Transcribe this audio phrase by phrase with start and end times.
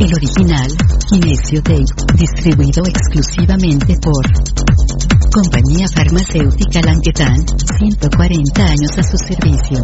[0.00, 0.66] El original,
[1.08, 1.84] Kinesio Tape,
[2.16, 4.26] distribuido exclusivamente por
[5.32, 7.36] Compañía Farmacéutica Languetan,
[7.78, 9.80] 140 años a su servicio.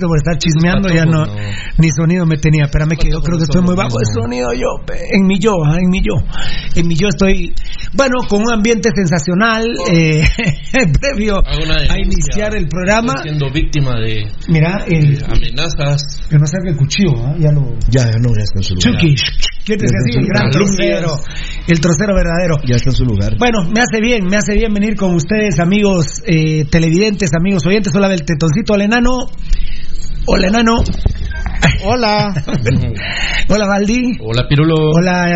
[0.00, 1.24] Por estar chismeando ya no,
[1.78, 2.64] ni sonido me tenía.
[2.64, 4.68] Espérame que yo creo que estoy muy bajo de sonido yo,
[5.12, 6.14] en mi yo, ah, en mi yo,
[6.74, 7.54] en mi yo estoy,
[7.94, 10.22] bueno, con un ambiente sensacional eh,
[11.00, 13.22] previo a iniciar el programa.
[13.22, 16.26] siendo víctima de Mira, el, amenazas.
[16.28, 17.34] que no salga el cuchillo, ¿ah?
[17.38, 17.62] ya lo.
[17.88, 18.92] Ya, ya no, ya está en su lugar.
[19.00, 19.14] Chucky,
[19.64, 20.20] ¿qué te Ya decía así?
[20.20, 20.50] está en El su gran lugar.
[20.52, 21.16] trocero,
[21.68, 22.54] el trocero verdadero.
[22.66, 23.36] Ya está en su lugar.
[23.38, 27.94] Bueno, me hace bien, me hace bien venir con ustedes, amigos eh, televidentes, amigos oyentes.
[27.94, 29.26] Hola, el tetoncito, hola, enano.
[30.24, 30.84] Hola, enano.
[31.84, 32.32] Hola.
[33.48, 34.18] Hola, Valdi.
[34.20, 34.74] Hola, Pirulo.
[34.96, 35.26] Hola,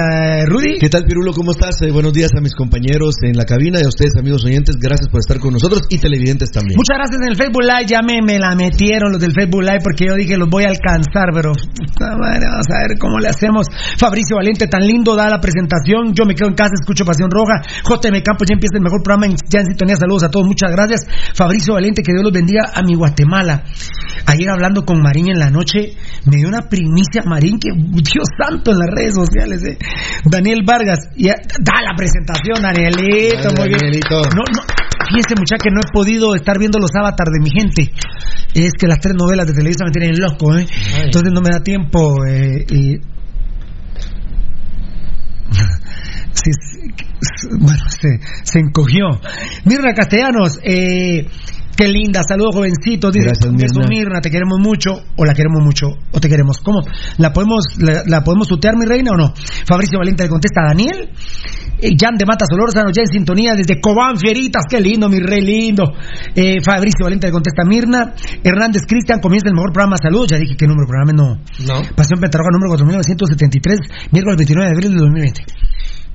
[0.40, 0.78] eh, Rudy.
[0.78, 1.32] ¿Qué tal, Pirulo?
[1.32, 1.80] ¿Cómo estás?
[1.82, 4.76] Eh, buenos días a mis compañeros en la cabina y a ustedes, amigos oyentes.
[4.78, 6.76] Gracias por estar con nosotros y televidentes también.
[6.76, 9.80] Muchas gracias en el Facebook Live, ya me, me la metieron los del Facebook Live
[9.82, 11.52] porque yo dije los voy a alcanzar, pero
[12.00, 13.66] madre, vamos a ver cómo le hacemos.
[13.98, 17.60] Fabricio Valente, tan lindo da la presentación, yo me quedo en casa, escucho Pasión Roja,
[17.84, 20.70] JM Campos, ya empieza el mejor programa, en- ya en sintonía, saludos a todos, muchas
[20.70, 21.06] gracias.
[21.34, 23.64] Fabricio Valente, que Dios los bendiga a mi Guatemala.
[24.26, 28.72] Ayer hablando con Mariña en la noche, me dio una primicia Marín que Dios santo
[28.72, 29.62] en las redes sociales.
[29.64, 29.78] eh.
[30.24, 33.78] Daniel Vargas, ya, da la presentación, Danielito, muy bien.
[33.78, 34.16] Danielito.
[34.34, 34.60] No, no,
[35.08, 37.92] fíjese muchacha que no he podido estar viendo los avatars de mi gente.
[38.54, 40.66] Es que las tres novelas de Televisa me tienen loco, ¿eh?
[41.04, 42.24] Entonces no me da tiempo.
[42.26, 42.96] Eh, y-
[47.60, 48.08] bueno, se,
[48.44, 49.06] se encogió.
[49.64, 51.26] Mirna Castellanos, eh,
[51.76, 53.12] qué linda, saludos jovencitos.
[53.12, 53.88] Dice, Gracias, "Beso, Mirna.
[53.88, 56.58] Mirna, te queremos mucho, o la queremos mucho, o te queremos.
[56.60, 56.80] ¿Cómo?
[57.18, 59.32] ¿La podemos, la, la podemos tutear, mi reina, o no?
[59.66, 61.10] Fabricio Valente le contesta a Daniel.
[61.78, 65.42] Eh, Jan de Mata Solórzano, ya en sintonía desde Cobán, Fieritas, qué lindo, mi rey
[65.42, 65.92] lindo.
[66.34, 68.14] Eh, Fabricio Valente le contesta a Mirna.
[68.42, 70.26] Hernández Cristian, comienza el mejor programa Salud.
[70.26, 71.36] Ya dije que número de programa no.
[71.66, 71.82] No.
[71.94, 75.44] Pasión Pentarroja número 4973, miércoles 29 de abril de 2020.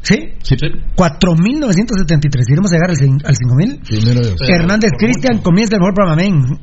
[0.02, 0.16] ¿Sí?
[0.44, 0.56] Sí.
[0.96, 2.50] 4.973.
[2.50, 3.88] ¿Iremos a llegar al, cin- al 5.000?
[3.88, 4.36] Primero Dios.
[4.40, 6.22] Pero Hernández Cristian, comienza el mejor programa.
[6.22, 6.60] Amén.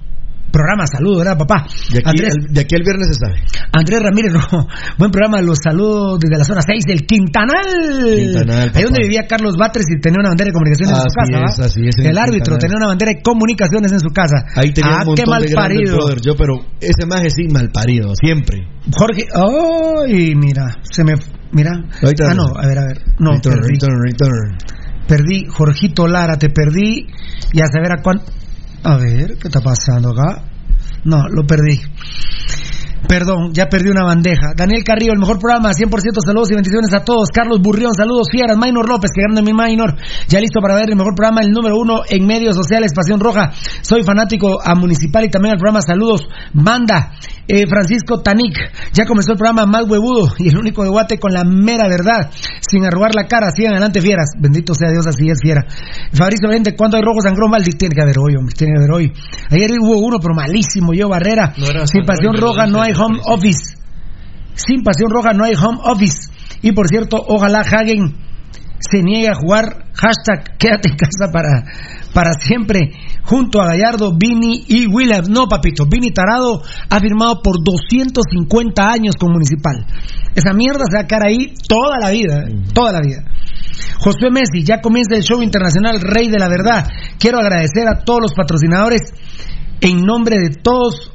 [0.51, 1.67] Programa, saludos, ¿verdad, papá?
[1.93, 3.37] De aquí, Andrés, al, de aquí al viernes se sabe.
[3.73, 8.17] Andrés Ramírez Rojo, buen programa, los saludos desde la zona 6 del Quintanal.
[8.17, 11.45] Quintanal, Ahí donde vivía Carlos Batres y tenía una bandera de comunicaciones en su casa.
[11.45, 12.61] es, así es, el el árbitro Quintanal.
[12.61, 14.37] tenía una bandera de comunicaciones en su casa.
[14.57, 15.97] Ahí tenía ah, un montón qué mal de parido.
[15.97, 18.67] brothers, yo, pero ese maje sí, mal parido, siempre.
[18.97, 21.15] Jorge, ay, mira, se me.
[21.53, 21.73] Mira.
[21.77, 22.99] Ah, no, a ver, a ver.
[23.19, 23.75] No, return, perdí.
[23.75, 24.59] return, return.
[25.07, 27.07] Perdí, Jorgito Lara, te perdí.
[27.53, 28.25] Y a saber a cuánto.
[28.83, 30.45] A ver, ¿qué está pasando acá?
[31.05, 31.81] No, lo perdí.
[33.07, 34.55] Perdón, ya perdí una bandeja.
[34.57, 37.31] Daniel Carrillo, el mejor programa, 100% saludos y bendiciones a todos.
[37.31, 38.57] Carlos Burrión, saludos fieras.
[38.57, 39.95] Maynor López, que grande mi Maynor.
[40.29, 43.53] Ya listo para ver el mejor programa, el número uno en medios sociales, Pasión Roja.
[43.83, 46.27] Soy fanático a Municipal y también al programa Saludos.
[46.53, 47.13] Manda,
[47.49, 48.55] eh, Francisco Tanic.
[48.93, 52.31] Ya comenzó el programa más huevudo y el único de Guate con la mera verdad,
[52.61, 53.51] sin arrugar la cara.
[53.51, 54.31] Sigan adelante, fieras.
[54.39, 55.65] Bendito sea Dios, así es, fiera.
[56.13, 57.51] Fabricio Valente, ¿cuándo hay rojo sangrón?
[57.51, 57.73] Maldi?
[57.73, 59.13] Tiene que haber hoy, hombre, tiene que haber hoy.
[59.51, 60.93] Ayer hubo uno, pero malísimo.
[60.93, 61.55] Yo, Barrera.
[61.57, 63.77] No Sin pasión roja no hay home office.
[64.55, 66.31] Sin pasión roja no hay home office.
[66.63, 68.28] Y por cierto, ojalá Hagen
[68.79, 69.87] se niegue a jugar.
[69.95, 71.65] Hashtag quédate en casa para,
[72.15, 72.93] para siempre.
[73.25, 75.29] Junto a Gallardo, Vini y Williams.
[75.29, 75.87] No, papito.
[75.87, 79.87] Vini Tarado ha firmado por 250 años con Municipal.
[80.35, 82.45] Esa mierda se va a quedar ahí toda la vida.
[82.47, 82.55] ¿eh?
[82.73, 83.25] Toda la vida.
[84.01, 86.87] Josué Messi, ya comienza el show internacional Rey de la Verdad.
[87.19, 89.13] Quiero agradecer a todos los patrocinadores
[89.81, 91.13] en nombre de todos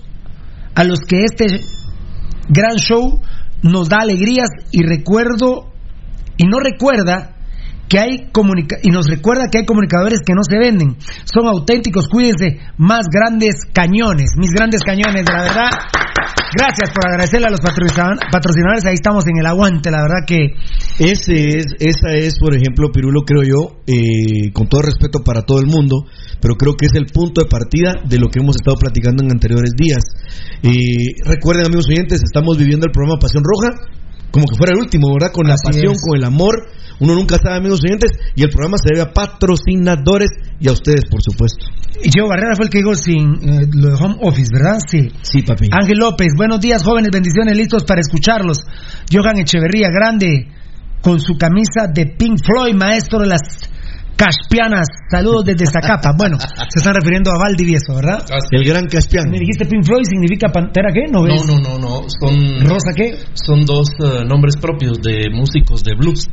[0.76, 1.46] a los que este
[2.50, 3.22] gran show
[3.62, 5.72] nos da alegrías y recuerdo
[6.38, 7.34] y no recuerda
[7.94, 10.98] que hay comunica y nos recuerda que hay comunicadores que no se venden,
[11.32, 15.70] son auténticos, cuídense, más grandes cañones, mis grandes cañones, de la verdad.
[16.58, 20.56] Gracias por agradecerle a los patrocina- patrocinadores, ahí estamos en el aguante, la verdad que
[20.98, 25.60] Ese es, esa es, por ejemplo, Pirulo, creo yo, eh, con todo respeto para todo
[25.60, 26.06] el mundo,
[26.42, 29.32] pero creo que es el punto de partida de lo que hemos estado platicando en
[29.32, 30.02] anteriores días.
[30.64, 33.70] Eh, recuerden, amigos oyentes, estamos viviendo el programa Pasión Roja
[34.34, 35.32] como que fuera el último, ¿verdad?
[35.32, 36.02] Con la pasión, es.
[36.02, 36.56] con el amor.
[37.00, 41.06] Uno nunca sabe, amigos oyentes, y el programa se debe a patrocinadores y a ustedes,
[41.10, 41.66] por supuesto.
[42.14, 44.80] Joe Barrera fue el que dijo sin eh, lo de home office, ¿verdad?
[44.88, 45.12] Sí.
[45.22, 45.70] Sí, papi.
[45.72, 48.66] Ángel López, buenos días jóvenes, bendiciones, listos para escucharlos.
[49.12, 50.48] Johan Echeverría, grande,
[51.02, 53.70] con su camisa de Pink Floyd, maestro de las
[54.16, 54.88] Caspianas.
[55.10, 56.14] Saludos desde Zacapa.
[56.18, 58.24] Bueno, se están refiriendo a Valdivieso, ¿verdad?
[58.52, 59.30] El gran Caspian.
[59.30, 61.12] Me dijiste Pink Floyd, ¿significa pantera qué?
[61.12, 61.46] ¿No ves?
[61.46, 62.06] No, no, no, no.
[62.08, 63.18] Son, ¿Rosa qué?
[63.34, 66.30] son dos eh, nombres propios de músicos de blues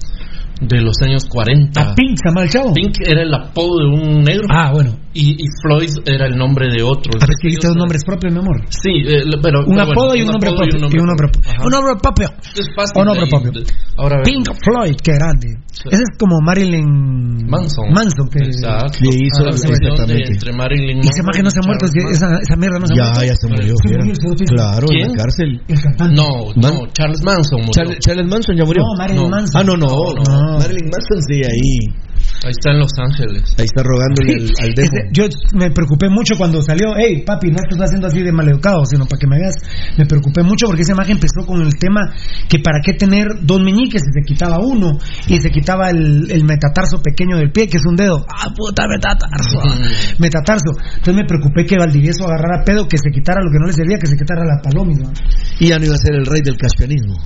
[0.61, 1.81] de los años 40.
[1.81, 2.73] A Pink, se llama el chavo.
[2.75, 4.45] Pink era el apodo de un negro.
[4.51, 4.97] Ah, bueno.
[5.13, 7.13] Y, y Floyd era el nombre de otro.
[7.21, 8.63] A ver, que dos nombres propios, mi amor.
[8.69, 9.61] Sí, eh, pero.
[9.61, 10.89] Un pero bueno, apodo y un nombre apodo propio.
[10.95, 11.65] Y un nombre propio.
[11.65, 12.29] Un nombre propio.
[12.55, 13.51] Es fácil Un nombre propio.
[13.97, 14.23] Ahora.
[14.23, 15.49] Pink Floyd, qué grande.
[15.91, 17.91] Ese es como Marilyn Manson.
[17.93, 18.99] Manson, que Exacto.
[19.01, 20.33] Le hizo Ah, exactamente.
[20.33, 22.87] entre Marilyn Y ese maje no se ha muerto, es que esa, esa mierda no
[22.87, 23.25] se ha Ya, muerto.
[23.25, 23.75] ya se murió.
[23.81, 24.47] Se murió, se murió.
[24.47, 25.63] Claro, en la cárcel.
[25.69, 26.15] El cantante.
[26.15, 27.97] No, no, Charles Manson murió.
[27.99, 28.83] Charles, Manson ya murió.
[28.85, 29.31] No, Marilyn.
[29.31, 29.57] Manson.
[29.61, 30.59] Ah, no, no, No, no.
[30.59, 32.11] Marilyn Manson sí, ahí.
[32.45, 33.55] Ahí está en Los Ángeles.
[33.59, 34.97] Ahí está rogándole al, al dejo.
[35.13, 38.85] Yo me preocupé mucho cuando salió, hey papi, no te estás haciendo así de maleducado,
[38.87, 39.57] sino para que me veas.
[39.99, 42.13] Me preocupé mucho porque esa imagen empezó con el tema
[42.49, 46.45] que para qué tener dos meñiques y se quitaba uno y se quitaba el, el
[46.45, 48.25] metatarso pequeño del pie, que es un dedo.
[48.29, 49.61] Ah, puta, metatarso.
[49.61, 49.77] ah,
[50.19, 50.73] metatarso.
[50.97, 53.99] Entonces me preocupé que Valdivieso agarrara pedo, que se quitara lo que no le servía,
[53.99, 55.11] que se quitara la palomita.
[55.59, 57.17] Y ya no iba a ser el rey del caspianismo.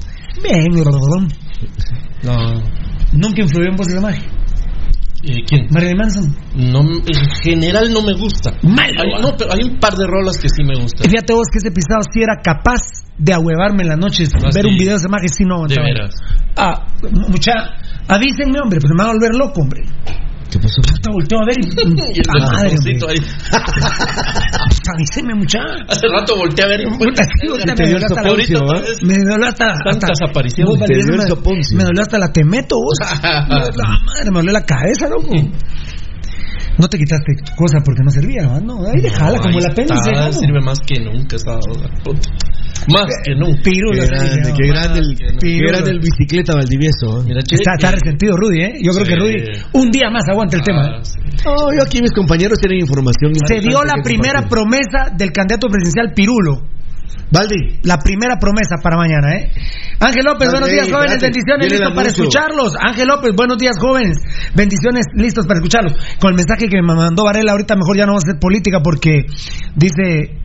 [0.42, 1.28] Bien, rodón.
[2.22, 2.93] No.
[3.14, 4.24] Nunca influyó en vos esa imagen.
[5.26, 5.66] Eh, ¿Quién?
[5.70, 6.36] Marilyn Manson.
[6.54, 8.50] No, en general no me gusta.
[8.50, 9.20] Hay, ah.
[9.22, 11.08] no, pero hay un par de rolas que sí me gustan.
[11.08, 12.80] fíjate vos que ese pisado sí era capaz
[13.16, 14.68] de ahuevarme en las noches, Ah, ver sí.
[14.70, 16.14] un video de imagen, sí no De veras.
[16.56, 17.52] Ah, mu- mucha,
[18.08, 19.82] avísenme, hombre, pues me va a volver loco, hombre.
[20.54, 20.80] ¿Qué pasó?
[20.82, 21.66] Puta, volteo a ver y.
[22.14, 23.18] Y el puta madre, ahí.
[24.94, 25.58] avíseme, mucha.
[25.88, 26.84] Hace rato volteé a ver.
[26.96, 28.30] Puta, sí, ahorita me dolió hasta la.
[29.02, 29.74] Me dolió hasta.
[29.84, 30.78] Tantas apariciones.
[30.78, 32.96] Te me dolió hasta la temeto, vos.
[33.00, 33.48] la
[34.06, 35.34] madre, me dolió la cabeza, loco.
[36.78, 40.10] No te quitaste cosa porque no servía, no, ahí dejala como Ahí el apéndice.
[40.10, 40.32] está.
[40.32, 41.36] Sirve más que nunca.
[42.02, 42.20] Puta.
[42.88, 43.62] Más que nunca.
[43.62, 44.06] Pirulo, Qué
[44.68, 45.38] grande, el, que no.
[45.38, 47.20] qué grande el bicicleta Valdivieso.
[47.20, 47.24] ¿eh?
[47.26, 48.72] Mira, che, Está, está resentido Rudy, ¿eh?
[48.82, 49.36] Yo creo que Rudy
[49.72, 50.82] un día más aguanta el tema.
[50.82, 50.90] ¿eh?
[50.98, 51.18] Ah, sí.
[51.46, 53.32] No, yo aquí mis compañeros tienen información.
[53.46, 56.73] Se dio la primera promesa del candidato presidencial Pirulo.
[57.30, 59.50] Valdi, La primera promesa para mañana, ¿eh?
[59.98, 62.76] Ángel López, buenos días, jóvenes, bendiciones, listos para escucharlos.
[62.78, 64.18] Ángel López, buenos días, jóvenes,
[64.54, 65.94] bendiciones, listos para escucharlos.
[66.20, 68.80] Con el mensaje que me mandó Varela, ahorita mejor ya no vamos a hacer política
[68.82, 69.26] porque
[69.74, 70.40] dice.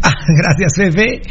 [0.00, 1.22] Ah, gracias, Fefe.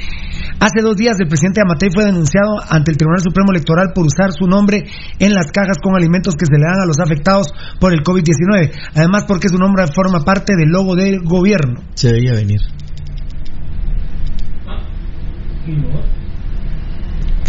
[0.59, 4.33] Hace dos días el presidente Amatei fue denunciado ante el Tribunal Supremo Electoral por usar
[4.37, 4.83] su nombre
[5.19, 7.47] en las cajas con alimentos que se le dan a los afectados
[7.79, 8.73] por el COVID-19.
[8.93, 11.81] Además, porque su nombre forma parte del logo del gobierno.
[11.93, 12.59] se veía venir.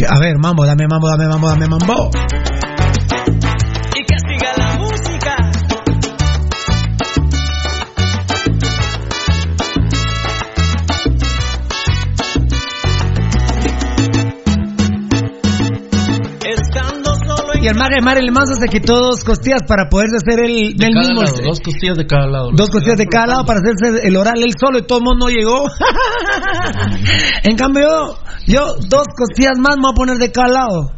[0.08, 2.10] A ver, mambo, dame mambo, dame mambo, dame mambo.
[17.70, 20.94] Y Mare Mare el Mazo se quitó dos costillas para poderse hacer el De del
[20.94, 21.22] cada mismo.
[21.22, 22.50] lado, dos costillas de cada lado.
[22.54, 25.26] Dos costillas de cada lado para hacerse el oral él solo y todo el mundo
[25.26, 25.68] no llegó.
[27.42, 28.16] en cambio, yo,
[28.46, 30.92] yo dos costillas más me voy a poner de cada lado.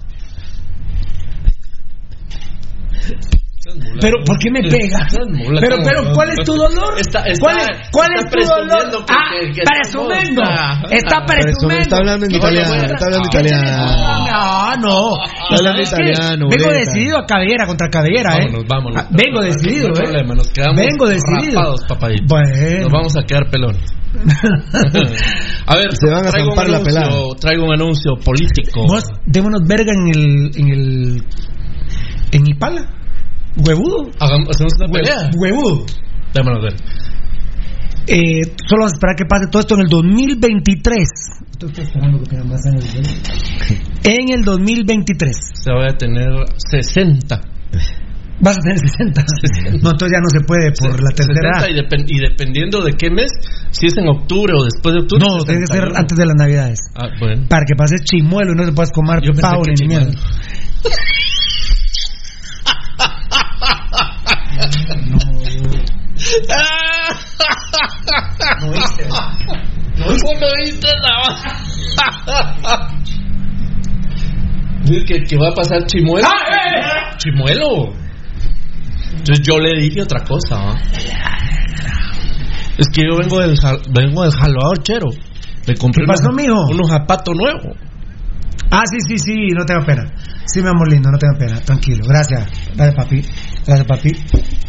[4.00, 5.14] Pero, ¿por qué me pegas?
[5.60, 6.98] Pero, pero, ¿cuál es tu dolor?
[6.98, 8.90] Está- está- ¿Cuál es, cuál está es tu dolor?
[9.06, 10.42] que- ah, que- presumiendo.
[10.90, 11.82] Está Ah, presumiendo.
[11.82, 13.84] Está hablando en ¿Qué italiano, está hablando en ¿Qué te- italiano.
[14.32, 15.10] Ah, no.
[15.24, 18.46] Está hablando italiano, Vengo decidido a cabellera contra cabellera, ¿eh?
[18.46, 19.02] Vámonos, vámonos.
[19.02, 20.02] Ah, Vengo No decidido, no ¿eh?
[20.02, 21.58] problema, nos quedamos Vengo decidido.
[21.60, 22.24] rapados, papadito.
[22.28, 22.80] Bueno.
[22.82, 23.76] Nos vamos a quedar pelón.
[25.66, 27.10] a ver, Se van a traigo un zampar la anuncio- pelada.
[27.40, 28.82] Traigo un anuncio político.
[28.88, 30.50] Vos, démonos verga en el.
[30.56, 31.24] en el.
[32.32, 32.86] en Ipala.
[33.66, 34.10] Huevudo.
[34.18, 35.30] Hagamos, hacemos una pelea.
[35.36, 35.86] Huevudo.
[36.34, 36.74] Démonos ver.
[38.06, 41.08] Eh, solo vamos a esperar que pase todo esto en el 2023.
[41.52, 42.84] Estoy esperando que tenga más años.
[44.02, 45.36] En el 2023.
[45.54, 46.26] Se va a tener
[46.70, 47.40] 60.
[48.40, 49.22] Vas a tener 60.
[49.82, 51.68] No, entonces ya no se puede por la tercera 60 edad.
[51.68, 53.30] y, depen- y dependiendo de qué mes,
[53.70, 55.22] si es en octubre o después de octubre.
[55.28, 55.98] No, tiene que ser 61.
[55.98, 56.78] antes de las navidades.
[56.96, 57.44] Ah, bueno.
[57.48, 60.10] Para que pases chimuelo y no te puedas comer pavo ni mierda.
[64.70, 65.20] Chimuelo.
[68.60, 69.04] No hice.
[69.98, 71.28] No oíste nada.
[74.84, 76.26] Dice que, que va a pasar chimuelo.
[76.26, 77.92] ¡Ah, Chimuelo.
[79.12, 80.56] Entonces yo le dije otra cosa.
[80.56, 80.74] ¿ah?
[82.78, 83.56] Es que yo vengo del
[83.94, 85.08] vengo del jalador chero.
[85.66, 86.66] Le compré ¿Qué pasó, unos, mijo?
[86.70, 87.76] unos zapatos nuevos.
[88.70, 90.04] Ah, sí, sí, sí, no tenga pena.
[90.46, 91.60] Sí, mi amor lindo, no tenga pena.
[91.60, 92.04] Tranquilo.
[92.08, 92.48] Gracias.
[92.74, 93.22] Gracias, papi.
[93.66, 94.08] Gracias, papi.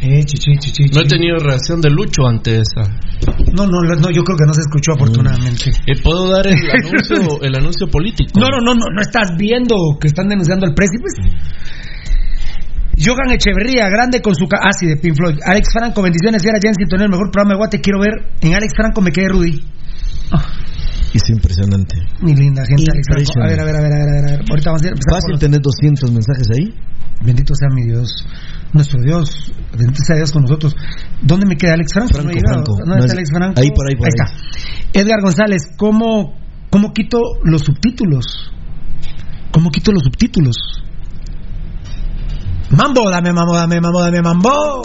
[0.02, 0.84] Eh, chichi, chichi.
[0.94, 2.84] No he tenido reacción de Lucho ante esa.
[3.56, 5.72] No, no, no, yo creo que no se escuchó afortunadamente.
[5.88, 8.40] Eh, ¿Puedo dar el anuncio, el anuncio político?
[8.40, 11.06] No, no, no, no, no estás viendo que están denunciando al précipe.
[13.04, 14.46] Jogan Echeverría, grande con su...
[14.52, 15.40] Ah, sí, de Pink Floyd.
[15.46, 16.44] Alex Franco, bendiciones.
[16.44, 17.82] Fiera, ya en sintonía, el mejor programa de Guate.
[17.82, 18.14] Quiero ver.
[18.42, 19.60] En Alex Franco me quedé Rudy.
[21.14, 21.96] Es impresionante.
[22.22, 23.44] Mi linda gente, Alex Franco.
[23.44, 24.40] A ver, a ver, a ver, a ver, a ver.
[24.50, 26.74] Ahorita vamos a ir- empezar Fácil tener 200 mensajes ahí.
[27.24, 28.26] Bendito sea mi Dios.
[28.74, 29.52] Nuestro Dios.
[29.72, 30.76] Bendito sea Dios con nosotros.
[31.22, 32.14] ¿Dónde me queda Alex Franco?
[32.14, 32.40] Franco, no.
[32.54, 32.72] Franco.
[32.80, 33.60] ¿Dónde No está es- Alex Franco?
[33.62, 34.12] ahí por ahí, por ahí.
[34.16, 35.00] está.
[35.00, 36.36] Edgar González, ¿cómo,
[36.70, 38.52] ¿cómo quito los subtítulos?
[39.52, 40.56] ¿Cómo quito los subtítulos?
[42.70, 44.82] Mambo, dame mambo, dame mambo, dame mambo.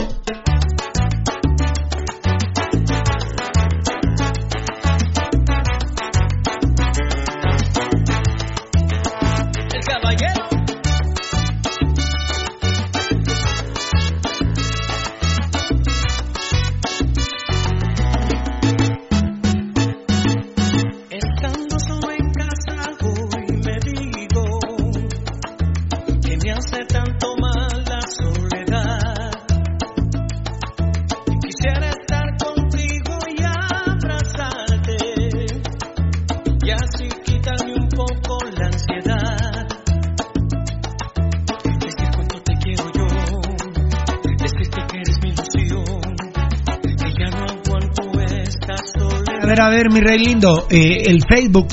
[49.56, 49.66] Soledad.
[49.66, 51.68] A ver, mi rey lindo, eh, el Facebook,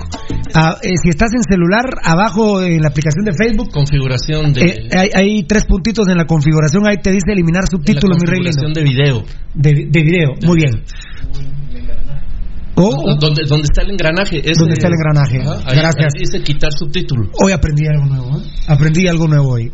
[0.56, 4.62] ah, eh, si estás en celular, abajo en la aplicación de Facebook, Configuración de.
[4.62, 8.42] eh, hay, hay tres puntitos en la configuración, ahí te dice eliminar subtítulos, mi rey
[8.44, 8.68] lindo.
[8.74, 9.24] de video.
[9.54, 10.84] De, de video, muy bien.
[12.76, 14.40] O- ¿Dónde, dónde está el engranaje?
[14.40, 15.38] Ese- ¿Dónde está el engranaje?
[15.42, 16.14] Ajá, ahí- Gracias.
[16.16, 17.30] ahí dice quitar subtítulo.
[17.40, 18.38] Hoy aprendí algo nuevo.
[18.40, 18.44] ¿eh?
[18.68, 19.72] Aprendí algo nuevo hoy.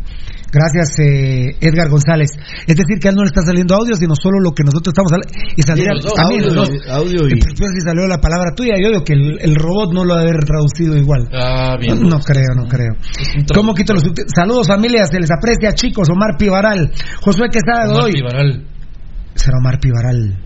[0.52, 2.32] Gracias, eh, Edgar González.
[2.66, 4.94] Es decir, que a él no le está saliendo audio, sino solo lo que nosotros
[4.94, 5.30] estamos hablando.
[5.56, 5.62] Y
[5.94, 6.14] Los dos.
[6.14, 9.38] también Audio los y- audio después si salió la palabra tuya, yo digo que el,
[9.42, 11.30] el robot no lo ha de haber traducido igual.
[11.34, 12.02] Ah, bien.
[12.10, 12.94] No creo, no creo.
[13.54, 14.04] ¿Cómo quito los?
[14.36, 16.10] Saludos, familia, se les aprecia, chicos.
[16.10, 18.14] Omar Pivaral, Josué Quesada Omar Godoy.
[18.14, 18.66] Pivaral.
[19.36, 20.38] Será Omar Pivaral.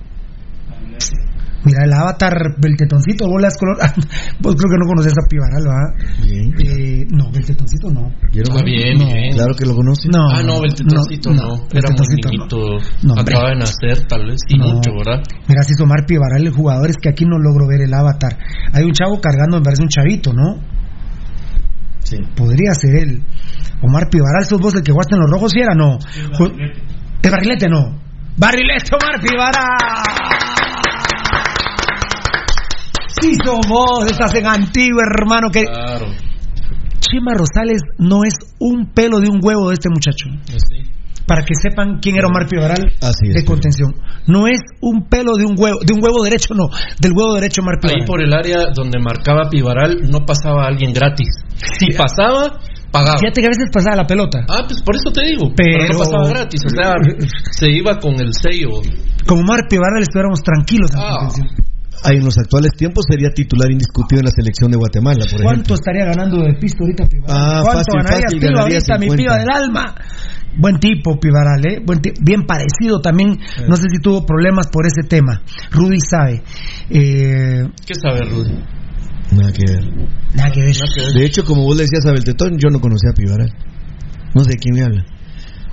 [1.65, 3.77] Mira, el avatar Beltetoncito, bolas color.
[4.41, 5.93] Vos creo que no conoces a Pivaral, ¿va?
[6.25, 6.53] Bien.
[6.59, 8.11] Eh, no, Beltetoncito no.
[8.31, 9.05] ¿Quiero Ah, bien, No.
[9.05, 9.33] bien.
[9.33, 10.09] Claro que lo conoce.
[10.11, 10.27] No.
[10.29, 11.35] Ah, no, el tetoncito no.
[11.41, 12.31] no, el Era muy tetoncito no.
[12.31, 12.57] niñito.
[13.03, 13.13] No.
[13.17, 14.39] Acaba de nacer, tal vez.
[14.57, 14.67] No.
[14.73, 15.23] mucho, ¿verdad?
[15.47, 18.37] Mira, si es Omar Pivaral, el jugador, es que aquí no logro ver el avatar.
[18.73, 20.59] Hay un chavo cargando, me parece un chavito, ¿no?
[21.99, 22.17] Sí.
[22.35, 23.23] Podría ser él.
[23.81, 25.73] Omar Pivaral, sos vos el que jugaste en los rojos, ¿sí era?
[25.73, 25.97] No.
[26.37, 26.53] Ju-
[27.23, 28.01] El barrilete no.
[28.35, 30.42] Barrilete Omar Pivaral.
[33.23, 35.49] Sí, sos vos, estás en antiguo, hermano.
[35.49, 36.07] Que Claro.
[36.99, 40.29] Chima Rosales no es un pelo de un huevo de este muchacho.
[40.45, 40.89] Sí.
[41.25, 43.33] Para que sepan quién era Omar Pivaral Así es.
[43.35, 43.93] de contención.
[44.27, 46.65] No es un pelo de un huevo, de un huevo derecho, no,
[46.99, 48.01] del huevo derecho Omar Pivaral.
[48.01, 51.27] Ahí por el área donde marcaba Pivaral no pasaba alguien gratis.
[51.79, 52.59] Si pasaba,
[52.91, 53.19] pagaba.
[53.19, 54.39] Fíjate que a veces pasaba la pelota.
[54.49, 55.51] Ah, pues por eso te digo.
[55.55, 56.61] Pero- Pero, no pasaba gratis.
[56.65, 56.93] O sea,
[57.51, 58.69] se iba con el sello.
[59.25, 61.17] Como Omar Pivaral estuviéramos tranquilos en Ah.
[61.19, 61.62] contención.
[62.05, 65.45] Ah, en los actuales tiempos sería titular indiscutido en la selección de Guatemala, por ejemplo.
[65.45, 67.35] ¿Cuánto estaría ganando de pisto ahorita Pivaral?
[67.37, 69.23] Ah, ¿Cuánto fácil, ganaría fácil, Piva ganaría ahorita, mi 50?
[69.23, 69.95] piba del alma?
[70.55, 71.81] Buen tipo, Pivaral, ¿eh?
[71.85, 73.39] Buen bien parecido también.
[73.67, 75.41] No sé si tuvo problemas por ese tema.
[75.71, 76.43] Rudy sabe.
[76.89, 78.53] Eh, ¿Qué sabe Rudy?
[79.31, 79.83] Nada que ver.
[80.35, 80.75] nada que ver.
[81.15, 83.49] De hecho, como vos le decías a Beltetón, yo no conocía a Pivaral.
[84.35, 85.05] No sé de quién me habla.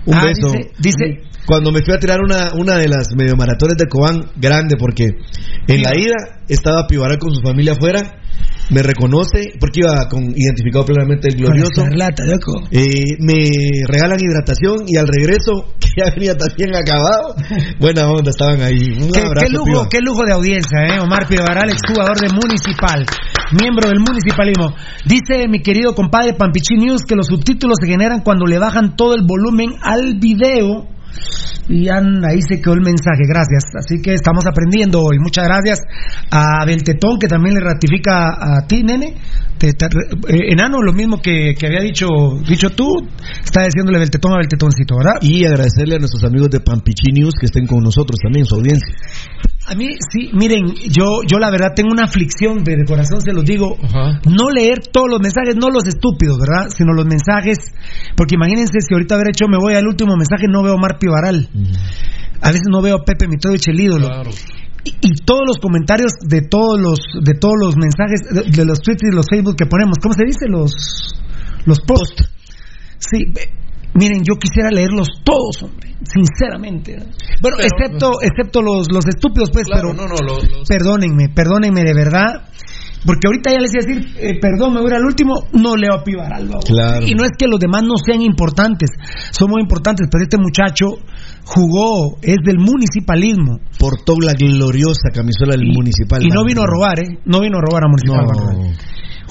[0.07, 0.49] Un Ah, beso.
[0.53, 4.31] dice- dice- Cuando me fui a tirar una, una de las medio maratones de Cobán,
[4.37, 5.07] grande, porque
[5.67, 6.17] en la ida
[6.49, 8.21] estaba Pivaral con su familia afuera,
[8.71, 11.83] me reconoce, porque iba con identificado plenamente el glorioso.
[12.25, 12.69] Loco.
[12.71, 13.51] Eh, me
[13.87, 17.35] regalan hidratación y al regreso, que ya venía también acabado,
[17.81, 18.95] buena onda, estaban ahí.
[18.95, 21.01] Un Qué, abrazo, qué lujo, qué lujo de audiencia, ¿eh?
[21.03, 23.05] Omar Pivaral, exjugador de Municipal,
[23.61, 24.75] miembro del Municipalismo.
[25.05, 29.15] Dice mi querido compadre Pampichi News que los subtítulos se generan cuando le bajan todo
[29.15, 30.87] el volumen al video.
[31.69, 33.63] Y ahí se quedó el mensaje, gracias.
[33.79, 35.19] Así que estamos aprendiendo hoy.
[35.21, 35.79] Muchas gracias
[36.31, 39.15] a Beltetón, que también le ratifica a ti, nene.
[39.57, 42.07] Te- eh, enano, lo mismo que, que había dicho,
[42.49, 42.87] dicho tú,
[43.45, 45.21] está diciéndole Beltetón a Beltetoncito, ¿verdad?
[45.21, 48.95] Y agradecerle a nuestros amigos de Pampichi News que estén con nosotros también, su audiencia.
[49.71, 53.33] A mí, sí, miren, yo, yo la verdad tengo una aflicción de, de corazón, se
[53.33, 54.21] los digo, Ajá.
[54.29, 56.71] no leer todos los mensajes, no los estúpidos, ¿verdad?
[56.77, 57.59] Sino los mensajes,
[58.17, 60.99] porque imagínense si ahorita haber hecho me voy al último mensaje, no veo a Omar
[60.99, 61.49] Pivaral.
[62.43, 64.09] A veces no veo a Pepe Mitrovich, el ídolo.
[64.09, 64.31] Claro.
[64.83, 68.81] Y, y todos los comentarios de todos los, de todos los mensajes, de, de los
[68.81, 70.49] tweets y los Facebook que ponemos, ¿cómo se dice?
[70.49, 71.15] Los,
[71.65, 72.29] los posts.
[72.99, 73.25] Sí,
[73.95, 76.97] miren, yo quisiera leerlos todos, hombre, sinceramente.
[77.43, 81.29] Bueno, Pero- excepto, excepto los, los estúpidos, pues, Claro, pero no, no, lo- los- perdónenme,
[81.35, 82.43] perdónenme de verdad.
[83.03, 85.33] Porque ahorita ya les iba a decir, eh, perdón, me voy a ir al último,
[85.55, 86.47] no leo a Pivaral.
[86.49, 86.61] babo.
[86.61, 87.07] Claro.
[87.07, 88.91] Y no es que los demás no sean importantes,
[89.31, 90.85] son muy importantes, pero este muchacho
[91.47, 93.59] jugó, es del municipalismo.
[93.79, 96.23] Portó la gloriosa camisola del municipal.
[96.23, 97.19] Y no vino a robar, ¿eh?
[97.25, 98.27] No vino a robar a Municipal.
[98.37, 98.69] No.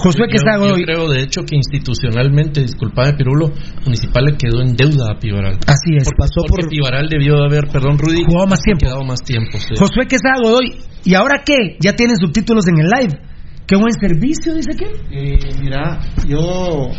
[0.02, 0.84] Josué que yo, está yo hoy.
[0.84, 3.52] creo, de hecho, que institucionalmente, disculpame, Pirulo,
[3.84, 5.58] Municipal le quedó en deuda a Pivaral.
[5.66, 6.04] Así es.
[6.04, 8.86] Porque, pasó porque por- Pivaral debió de haber, perdón, Rudy, Jugado más tiempo.
[8.86, 9.58] quedado más tiempo.
[9.58, 9.74] sí.
[9.78, 10.76] Josué que está hoy.
[11.04, 11.76] ¿Y ahora qué?
[11.80, 13.20] Ya tienen subtítulos en el live.
[13.66, 14.86] Qué buen servicio, dice que.
[15.12, 16.90] Eh, mira, yo,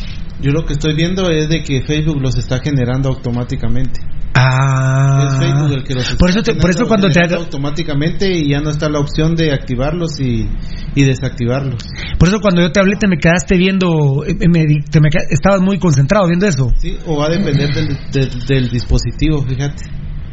[0.42, 4.00] yo lo que estoy viendo es de que Facebook los está generando automáticamente.
[4.34, 5.28] Ah.
[5.28, 8.62] Es Facebook el que los Por eso, te- por eso cuando te automáticamente y ya
[8.62, 10.48] no está la opción de activarlos y,
[10.96, 11.84] y desactivarlos.
[12.18, 15.10] por eso cuando yo te hablé te me quedaste viendo, eh, me di- te me
[15.30, 16.72] estabas muy concentrado viendo eso.
[16.78, 19.84] Sí, o va a depender del, del, del dispositivo, fíjate.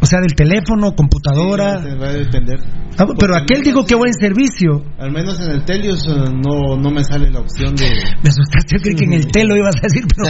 [0.00, 1.82] O sea, del teléfono, computadora.
[1.82, 2.58] Sí, va a depender.
[2.98, 4.84] Ah, pero aquel menos qué en- buen servicio.
[4.98, 7.88] Al menos en el Telius eh, no, no me sale la opción de...
[8.22, 10.28] Me asustaste, yo creí que en el telo ibas a decir, pero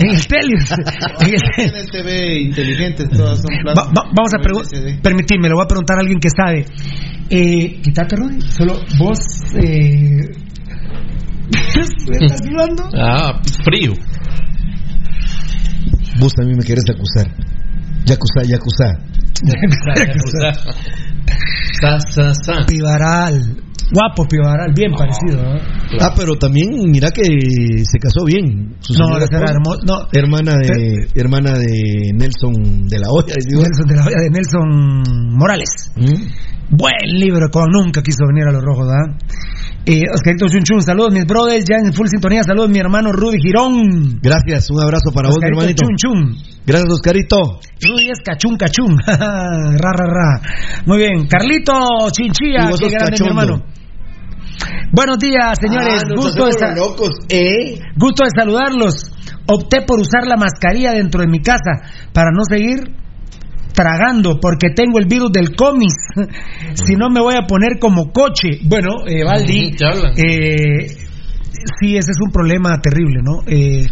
[0.00, 0.70] en el Telius.
[1.58, 5.96] En el- TV inteligentes, todas son Va- vamos a preguntar, permitidme, le voy a preguntar
[5.98, 6.64] a alguien que sabe.
[7.30, 9.18] Eh, quítate, Rudy, solo vos.
[9.56, 10.30] Eh...
[12.08, 12.88] ¿Me estás sudando?
[12.96, 13.92] Ah, frío.
[16.18, 17.28] Vos también me quieres acusar.
[18.04, 18.88] Yakuza, Yakuza.
[21.80, 22.66] Sa, sa, sa.
[22.66, 23.62] Pivaral.
[23.92, 25.42] Guapo Pivaral, bien parecido.
[25.42, 25.60] ¿no?
[26.00, 27.22] Ah, pero también mira que
[27.84, 28.76] se casó bien.
[28.80, 29.52] Su No, era esposa.
[29.52, 30.08] hermo- no.
[30.12, 33.08] hermana de hermana de Nelson de la
[33.46, 33.62] digo.
[33.62, 35.92] Nelson de la Hoya de Nelson Morales.
[35.96, 36.76] ¿Mm?
[36.76, 39.20] Buen libro, como nunca quiso venir a los rojos, ¿verdad?
[39.20, 43.36] Eh, Oscarito Chun Chun, saludos mis brothers, ya en full sintonía, saludos mi hermano Rudy
[43.38, 44.18] Girón.
[44.22, 45.84] Gracias, un abrazo para vos, mi Oscarito hermanito.
[45.84, 46.54] Chun Chun.
[46.64, 47.36] Gracias, Oscarito.
[47.82, 48.96] Rudy es cachún cachún.
[49.06, 50.40] ra, ra, ra.
[50.86, 51.26] Muy bien.
[51.26, 51.74] Carlito
[52.10, 53.62] Chinchilla, qué grande mi hermano.
[54.90, 56.02] Buenos días, señores.
[56.06, 57.80] Ah, gusto, de locos, ¿eh?
[57.96, 59.12] gusto de saludarlos.
[59.46, 61.82] Opté por usar la mascarilla dentro de mi casa
[62.14, 63.03] para no seguir
[63.74, 65.94] tragando porque tengo el virus del comis.
[66.74, 68.60] si no me voy a poner como coche.
[68.64, 70.14] Bueno, eh, Valdi, hablan.
[70.16, 70.86] eh,
[71.80, 73.42] sí, ese es un problema terrible, ¿no?
[73.46, 73.86] Eh,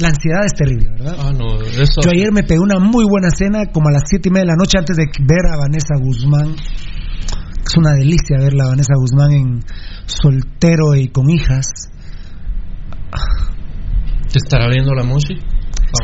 [0.00, 1.16] la ansiedad es terrible, ¿verdad?
[1.18, 2.00] Ah, no, eso.
[2.02, 4.52] Yo ayer me pegué una muy buena cena como a las siete y media de
[4.52, 6.54] la noche antes de ver a Vanessa Guzmán.
[7.64, 9.60] Es una delicia verla a Vanessa Guzmán en
[10.06, 11.66] soltero y con hijas.
[14.32, 15.40] ¿Te estará viendo la música?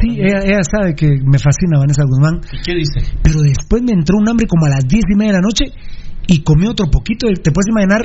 [0.00, 2.40] Sí, ella, ella sabe que me fascina Vanessa Guzmán.
[2.52, 3.00] ¿Y qué dice?
[3.22, 5.64] Pero después me entró un hambre como a las diez y media de la noche
[6.26, 7.26] y comí otro poquito.
[7.28, 8.02] ¿Te puedes imaginar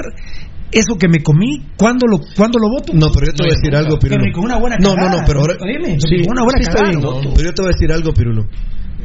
[0.72, 1.62] eso que me comí?
[1.78, 2.94] ¿Cuándo lo, cuándo lo voto?
[2.94, 4.22] No, pero yo te voy a decir algo, Pirulo.
[4.24, 5.56] Pero con una buena No, no, no, pero ahora.
[5.62, 6.92] Oíme, Sí, con una buena sí está cagada.
[6.92, 7.34] bien, ¿no?
[7.36, 8.44] Pero yo te voy a decir algo, Pirulo.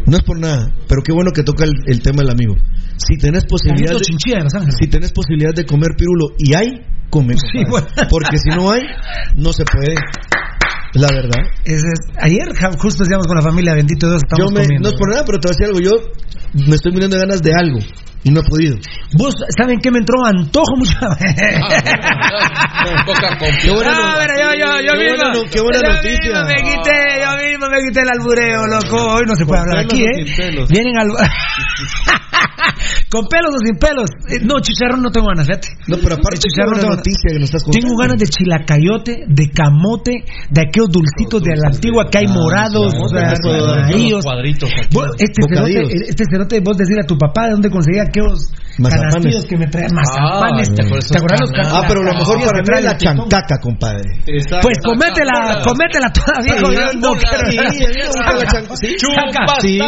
[0.06, 2.56] No es por nada, pero qué bueno que toca el, el tema del amigo.
[2.96, 4.76] Si tenés posibilidad de, Chinchilla de Los Ángeles.
[4.80, 7.34] si tenés posibilidad de comer pirulo y hay, come.
[7.34, 7.86] Sí, bueno.
[8.08, 8.80] Porque si no hay,
[9.36, 9.94] no se puede.
[10.94, 11.38] La verdad.
[11.64, 12.48] Es- es- ayer
[12.78, 14.88] justo decíamos con la familia, bendito Dios, estamos Yo me, comiendo.
[14.88, 15.80] no es por nada, pero te voy a decir algo.
[15.80, 17.78] Yo me estoy muriendo de ganas de algo
[18.24, 18.76] y no he podido.
[19.16, 20.92] ¿Vos saben qué me entró antojo mucho?
[23.06, 26.30] Poca Qué buena, Ah, no- yo qué mismo, buena no- qué buena yo noticia.
[26.30, 28.96] mismo me quité, yo mismo me quité el albureo, loco.
[29.14, 30.24] Hoy no se puede hablar aquí, ¿eh?
[30.68, 31.08] Vienen al...
[33.10, 34.08] Con pelos o sin pelos.
[34.30, 35.68] Eh, No, chicharrón no tengo ganas, fíjate.
[35.88, 37.82] No, pero aparte, chicharrón buena tengo- noticia que nos estás contando.
[37.88, 40.12] Tengo ganas de chilacayote, de camote,
[40.50, 43.34] de aquellos dulcitos de la antigua que hay Ah, morados, o sea,
[44.22, 44.70] cuadritos
[45.18, 45.42] Este
[46.08, 49.14] este cerote, vos decir a tu papá de dónde conseguía aquellos Mazapanes.
[49.14, 50.68] canastillos que me traían mazapanes.
[50.68, 53.56] Ah, ¿Te te acuerdas los esos Ah, pero lo mejor para es la chanca chancaca,
[53.60, 54.02] compadre.
[54.62, 56.54] Pues cométela, cométela todavía.
[56.54, 57.46] Sí, yo no quiero-
[58.40, 58.96] la chanca- sí.
[58.96, 59.42] Chanca.
[59.60, 59.78] Sí,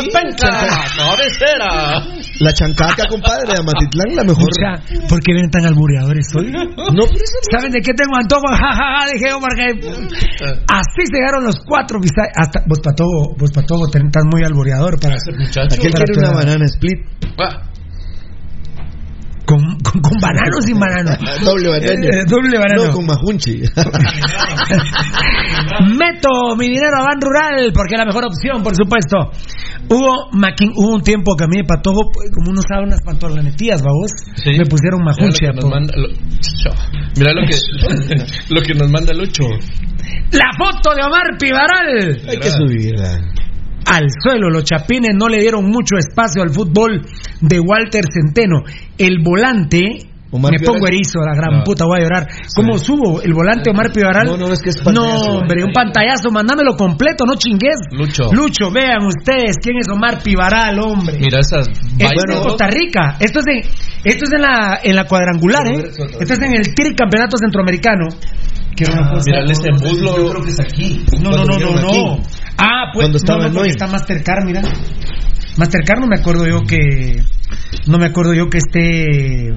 [0.97, 2.03] cabecera.
[2.41, 4.49] La chancaca, compadre, de Amatitlán, la mejor.
[4.51, 6.51] Escucha, ¿por qué vienen tan albureadores hoy?
[6.53, 7.05] No,
[7.51, 8.43] ¿Saben de qué tengo antojo?
[8.63, 9.65] Ja, ja, ja, dije yo, porque
[10.69, 11.99] así se llegaron los cuatro
[12.37, 15.75] hasta vos patogo, vos patogo, ten- estás muy albureador para Muchacho.
[15.75, 16.99] Aquel Para quiere una banana split.
[17.39, 17.63] Ah,
[19.53, 21.11] con, con, con banano o sin banano.
[21.45, 21.93] Doble banana.
[21.93, 22.85] Eh, doble banano.
[22.87, 23.61] No, con majunchi.
[25.99, 29.31] Meto mi dinero a Ban Rural porque es la mejor opción, por supuesto.
[29.89, 33.01] Hubo maquin, hubo un tiempo que a mí me patojo, pues, como uno usaba unas
[33.03, 34.11] pantalonetías, babos,
[34.43, 34.51] Sí.
[34.57, 35.47] me pusieron Mira lo majunche.
[35.47, 35.71] que nos po.
[35.71, 36.09] manda- lo-
[37.17, 37.57] Mira lo que,
[38.55, 39.45] lo que nos manda Lucho.
[40.33, 42.21] La foto de Omar Pivaral.
[42.29, 43.21] Hay que subirla.
[43.87, 44.51] Al suelo.
[44.51, 47.03] Los chapines no le dieron mucho espacio al fútbol
[47.41, 48.63] de Walter Centeno.
[48.99, 50.12] El volante.
[50.35, 51.63] Omar me pongo erizo, la gran No.
[51.65, 52.27] puta, voy a llorar.
[52.57, 53.21] ¿Cómo subo?
[53.21, 54.27] El volante Omar Pivaral.
[54.27, 55.31] No, no, es que es No, pantallazo.
[55.39, 57.77] hombre, un pantallazo, mandámelo completo, no chingues.
[57.93, 58.33] Lucho.
[58.33, 61.19] Lucho, vean ustedes quién es Omar Pivaral, hombre.
[61.21, 62.43] Mira esas Esto es en.
[62.43, 63.17] Costa Rica.
[63.21, 63.59] Esto es en,
[64.05, 65.85] esto es en la, en la cuadrangular, ¿eh?
[66.19, 68.09] Esto es en el TIR Campeonato Centroamericano.
[68.75, 70.17] Que cosa- Mira este muslo.
[70.17, 71.05] Yo creo que es aquí.
[71.21, 72.23] no, no, no, no, no.
[72.57, 74.63] Ah, pues Cuando estaba no, no, está Mastercard, mira.
[75.57, 77.23] Mastercard no me acuerdo yo que
[77.87, 79.53] no me acuerdo yo que esté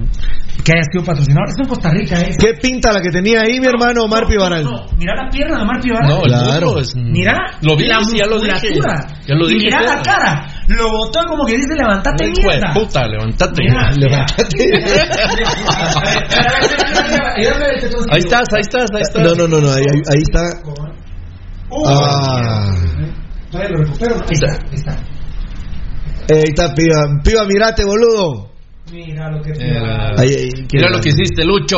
[0.63, 1.47] que haya sido patrocinador.
[1.49, 2.31] Esto en Costa Rica, ¿eh?
[2.39, 4.63] ¿Qué pinta la que tenía ahí mi hermano Omar Pivaral?
[4.63, 6.09] No, mira la pierna de Omar Pivaral.
[6.09, 6.79] No, Claro.
[6.79, 6.95] es.
[6.95, 8.51] Mira Lo vi, la sí, ya lo dije.
[8.53, 9.07] musculatura.
[9.27, 10.47] Ya lo y mira la cara.
[10.69, 12.73] Lo botó como que dice levantate Hijo de mierda.
[12.73, 13.61] puta, levantate.
[13.63, 14.25] Mira, mira.
[18.11, 19.21] Ahí estás, ahí estás, ahí estás.
[19.23, 20.41] No, no, no, no, ahí, ahí- ahí está.
[21.69, 22.71] Uh, Ah.
[23.51, 24.15] Todavía lo recupero.
[24.15, 24.97] Ahí está, ahí está.
[26.27, 27.21] Eh, Ahí está, piba.
[27.23, 28.49] Piba, mirate, boludo.
[28.91, 31.77] Mira lo que Mira, Ahí, ahí, qué Mira lo que hiciste, Lucho.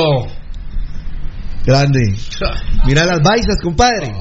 [1.65, 1.99] Grande.
[2.85, 4.11] Mira las baisas, compadre.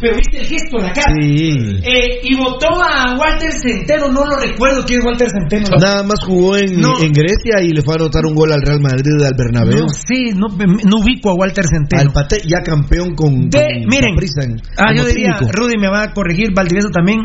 [0.00, 1.12] Pero viste el gesto en la cara.
[1.22, 1.80] Sí.
[1.82, 5.74] Eh, y votó a Walter Centeno, no lo recuerdo quién es Walter Centeno.
[5.80, 6.92] Nada más jugó en, No.
[7.00, 9.84] en Grecia y le fue a anotar un gol al Real Madrid al Bernabéu.
[9.84, 12.02] No sé, no, no ubico a Walter Centeno.
[12.02, 15.38] Al Pate ya campeón con, De- con miren, en- ah, yo diría.
[15.50, 17.20] Rudy me va a corregir, Valdivieso también.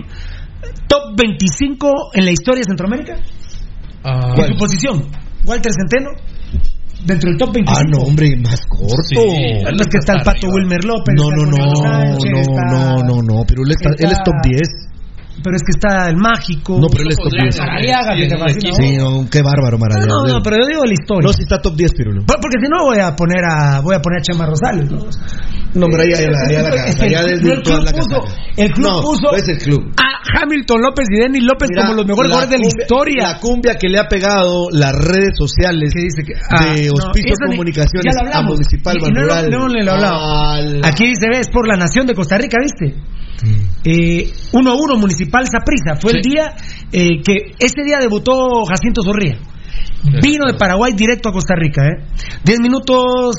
[0.88, 3.16] Top 25 en la historia de Centroamérica.
[4.04, 5.08] Ah, En su posición.
[5.46, 6.10] Walter Centeno.
[7.06, 7.80] Dentro del top 25.
[7.80, 8.96] Ah, no, hombre, más corto.
[9.10, 9.16] Sí.
[9.18, 11.16] Es que está el Pato Wilmer López.
[11.18, 14.12] No, está no, no, Sánchez, no, está- no, no, no, pero él, está, él es
[14.12, 14.70] está- top 10.
[15.44, 16.80] Pero es que está el mágico.
[16.80, 17.60] No, pero él es top 10.
[17.60, 18.74] Maraliaga, que te fascina.
[18.76, 20.08] Sí, no, qué bárbaro, Maraliaga.
[20.08, 21.28] no, no, pero yo digo la historia.
[21.28, 22.24] No, si está top 10, Pirulo.
[22.26, 25.00] Por- Porque si no voy a poner a voy a poner a Chema Rosales, ¿no?
[25.76, 26.28] No, pero ahí, ahí
[26.64, 28.36] la casa, ya el- desvirtuó el club la puso- casa.
[28.58, 29.92] el club no, puso- no es el club.
[29.98, 33.24] A, Hamilton López y Denis López Mira, como los mejores jugadores de la historia.
[33.34, 35.92] La cumbia que le ha pegado las redes sociales
[36.50, 38.42] Ah, de Hospicio Comunicaciones ya a.
[38.44, 39.82] Municipal y no le.
[39.90, 42.96] Al- Aquí dice, ves, por la nación de Costa Rica, ¿viste?
[43.44, 43.66] Mm.
[43.84, 45.96] Eh, 1-1 Municipal Saprissa.
[46.00, 46.54] Fue el día
[46.92, 49.38] eh, que ese día debutó Jacinto Zorrilla.
[50.22, 51.82] Vino de Paraguay directo a Costa Rica.
[51.86, 52.06] ¿eh?
[52.44, 53.36] Diez minutos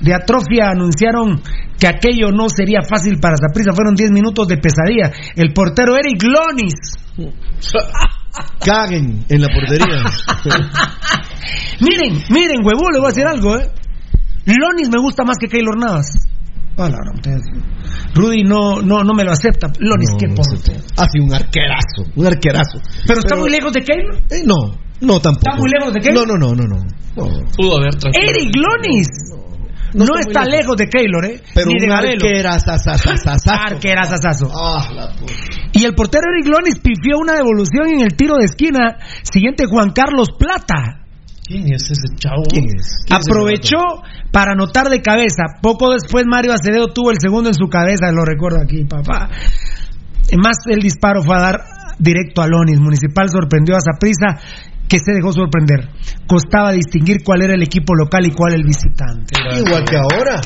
[0.00, 1.40] de atrofia anunciaron
[1.78, 3.72] que aquello no sería fácil para Saprissa.
[3.74, 5.12] Fueron 10 minutos de pesadilla.
[5.36, 6.74] El portero Eric Lonis.
[8.64, 10.02] Caguen en la portería.
[11.80, 13.70] miren, miren, huevo, le voy a decir algo, ¿eh?
[14.46, 16.06] Lonis me gusta más que Keylor Navas.
[17.12, 17.40] Puta.
[18.14, 19.68] Rudy no, no, no me lo acepta.
[19.78, 20.74] Lonis, qué portero.
[20.96, 22.80] Ha sido un arquerazo, un arquerazo.
[23.06, 24.16] Pero está muy lejos de Keylor.
[24.30, 25.50] Eh, no, no tampoco.
[25.50, 26.26] ¿Está muy lejos de Keylor?
[26.28, 26.82] No, no, no, no, no.
[27.16, 27.26] No.
[27.56, 28.28] Pudo haber tranquilo.
[28.28, 29.08] Eric Lonis.
[29.94, 30.58] No, está lejos.
[30.58, 31.40] lejos de Keylor, ¿eh?
[31.54, 34.50] Pero Ni de un arquerazazazazazo.
[34.52, 35.32] Ah, la puta.
[35.72, 38.96] Y el portero Eric Lonis pifió una devolución en el tiro de esquina.
[39.22, 41.03] Siguiente Juan Carlos Plata.
[41.46, 42.42] ¿Quién es ese chavo?
[42.48, 43.04] ¿Quién es?
[43.06, 43.82] ¿Quién es ese Aprovechó
[44.32, 45.60] para anotar de cabeza.
[45.60, 49.28] Poco después Mario Acevedo tuvo el segundo en su cabeza, lo recuerdo aquí, papá.
[50.42, 51.60] Más el disparo fue a dar
[51.98, 52.80] directo a Lonis.
[52.80, 54.40] Municipal sorprendió a Saprisa
[54.88, 55.88] que se dejó sorprender.
[56.26, 59.34] Costaba distinguir cuál era el equipo local y cuál el visitante.
[59.58, 60.40] Igual que ahora.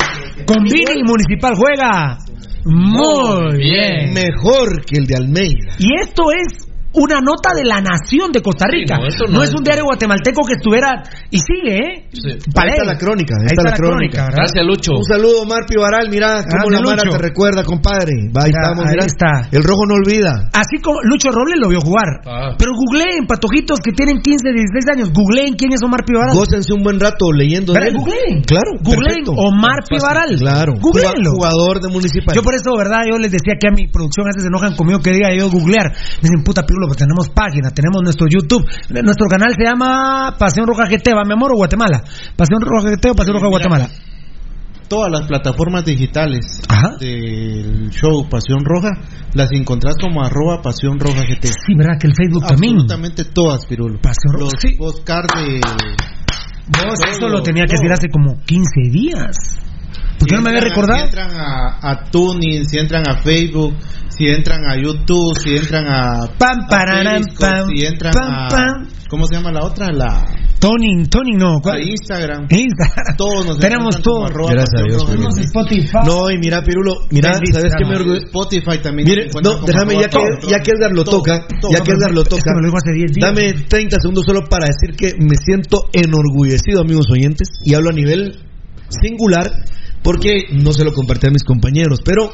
[0.46, 2.18] Con Vini Municipal juega
[2.64, 4.12] muy bien.
[4.14, 5.76] Mejor que el de Almeida.
[5.78, 8.96] Y esto es una nota de la nación de Costa Rica.
[8.96, 11.02] Sí, no, no, no es es- un diario guatemalteco que estuviera.
[11.30, 12.08] Y sigue, ¿eh?
[12.12, 12.38] Sí.
[12.54, 14.26] Para Ahí está la crónica, ahí Ahí está la crónica.
[14.32, 14.92] Gracias, Lucho.
[14.96, 16.08] Un saludo, Marpi Baral.
[16.10, 18.12] Mira cómo la Mara te recuerda, compadre.
[18.34, 19.06] Va, ahí Mira, estamos, ahí mira.
[19.06, 19.48] está.
[19.52, 20.48] El rojo no olvida.
[20.52, 22.24] Así como Lucho Robles lo vio jugar.
[22.26, 22.54] Ah.
[22.58, 25.12] Pero googleen, patojitos que tienen 15, 16 años.
[25.12, 26.34] Googleen quién es Omar Pivaral.
[26.34, 27.94] Gócense un buen rato leyendo él.
[27.96, 28.42] Googleen.
[28.42, 29.32] Claro, Googleen perfecto.
[29.36, 30.36] Omar Pivaral.
[30.38, 30.72] Claro.
[30.80, 31.30] Googleenlo.
[31.32, 32.34] Jugador de municipal.
[32.34, 33.02] Yo por eso, ¿verdad?
[33.10, 35.50] Yo les decía que a mi producción a veces se enojan conmigo que diga yo
[35.50, 35.92] googlear.
[36.22, 38.64] Me dicen, puta pues tenemos página, tenemos nuestro YouTube.
[39.02, 42.02] Nuestro canal se llama Pasión Roja GT, ¿va mi amor o Guatemala?
[42.36, 43.88] Pasión Roja GT o Pasión Roja Guatemala.
[44.88, 46.96] Todas las plataformas digitales Ajá.
[46.98, 48.88] del show Pasión Roja
[49.34, 51.48] las encontrás como arroba Pasión Roja GT.
[51.48, 51.98] Sí, ¿verdad?
[52.00, 52.74] Que el Facebook también.
[52.76, 54.00] Absolutamente todas, Pirulo.
[54.00, 54.44] Pasión Roja.
[54.44, 54.76] Los Sí.
[54.78, 55.60] podcasts de...
[56.70, 59.36] Vos, todo, eso lo tenía que decir hace como 15 días.
[60.18, 60.98] ¿Por qué no me había a- recordado?
[60.98, 63.74] Si entran a, a Tuning, si entran a Facebook,
[64.08, 68.48] si entran a YouTube, si entran a, Pam, a pararam, pam, si entran pam, a
[68.48, 68.88] pam.
[69.08, 69.86] ¿cómo se llama la otra?
[69.92, 70.24] La
[70.58, 71.58] Tony, Tony no.
[71.58, 71.82] a ¿cuál?
[71.88, 72.46] Instagram.
[72.50, 73.16] Instagram.
[73.16, 74.26] Todos nos Tenemos todo.
[74.26, 75.06] arroba Gracias a Dios.
[75.06, 75.40] GT.
[75.44, 75.98] Spotify.
[76.04, 78.04] No, y mira, Pirulo, mira, ¿sabes qué me sea.
[78.04, 79.08] orgulle- Spotify también.
[79.08, 80.18] Mire, no, déjame, ya que,
[80.50, 81.70] ya que Edgar lo Todo, toca, todo.
[81.70, 83.24] ya que Edgar lo toca, lo dijo hace 10 días.
[83.34, 87.92] dame 30 segundos solo para decir que me siento enorgullecido, amigos oyentes, y hablo a
[87.92, 88.40] nivel
[88.88, 89.46] singular,
[90.08, 92.32] porque no se lo compartí a mis compañeros, pero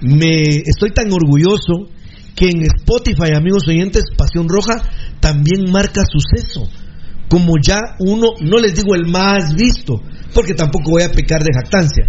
[0.00, 1.86] me estoy tan orgulloso
[2.34, 4.82] que en Spotify, amigos oyentes, Pasión Roja
[5.20, 6.68] también marca suceso.
[7.30, 10.02] Como ya uno, no les digo el más visto,
[10.34, 12.08] porque tampoco voy a pecar de jactancia.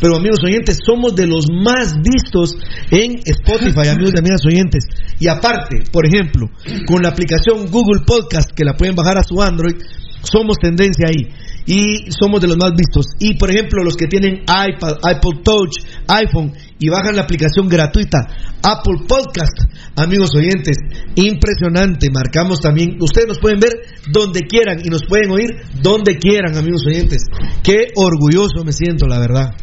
[0.00, 2.56] Pero amigos oyentes, somos de los más vistos
[2.90, 4.84] en Spotify, amigos y amigas oyentes.
[5.20, 6.46] Y aparte, por ejemplo,
[6.86, 9.74] con la aplicación Google Podcast, que la pueden bajar a su Android,
[10.22, 11.28] somos tendencia ahí.
[11.66, 13.06] Y somos de los más vistos.
[13.18, 18.18] Y por ejemplo, los que tienen iPad, iPod Touch, iPhone y bajan la aplicación gratuita
[18.62, 19.60] Apple Podcast,
[19.96, 20.76] amigos oyentes,
[21.14, 22.10] impresionante.
[22.10, 23.72] Marcamos también, ustedes nos pueden ver
[24.10, 25.50] donde quieran y nos pueden oír
[25.82, 27.22] donde quieran, amigos oyentes.
[27.62, 29.54] Qué orgulloso me siento, la verdad.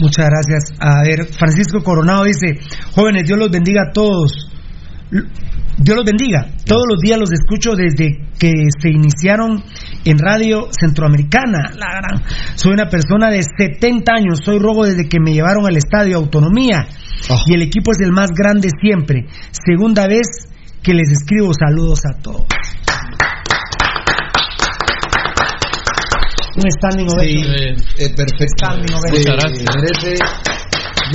[0.00, 0.78] Muchas gracias.
[0.80, 2.58] A ver, Francisco Coronado dice,
[2.94, 4.51] jóvenes, Dios los bendiga a todos.
[5.12, 6.46] Dios los bendiga.
[6.64, 8.50] Todos los días los escucho desde que
[8.80, 9.62] se iniciaron
[10.04, 11.70] en Radio Centroamericana.
[11.76, 12.22] La gran.
[12.54, 14.40] Soy una persona de 70 años.
[14.42, 16.86] Soy robo desde que me llevaron al estadio Autonomía.
[17.46, 19.26] Y el equipo es el más grande siempre.
[19.50, 20.26] Segunda vez
[20.82, 22.46] que les escribo saludos a todos.
[26.54, 27.76] Un standing ovation.
[27.98, 28.56] Eh, perfecto.
[28.58, 29.38] Standing ovation.
[30.00, 30.14] Sí,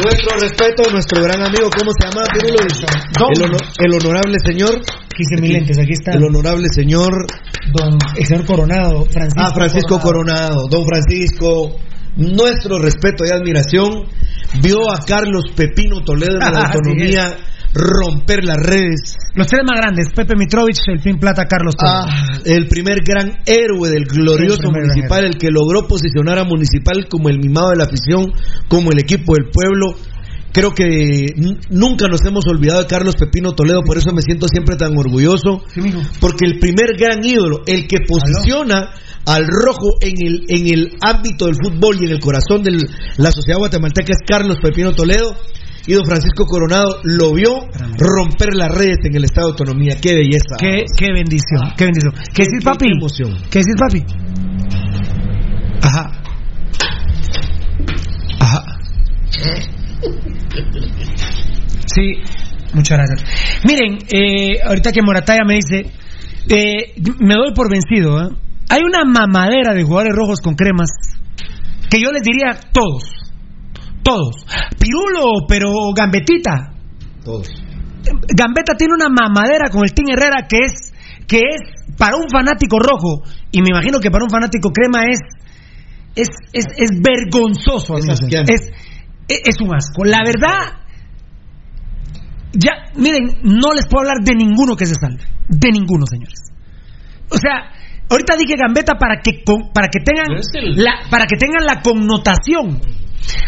[0.03, 2.23] nuestro respeto, nuestro gran amigo, ¿cómo se llama?
[2.33, 2.57] Pirulo?
[3.35, 4.81] El, hono- el honorable señor.
[5.15, 6.11] Quise mis lentes, aquí está.
[6.13, 7.11] El honorable señor.
[7.73, 9.41] Don, el señor Coronado, Francisco.
[9.41, 10.67] Ah, Francisco Coronado.
[10.69, 11.75] Don Francisco,
[12.15, 14.05] nuestro respeto y admiración.
[14.61, 17.35] Vio a Carlos Pepino Toledo en la autonomía
[17.73, 19.15] romper las redes.
[19.35, 22.05] Los tres más grandes, Pepe Mitrovich, el Pin Plata, Carlos Toledo.
[22.07, 27.07] Ah, el primer gran héroe del glorioso El municipal, el que logró posicionar a Municipal
[27.09, 28.31] como el mimado de la afición,
[28.67, 29.95] como el equipo del pueblo.
[30.51, 31.27] Creo que
[31.69, 35.61] nunca nos hemos olvidado de Carlos Pepino Toledo, por eso me siento siempre tan orgulloso.
[36.19, 38.89] Porque el primer gran ídolo, el que posiciona
[39.25, 42.71] al rojo en el, en el ámbito del fútbol y en el corazón de
[43.17, 45.35] la sociedad guatemalteca es Carlos Pepino Toledo.
[45.87, 47.59] Y don Francisco Coronado lo vio
[47.97, 49.95] romper las redes en el Estado de Autonomía.
[50.01, 50.55] Qué belleza.
[50.59, 52.13] Qué, qué bendición, qué bendición.
[52.35, 52.85] ¿Qué decís, papi?
[52.85, 53.37] qué emoción.
[53.49, 54.05] ¿Qué decís, papi?
[55.81, 56.11] Ajá.
[58.39, 58.63] Ajá.
[61.85, 62.21] Sí,
[62.73, 63.63] muchas gracias.
[63.63, 65.89] Miren, eh, ahorita que Morataya me dice,
[66.49, 68.21] eh, me doy por vencido.
[68.21, 68.29] ¿eh?
[68.69, 70.89] Hay una mamadera de jugadores rojos con cremas
[71.89, 73.03] que yo les diría todos,
[74.07, 74.45] todos.
[74.79, 76.73] Pirulo, pero Gambetita.
[77.23, 77.47] Todos.
[78.35, 80.93] Gambetta tiene una mamadera con el Team Herrera que es
[81.27, 83.23] que es para un fanático rojo.
[83.51, 85.19] Y me imagino que para un fanático crema es
[86.15, 88.05] es, es, es vergonzoso es,
[89.27, 90.05] es, es un asco.
[90.05, 90.79] La verdad
[92.53, 95.23] ya miren no les puedo hablar de ninguno que se salve.
[95.49, 96.51] De ninguno señores.
[97.29, 97.71] O sea
[98.09, 100.27] ahorita dije Gambetta para que con- para que tengan
[100.77, 102.79] la, para que tengan la connotación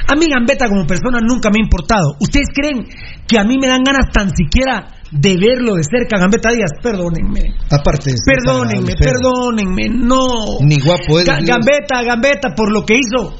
[0.07, 2.15] a mí Gambetta como persona nunca me ha importado.
[2.19, 2.85] ¿Ustedes creen
[3.27, 6.71] que a mí me dan ganas tan siquiera de verlo de cerca, Gambetta Díaz?
[6.81, 7.55] Perdónenme.
[7.71, 10.59] Aparte, Perdónenme, perdónenme, no.
[10.61, 11.27] Ni guapo es.
[11.27, 13.33] Ga- Gambetta, Gambetta, por lo que hizo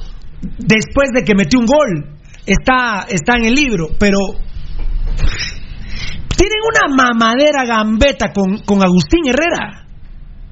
[0.57, 4.17] después de que metió un gol, está, está en el libro, pero
[6.35, 9.85] tienen una mamadera Gambetta con, con Agustín Herrera.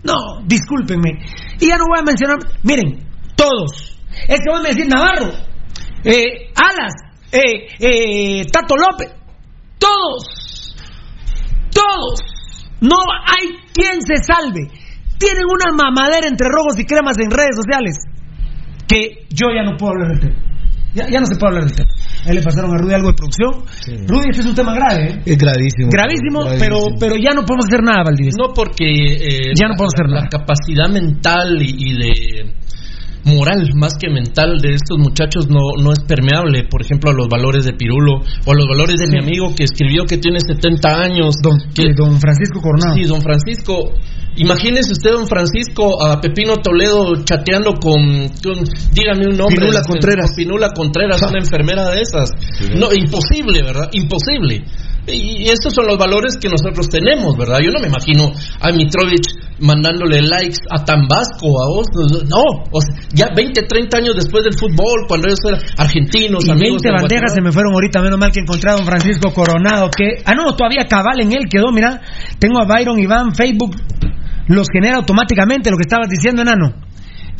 [0.03, 1.11] No, discúlpenme.
[1.59, 3.97] Y ya no voy a mencionar, miren, todos.
[4.27, 5.31] Es que voy a decir Navarro,
[6.12, 6.93] eh, Alas,
[7.32, 9.10] eh, eh, Tato López,
[9.78, 10.76] todos,
[11.74, 12.20] todos.
[12.82, 14.68] No hay quien se salve.
[15.18, 17.95] Tienen una mamadera entre rojos y cremas en redes sociales
[18.88, 20.43] que yo ya no puedo hablar del tema.
[20.93, 21.89] Ya, ya no se puede hablar del tema.
[22.26, 23.51] Ahí le pasaron a Rudy algo de producción.
[24.08, 25.22] Rudy, este es un tema grave, ¿eh?
[25.26, 25.89] Es gravísimo.
[25.91, 26.60] Gravísimo, Gravísimo.
[26.60, 28.32] pero, pero ya no podemos hacer nada, Valdivia.
[28.38, 30.30] No, porque eh, Ya no puedo hacer la, nada.
[30.32, 32.53] la capacidad mental y, y de
[33.28, 37.28] moral más que mental de estos muchachos no, no es permeable, por ejemplo, a los
[37.28, 40.89] valores de Pirulo o a los valores de mi amigo que escribió que tiene 70
[41.01, 41.36] años.
[41.43, 42.95] Don, que, don Francisco Coronado.
[42.95, 43.93] Sí, don Francisco.
[44.38, 48.63] Imagínese usted, don Francisco, a Pepino Toledo chateando con, con-
[48.93, 49.57] dígame un nombre.
[49.57, 50.28] Pinula este, Contreras.
[50.28, 51.28] con Pinula Contreras, Ja.
[51.30, 52.30] una enfermera de esas.
[52.75, 53.89] No, imposible, ¿verdad?
[53.93, 54.63] Imposible.
[55.07, 57.59] Y y estos son los valores que nosotros tenemos, ¿verdad?
[57.63, 59.25] Yo no me imagino a Mitrovich
[59.60, 61.88] mandándole likes a Tambasco, a vos.
[62.30, 66.51] No, o sea, ya 20, 30 años después del fútbol, cuando ellos eran argentinos, Y
[66.51, 69.34] amigos 20 de bandejas se me fueron ahorita, menos mal que encontré a don Francisco
[69.34, 70.22] Coronado, que...
[70.26, 72.01] Ah, no, todavía cabal en él quedó, mira.
[72.39, 73.76] Tengo a Byron Iván, Facebook
[74.47, 76.74] los genera automáticamente, lo que estabas diciendo, enano.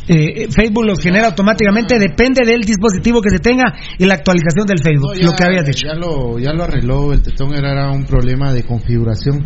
[0.08, 4.66] Eh, eh, Facebook los genera automáticamente, depende del dispositivo que se tenga y la actualización
[4.66, 5.86] del Facebook, No, ya- lo que habías dicho.
[5.86, 9.44] Ya lo, ya lo arregló el tetón, era, era un problema de configuración.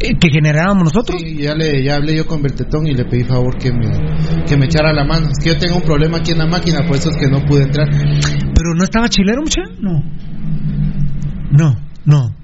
[0.00, 1.20] ¿Que generábamos nosotros?
[1.20, 4.56] Sí, ya, le, ya hablé yo con Bertetón y le pedí favor que me, que
[4.56, 5.28] me echara la mano.
[5.30, 7.44] Es que yo tengo un problema aquí en la máquina, por eso es que no
[7.44, 7.88] pude entrar.
[7.90, 9.62] ¿Pero no estaba chilero, mucha?
[9.80, 10.02] No.
[11.52, 12.34] No, no.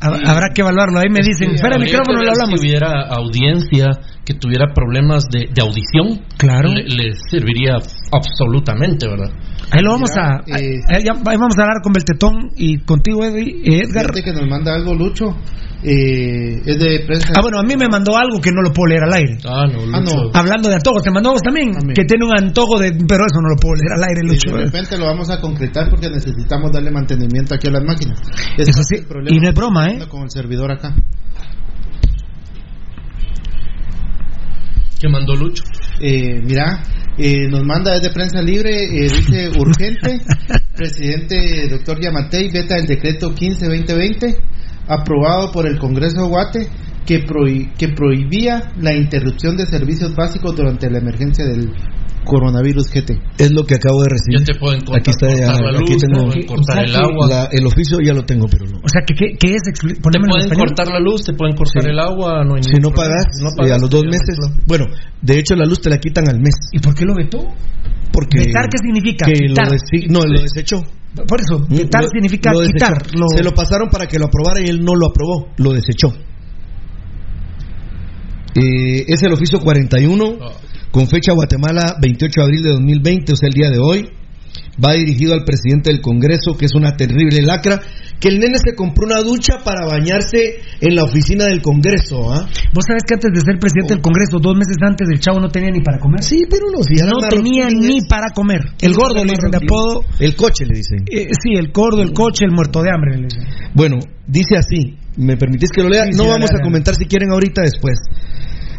[0.00, 0.98] Hab- Habrá que evaluarlo.
[0.98, 2.60] Ahí me dicen, espera el micrófono, ver hablamos.
[2.60, 3.86] Si hubiera audiencia
[4.24, 6.68] que tuviera problemas de, de audición, Claro.
[6.70, 7.78] le, le serviría
[8.12, 9.30] absolutamente, ¿verdad?
[9.70, 10.42] Ahí lo vamos a.
[10.46, 14.06] Mira, eh, ahí ya- ahí vamos a hablar con Beltetón y contigo, Eddie- Edgar.
[14.12, 15.34] Fíjate que nos manda algo Lucho,
[15.82, 17.32] eh, es de prensa.
[17.36, 19.38] Ah, bueno, a mí me mandó algo que no lo puedo leer al aire.
[19.48, 20.30] Ah, no, Ah, no.
[20.34, 21.94] Hablando de antojos, te mandó a vos también, Amén.
[21.94, 22.90] que tiene un antojo de.
[22.92, 24.56] Pero eso no lo puedo leer al aire, Y Lucho.
[24.56, 28.20] de repente lo vamos a concretar porque necesitamos darle mantenimiento aquí a las máquinas.
[28.56, 29.98] Eso es sí, el problema y no es broma, ¿eh?
[30.08, 30.94] Con el servidor acá.
[35.00, 35.64] que mandó Lucho.
[36.00, 36.82] Eh, mira,
[37.16, 40.20] eh, nos manda desde Prensa Libre, eh, dice urgente,
[40.76, 44.36] presidente doctor Yamatei veta el decreto 15-2020,
[44.88, 46.68] aprobado por el Congreso de Guate,
[47.06, 51.70] que, prohi- que prohibía la interrupción de servicios básicos durante la emergencia del
[52.24, 53.20] coronavirus GT.
[53.38, 54.40] Es lo que acabo de recibir.
[54.40, 56.82] Ya te cortar, Aquí está, ya, la aquí luz, tengo te pueden cortar o sea
[56.82, 57.26] el agua.
[57.28, 58.78] la- el oficio ya lo tengo, pero no.
[58.78, 59.62] O sea, ¿qué, qué, es?
[59.62, 61.88] Te Ponémoslo en pueden cortar la luz, te pueden cortar Sí.
[61.90, 62.44] el agua.
[62.44, 64.36] No hay Si no pagas, No eh, a los dos meses.
[64.66, 64.86] Bueno,
[65.22, 66.54] de hecho la luz te la quitan al mes.
[66.72, 67.38] ¿Y por qué lo vetó?
[68.12, 69.26] Porque ¿Vetar qué significa?
[69.26, 70.82] Que lo desi- no, lo desechó.
[71.28, 72.92] Por eso, vetar Lo- significa lo quitar.
[73.16, 76.12] Lo- Se lo pasaron para que lo aprobara y él no lo aprobó, lo desechó.
[78.56, 80.52] Eh, es el oficio 41 Ah.
[80.94, 84.06] Con fecha Guatemala 28 de abril de 2020, o sea, el día de hoy.
[84.78, 87.80] Va dirigido al presidente del Congreso, que es una terrible lacra,
[88.20, 92.46] que el nene se compró una ducha para bañarse en la oficina del Congreso, ¿ah?
[92.72, 95.48] Vos sabés que antes de ser presidente del Congreso, dos meses antes, el chavo no
[95.48, 96.22] tenía ni para comer.
[96.22, 98.62] Sí, pero no, si no tenía ni para comer.
[98.80, 100.04] El gordo le dicen de apodo.
[100.20, 101.04] El coche le dicen.
[101.10, 103.16] Eh, sí, el gordo, el coche, el muerto de hambre.
[103.16, 103.44] le dicen.
[103.74, 106.04] Bueno, dice así, ¿me permitís que lo lea?
[106.04, 107.98] Sí, no sí, vamos a comentar si quieren ahorita después.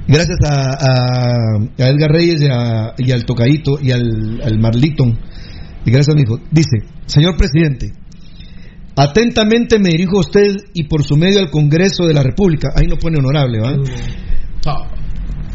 [0.08, 5.18] Gracias a, a- a Edgar Reyes y, a- y al Tocadito y al, al Marliton.
[5.86, 6.39] Y gracias a mi hijo.
[6.51, 7.93] Dice, señor presidente,
[8.97, 12.70] Atentamente me dirijo a usted y por su medio al Congreso de la República.
[12.78, 13.74] Ahí no pone honorable, ¿va?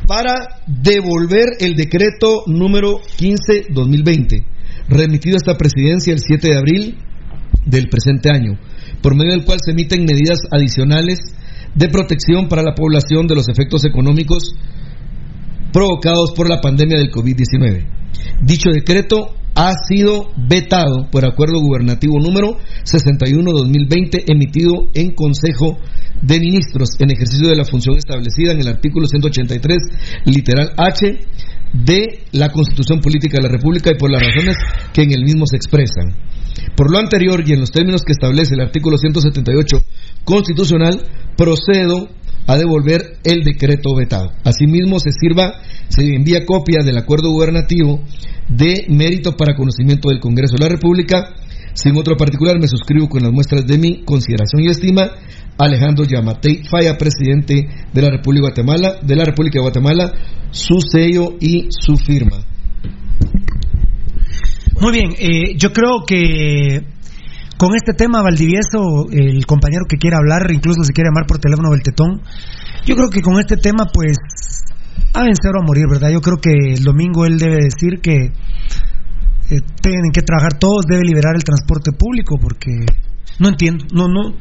[0.06, 4.44] Para devolver el decreto número 15-2020,
[4.90, 6.98] remitido a esta presidencia el 7 de abril
[7.64, 8.58] del presente año,
[9.00, 11.20] por medio del cual se emiten medidas adicionales
[11.74, 14.54] de protección para la población de los efectos económicos
[15.72, 17.86] provocados por la pandemia del COVID-19.
[18.42, 25.78] Dicho decreto ha sido vetado por acuerdo gubernativo número 61-2020 emitido en Consejo
[26.22, 29.76] de Ministros en ejercicio de la función establecida en el artículo 183
[30.26, 31.18] literal H
[31.72, 34.56] de la Constitución Política de la República y por las razones
[34.92, 36.14] que en el mismo se expresan.
[36.76, 39.84] Por lo anterior y en los términos que establece el artículo 178
[40.24, 41.02] constitucional,
[41.36, 42.08] procedo
[42.46, 44.32] a devolver el decreto vetado.
[44.44, 48.02] Asimismo, se sirva, se envía copia del acuerdo gubernativo
[48.48, 51.34] de mérito para conocimiento del Congreso de la República.
[51.74, 55.10] Sin otro particular, me suscribo con las muestras de mi consideración y estima.
[55.58, 60.12] Alejandro Yamatei Falla, presidente de la República de Guatemala, de la República de Guatemala,
[60.50, 62.44] su sello y su firma.
[64.80, 66.80] Muy bien, eh, yo creo que
[67.58, 71.70] con este tema, Valdivieso, el compañero que quiera hablar, incluso si quiere llamar por teléfono
[71.70, 72.22] Beltetón,
[72.86, 74.16] yo creo que con este tema, pues,
[75.12, 76.08] a vencer o a morir, ¿verdad?
[76.10, 78.32] Yo creo que el domingo él debe decir que
[79.50, 82.70] eh, tienen que trabajar todos, debe liberar el transporte público, porque
[83.38, 84.34] no entiendo, no, no,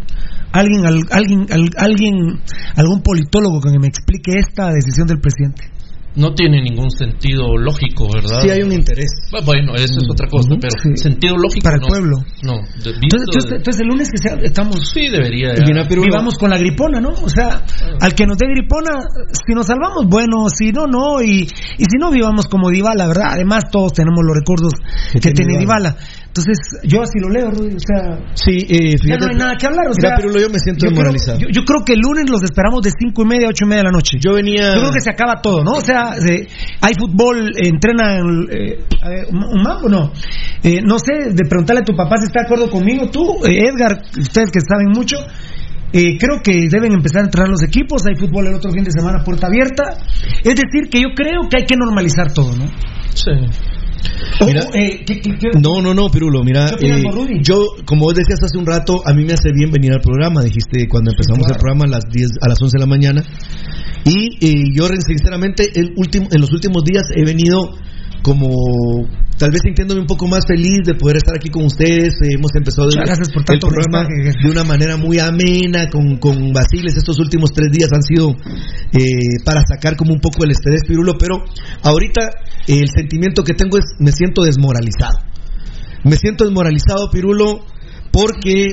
[0.53, 2.39] alguien, alguien, alguien,
[2.77, 5.78] algún politólogo que me explique esta decisión del presidente
[6.19, 8.41] no tiene ningún sentido lógico, ¿verdad?
[8.41, 9.09] Sí hay un interés.
[9.45, 12.17] Bueno, eso es otra cosa, pero sentido lógico para el pueblo.
[12.43, 12.59] No.
[12.83, 17.09] entonces, el lunes que estamos sí debería vivamos con la gripona, ¿no?
[17.09, 17.63] O sea,
[18.01, 18.99] al que nos dé gripona,
[19.31, 21.43] si nos salvamos, bueno, si no, no y,
[21.77, 23.29] y si no vivamos como Dybala, ¿verdad?
[23.31, 24.73] Además todos tenemos los recuerdos
[25.13, 25.95] que, tiene Dybala.
[26.29, 29.65] Entonces, yo así lo leo, Rudy, o sea, sí, eh, ya no hay nada que
[29.65, 29.87] hablar.
[29.89, 31.39] O sea, pero yo me siento desmoralizado.
[31.39, 33.81] yo, creo que el lunes los esperamos de cinco y media a ocho y media
[33.81, 34.19] de la noche.
[34.21, 34.75] Yo venía.
[34.75, 35.71] Yo creo que se acaba todo, ¿no?
[35.71, 38.21] O sea, hay fútbol, entrena
[38.53, 38.77] eh,
[39.31, 40.11] un mambo, no.
[40.61, 43.65] Eh, no sé, de preguntarle a tu papá si está de acuerdo conmigo, tú, eh,
[43.65, 45.17] Edgar, ustedes que saben mucho.
[45.91, 48.05] creo que deben empezar a entrenar los equipos.
[48.05, 49.97] Hay fútbol el otro fin de semana, puerta abierta.
[50.43, 52.67] Es decir, que yo creo que hay que normalizar todo, ¿no?
[53.15, 53.31] Sí.
[54.45, 55.05] Mira, eh,
[55.61, 57.03] no, no, no, Pirulo, mira, eh,
[57.41, 60.41] yo, como vos decías hace un rato, a mí me hace bien venir al programa,
[60.41, 63.23] dijiste cuando empezamos el programa a las 10, a las 11 de la mañana,
[64.05, 67.75] y eh, yo sinceramente el último, en los últimos días he venido
[68.21, 69.07] como
[69.37, 72.13] tal vez sintiéndome un poco más feliz de poder estar aquí con ustedes.
[72.21, 76.97] Eh, hemos empezado el programa de una manera muy amena con, con Basiles.
[76.97, 78.31] Estos últimos tres días han sido
[78.91, 81.37] eh, para sacar como un poco el estrés, Pirulo, pero
[81.83, 82.21] ahorita
[82.67, 85.19] eh, el sentimiento que tengo es me siento desmoralizado.
[86.03, 87.65] Me siento desmoralizado, Pirulo,
[88.11, 88.67] porque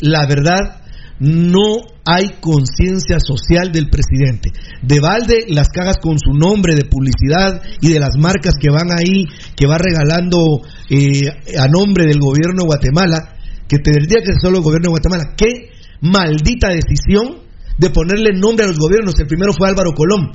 [0.00, 0.85] la verdad
[1.18, 4.50] no hay conciencia social del presidente.
[4.82, 8.90] De balde las cajas con su nombre de publicidad y de las marcas que van
[8.90, 9.24] ahí,
[9.56, 10.60] que va regalando
[10.90, 13.36] eh, a nombre del gobierno de Guatemala,
[13.68, 15.34] que tendría que ser solo el gobierno de Guatemala.
[15.36, 17.46] Qué maldita decisión
[17.78, 19.18] de ponerle nombre a los gobiernos.
[19.18, 20.32] El primero fue Álvaro Colón.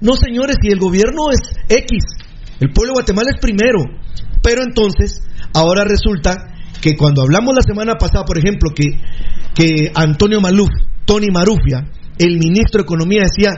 [0.00, 2.04] No, señores, si el gobierno es X,
[2.60, 3.84] el pueblo de Guatemala es primero.
[4.42, 5.22] Pero entonces,
[5.52, 6.36] ahora resulta
[6.80, 8.98] que cuando hablamos la semana pasada, por ejemplo, que,
[9.54, 10.70] que Antonio Maluf,
[11.04, 13.50] Tony Marufia, el ministro de Economía, decía,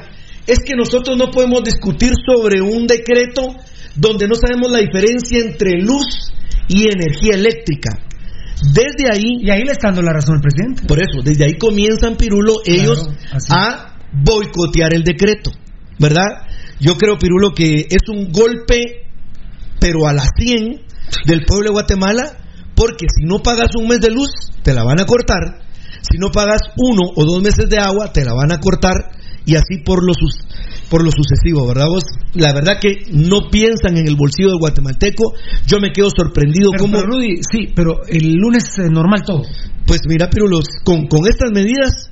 [0.46, 3.54] es que nosotros no podemos discutir sobre un decreto
[3.94, 6.32] donde no sabemos la diferencia entre luz
[6.68, 7.98] y energía eléctrica.
[8.72, 9.38] Desde ahí...
[9.40, 10.86] Y ahí le está dando la razón al presidente.
[10.86, 13.08] Por eso, desde ahí comienzan, Pirulo, ellos
[13.50, 15.50] a boicotear el decreto,
[15.98, 16.46] ¿verdad?
[16.80, 19.06] Yo creo, Pirulo, que es un golpe,
[19.80, 20.80] pero a la 100
[21.26, 22.41] del pueblo de Guatemala,
[22.82, 24.32] porque si no pagas un mes de luz,
[24.64, 25.62] te la van a cortar.
[26.02, 29.12] Si no pagas uno o dos meses de agua, te la van a cortar.
[29.46, 30.12] Y así por lo,
[30.90, 32.02] por lo sucesivo, ¿verdad vos?
[32.34, 35.32] La verdad que no piensan en el bolsillo del guatemalteco.
[35.64, 37.00] Yo me quedo sorprendido como...
[37.00, 39.42] Rudy, sí, pero el lunes es normal todo.
[39.86, 42.10] Pues mira, pero los, con, con estas medidas,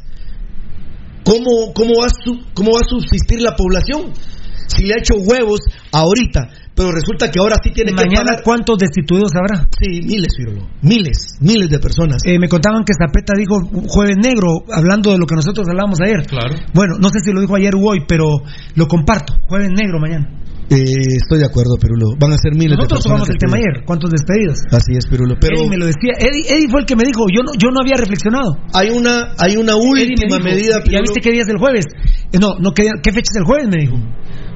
[1.24, 2.06] ¿cómo, cómo, va
[2.54, 4.12] ¿cómo va a subsistir la población?
[4.68, 6.48] Si le ha hecho huevos ahorita
[6.80, 8.40] pero resulta que ahora sí tiene que pagar.
[8.42, 9.68] ¿cuántos destituidos habrá?
[9.76, 10.32] Sí, miles,
[10.80, 12.22] Miles, miles de personas.
[12.24, 16.24] Eh, me contaban que Zapeta dijo jueves negro, hablando de lo que nosotros hablábamos ayer.
[16.26, 16.56] Claro.
[16.72, 18.40] Bueno, no sé si lo dijo ayer o hoy, pero
[18.76, 19.34] lo comparto.
[19.46, 20.40] Jueves negro mañana.
[20.70, 22.16] Eh, estoy de acuerdo, Pirulo.
[22.16, 23.02] Van a ser miles de personas.
[23.02, 23.84] Nosotros tomamos el tema ayer.
[23.84, 24.56] ¿Cuántos despedidos?
[24.70, 25.34] Así es, Pirulo.
[25.38, 26.14] Pero Eddie me lo decía.
[26.16, 27.26] Eddie, fue el que me dijo.
[27.28, 28.56] Yo no, yo no había reflexionado.
[28.72, 30.80] Hay una, hay una última medida.
[30.88, 31.84] ¿Ya viste qué día es el jueves?
[32.32, 33.68] Eh, no, no, ¿qué, qué fecha es el jueves?
[33.68, 33.98] Me dijo.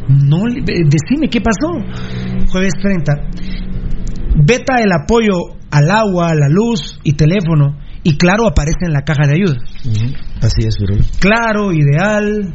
[0.09, 1.73] No, decime qué pasó.
[2.51, 3.13] Jueves 30.
[4.45, 5.35] Veta el apoyo
[5.71, 9.57] al agua, a la luz y teléfono y Claro aparece en la caja de ayuda.
[10.41, 11.05] Así es, Pirulo.
[11.21, 12.55] Claro, Ideal,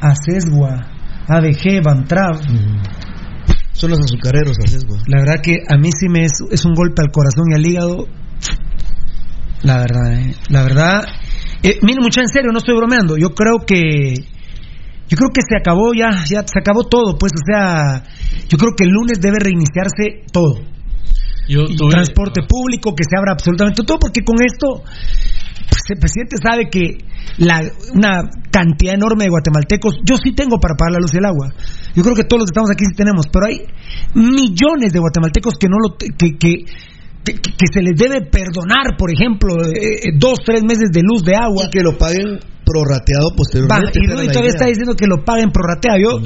[0.00, 0.76] Acesgua,
[1.26, 2.40] ADG, Bantrav.
[3.72, 4.98] Son los azucareros, Acesgua.
[5.06, 7.66] La verdad que a mí sí me es, es un golpe al corazón y al
[7.66, 8.06] hígado.
[9.62, 10.34] La verdad, eh.
[10.50, 11.02] la verdad.
[11.62, 13.16] Eh, mire, mucha en serio, no estoy bromeando.
[13.16, 14.14] Yo creo que.
[15.10, 18.04] Yo creo que se acabó ya, ya se acabó todo, pues, o sea,
[18.48, 20.54] yo creo que el lunes debe reiniciarse todo.
[21.48, 24.84] Yo Y tuve- transporte público, que se abra absolutamente todo, porque con esto
[25.68, 26.98] pues, el presidente sabe que
[27.38, 27.60] la,
[27.94, 31.50] una cantidad enorme de guatemaltecos, yo sí tengo para pagar la luz y el agua.
[31.94, 33.66] Yo creo que todos los que estamos aquí sí tenemos, pero hay
[34.14, 36.54] millones de guatemaltecos que no lo que, que, que,
[37.24, 41.22] que- que se les debe perdonar, por ejemplo, eh, eh, dos, tres meses de luz,
[41.24, 41.64] de agua.
[41.66, 42.38] Y que lo paguen
[42.70, 43.98] prorrateado Va, posteriormente.
[43.98, 44.56] y esa Rudy era la todavía idea.
[44.56, 45.98] está diciendo que lo paguen prorratea.
[45.98, 46.20] Yo,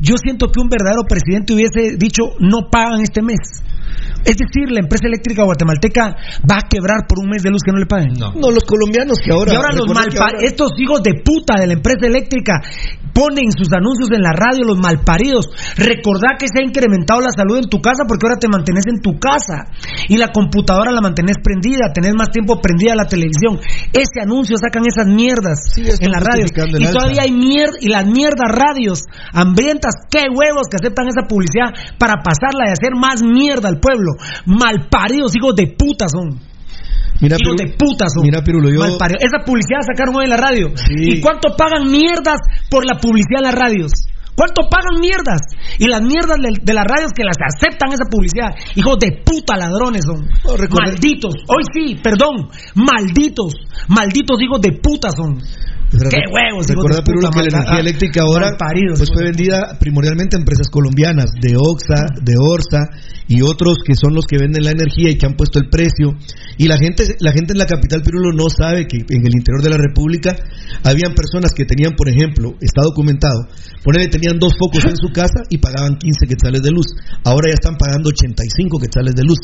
[0.00, 3.38] yo siento que un verdadero presidente hubiese dicho no pagan este mes.
[4.24, 6.16] Es decir, la empresa eléctrica guatemalteca
[6.50, 8.12] va a quebrar por un mes de luz que no le paguen.
[8.18, 8.32] No.
[8.34, 9.52] No, los colombianos que ahora.
[9.52, 12.60] y ahora los malpa- ahora- estos hijos de puta de la empresa eléctrica
[13.12, 15.48] ponen sus anuncios en la radio, los malparidos.
[15.76, 19.00] Recordá que se ha incrementado la salud en tu casa porque ahora te mantenés en
[19.02, 19.66] tu casa
[20.08, 23.58] y la computadora la mantenés prendida, tenés más tiempo prendida la televisión.
[23.92, 26.46] Ese anuncio sacan esas mierdas Sí, en la radio.
[26.46, 26.92] Y alza.
[26.92, 32.22] todavía hay mierda, y las mierdas radios hambrientas, qué huevos que aceptan esa publicidad para
[32.22, 34.12] pasarla y hacer más mierda al pueblo.
[34.46, 36.38] Malparidos, hijos de puta son.
[37.20, 38.22] Mira, Hijos Pirulo- de puta son.
[38.24, 38.80] Mira, Pirulo, yo.
[38.80, 39.22] Malparidos.
[39.22, 40.70] Esa publicidad sacaron hoy en la radio.
[40.76, 41.18] Sí.
[41.18, 42.38] ¿Y cuánto pagan mierdas
[42.70, 43.92] por la publicidad en las radios?
[44.34, 45.42] ¿Cuánto pagan mierdas?
[45.78, 48.48] Y las mierdas de, de las radios que las aceptan esa publicidad.
[48.74, 50.24] Hijos de puta ladrones son.
[50.24, 51.34] No, Malditos.
[51.46, 52.48] Hoy sí, perdón.
[52.74, 53.52] Malditos.
[53.88, 55.36] Malditos hijos de puta son.
[55.90, 60.36] ¡Qué huevos, Recuerda, puta, que la energía ah, eléctrica ahora malparidos, pues fue vendida primordialmente
[60.36, 62.86] a empresas colombianas, de Oxa, de Orsa
[63.26, 66.14] y otros que son los que venden la energía y que han puesto el precio.
[66.58, 69.62] Y la gente, la gente en la capital Pirulo no sabe que en el interior
[69.62, 70.36] de la República
[70.84, 73.48] habían personas que tenían, por ejemplo, está documentado,
[73.82, 76.86] ponele, tenían dos focos en su casa y pagaban 15 quetzales de luz.
[77.24, 79.38] Ahora ya están pagando 85 quetzales de luz.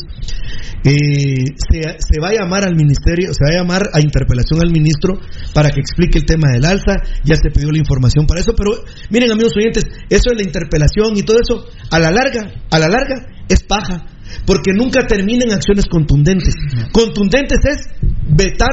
[0.85, 4.71] Eh, se, se va a llamar al ministerio, se va a llamar a interpelación al
[4.71, 5.19] ministro
[5.53, 6.93] para que explique el tema del alza.
[7.23, 8.71] Ya se pidió la información para eso, pero
[9.09, 12.87] miren, amigos oyentes, eso de la interpelación y todo eso, a la larga, a la
[12.87, 13.15] larga,
[13.49, 14.05] es paja,
[14.45, 16.53] porque nunca terminan acciones contundentes.
[16.91, 17.77] Contundentes es
[18.29, 18.69] vetar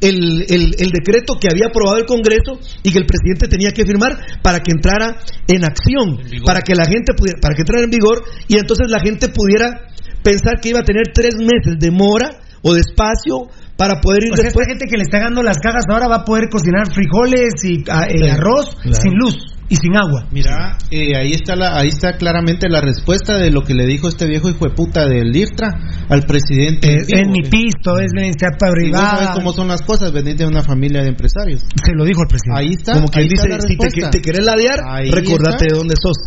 [0.00, 3.84] el, el- el decreto que había aprobado el Congreso y que el presidente tenía que
[3.86, 5.16] firmar para que entrara
[5.46, 8.98] en acción, para que la gente pudiera, para que entrara en vigor y entonces la
[9.00, 9.86] gente pudiera
[10.24, 13.46] pensar que iba a tener tres meses de mora o de espacio
[13.82, 14.62] para poder ir O sea, después.
[14.68, 17.82] esta gente que le está dando las cajas ahora va a poder cocinar frijoles y
[17.90, 18.96] ah, eh, Sí, arroz claro.
[19.02, 19.34] sin luz
[19.68, 20.28] y sin agua.
[20.30, 24.06] Mira, eh, ahí está la, ahí está claramente la respuesta de lo que le dijo
[24.06, 25.68] este viejo hijo de puta del IRTRA
[26.10, 26.92] al presidente.
[26.92, 27.18] En vivo.
[27.22, 29.10] es mi pisto, es la iniciativa privada.
[29.16, 31.62] sabés cómo son las cosas, veniste de una familia de empresarios.
[31.82, 32.60] Se lo dijo el presidente.
[32.60, 32.92] Ahí está.
[32.94, 35.72] Como quien dice, si te, te querés ladear, Ahí recordate está.
[35.72, 36.18] de dónde sos.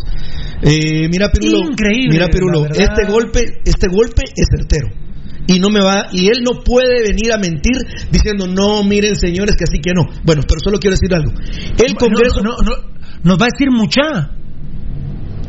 [0.62, 1.70] Eh, mira, Pirulo.
[1.70, 4.88] Increíble, Mira, Pirulo, este golpe, este golpe es certero.
[5.48, 7.76] Y no me va, y él no puede venir a mentir
[8.10, 10.02] diciendo, no, miren señores, que así que no.
[10.24, 11.32] Bueno, pero solo quiero decir algo.
[11.78, 12.72] El Congreso, no, no, no,
[13.22, 14.32] nos va a decir mucha.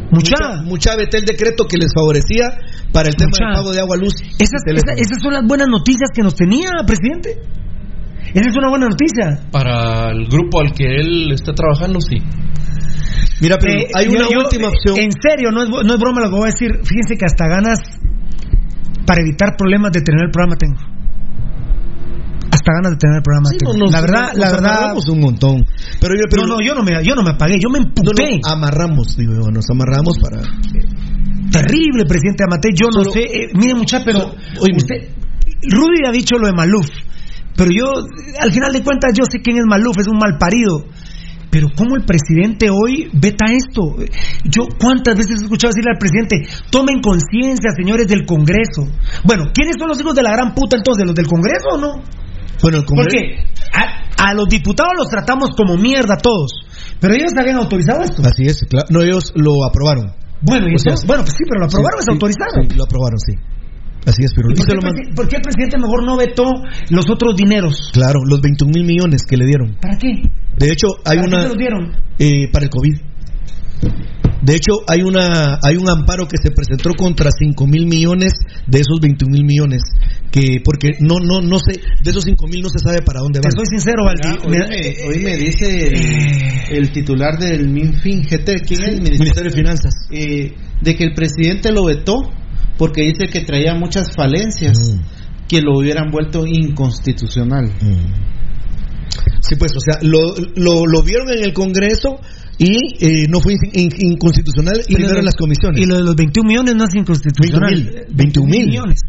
[0.09, 0.35] Mucha.
[0.39, 2.45] mucha, mucha vete el decreto que les favorecía
[2.93, 3.45] para el tema Mucha.
[3.45, 4.13] del pago de agua, luz.
[4.39, 7.41] Esas, esa- esas son las buenas noticias que nos tenía, presidente.
[8.33, 9.49] Esa es una buena noticia.
[9.51, 12.17] Para el grupo al que él está trabajando, sí.
[13.41, 14.97] Mira, pero Eh, hay yo- una yo, última opción.
[14.97, 16.71] En serio, no es, no es broma lo que voy a decir.
[16.83, 17.79] Fíjense que hasta ganas
[19.07, 20.77] para evitar problemas de tener el programa tengo.
[22.51, 23.73] Hasta ganas de tener el programa Sí, tengo.
[23.77, 24.75] no, la verdad, nos la verdad.
[24.77, 25.65] amarramos un montón.
[25.99, 27.85] Pero, yo- pero no, no, yo no me, yo no me apagué, yo me no,
[27.85, 28.39] no, emputé.
[28.43, 30.41] amarramos, digo yo, nos amarramos para.
[31.51, 32.69] Terrible, presidente Amate.
[32.75, 35.09] Yo no sé, eh, mire mucha, pero oye, usted,
[35.63, 36.87] Rudy ha dicho lo de Maluf,
[37.55, 37.85] pero yo,
[38.39, 40.85] al final de cuentas, yo sé quién es Maluf, es un mal parido.
[41.49, 43.95] Pero cómo el presidente hoy veta esto.
[44.43, 46.35] Yo cuántas veces he escuchado decirle al presidente,
[46.69, 48.87] tomen conciencia, señores del Congreso.
[49.23, 51.05] Bueno, ¿quiénes son los hijos de la gran puta entonces?
[51.05, 52.03] ¿Los del Congreso o no?
[52.61, 53.09] Bueno, el Congreso.
[53.15, 56.51] Porque a, a los diputados los tratamos como mierda todos.
[56.99, 58.21] Pero ellos habían autorizado esto.
[58.25, 58.87] Así es, claro.
[58.89, 60.11] No, ellos lo aprobaron.
[60.41, 62.61] Bueno, y entonces- bueno, pues sí, pero lo aprobaron, Sí, es autorizado.
[62.61, 63.33] Sí, lo aprobaron, sí.
[64.07, 66.45] Así es, pero ¿Y ¿Por qué, el por qué el presidente mejor no vetó
[66.89, 67.91] los otros dineros?
[67.93, 69.75] Claro, los 21 mil millones que le dieron.
[69.81, 70.07] ¿Para qué?
[70.57, 71.41] De hecho, hay ¿Para una.
[71.43, 71.91] se los dieron?
[72.17, 72.93] eh, para el COVID.
[74.41, 78.33] De hecho, hay una hay un amparo que se presentó contra 5 mil millones
[78.67, 79.81] de esos 21 mil millones.
[80.31, 83.39] que Porque no no no sé, de esos 5 mil no se sabe para dónde
[83.41, 83.57] Te van.
[83.57, 84.21] soy sincero, Valdi.
[84.23, 85.87] Ah, me- hoy, me, hoy me dice
[86.69, 89.01] el, el titular del MinFin GT, ¿quién es?
[89.01, 89.93] Ministerio de Finanzas.
[90.11, 92.13] Eh, de que el presidente lo vetó
[92.78, 94.78] porque dice que traía muchas falencias.
[94.78, 94.99] Mm.
[95.47, 97.71] que lo hubieran vuelto inconstitucional.
[99.39, 102.19] Sí, pues, o sea, lo, lo, lo vieron en el Congreso
[102.57, 105.80] y eh, no fue in- in- inconstitucional y en las comisiones.
[105.82, 107.73] Y lo de los 21 millones no es inconstitucional.
[107.73, 108.67] 21 21 mil.
[108.67, 108.99] millones.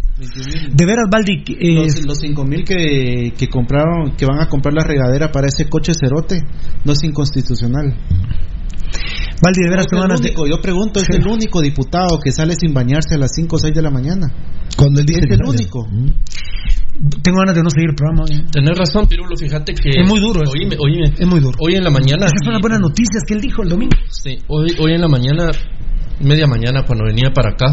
[0.73, 4.75] De veras, Baldi, eh, Los, los 5 mil que, que compraron, que van a comprar
[4.75, 6.41] la regadera para ese coche cerote,
[6.85, 7.97] no es inconstitucional.
[9.43, 11.16] Baldi, de veras, Es te el único, yo pregunto, es Sí.
[11.16, 14.26] el único diputado que sale sin bañarse a las 5 o 6 de la mañana.
[14.76, 15.51] Cuando él dice Es que el sale.
[15.51, 15.86] único.
[17.22, 18.24] tengo ganas de no seguir el programa.
[18.28, 18.45] eh.
[18.51, 19.91] Tenés razón, Pirulo, fíjate que...
[20.01, 20.41] Es muy duro.
[20.51, 21.14] Oíme, oíme.
[21.16, 21.57] Es muy duro.
[21.61, 22.26] Hoy en la mañana...
[22.26, 23.95] Esas son las buenas noticias que él dijo el domingo.
[24.11, 25.51] Sí, hoy, hoy en la mañana,
[26.20, 27.66] media mañana, cuando venía para acá,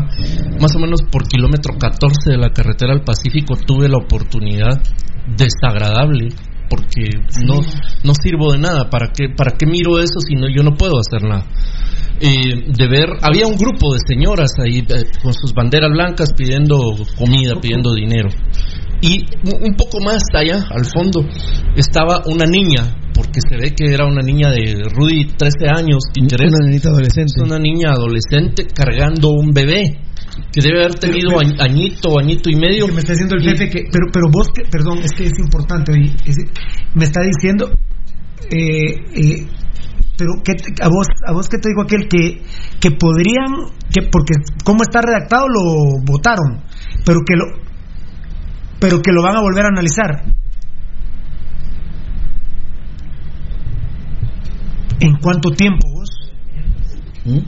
[0.62, 4.78] más o menos por kilómetro 14 de la carretera al Pacífico, tuve la oportunidad
[5.36, 6.30] desagradable,
[6.70, 7.10] porque
[7.46, 7.62] no,
[8.04, 8.90] no sirvo de nada.
[8.90, 11.46] ¿Para qué, ¿Para qué miro eso si no, yo no puedo hacer nada?
[12.20, 16.78] Eh, de ver, había un grupo de señoras ahí eh, con sus banderas blancas pidiendo
[17.18, 18.30] comida, pidiendo dinero.
[19.02, 21.28] Y un poco más allá, al fondo,
[21.76, 26.04] estaba una niña, porque se ve que era una niña de Rudy, 13 años.
[26.18, 27.44] Una adolescente.
[27.44, 30.05] Una niña adolescente cargando un bebé
[30.52, 32.88] que debe haber tenido Pero- añ- añito, añito y medio.
[32.88, 35.92] Me está diciendo el jefe que, pero, pero vos, que, perdón, es que es importante,
[35.94, 36.38] oye, es-
[36.94, 37.72] me está diciendo,
[38.52, 39.48] eh, eh,
[40.18, 42.42] pero que a vos, a vos que te digo aquel que,
[42.80, 43.54] que podrían,
[43.92, 44.34] que porque
[44.64, 46.62] como está redactado lo votaron,
[47.06, 47.46] pero que lo,
[48.80, 50.24] pero que lo van a volver a analizar.
[55.00, 56.10] ¿En cuánto tiempo vos?
[57.26, 57.40] ¿Mm?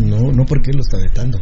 [0.00, 1.38] No, no porque lo está vetando.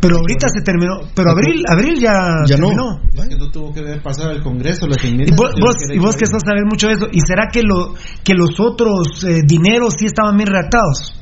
[0.00, 2.12] Pero ahorita se terminó, pero abril, abril ya,
[2.46, 2.66] Ya no.
[2.68, 3.00] terminó.
[3.14, 5.34] Es que no tuvo que ver pasar al Congreso las Y enmiendas.
[5.36, 7.62] vos, tuvieron vos- que y vos que estás saber mucho de eso, ¿y será que
[7.62, 11.14] lo que los otros eh, dineros sí estaban bien redactados?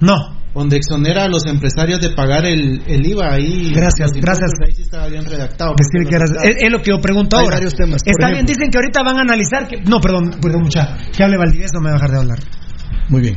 [0.00, 0.16] No.
[0.54, 3.70] Donde exonera a los empresarios de pagar el, el IVA ahí.
[3.72, 4.50] Gracias, gracias.
[4.66, 5.74] Ahí sí estaba bien redactado.
[5.76, 6.14] Pues que
[6.48, 7.56] es, es lo que yo pregunto Hay ahora.
[7.56, 9.80] varios temas, Está bien, dicen que ahorita van a analizar que...
[9.82, 10.96] No, perdón, perdón, mucha.
[11.16, 12.38] Que hable Valdivieso, me va a dejar de hablar.
[13.08, 13.36] Muy bien.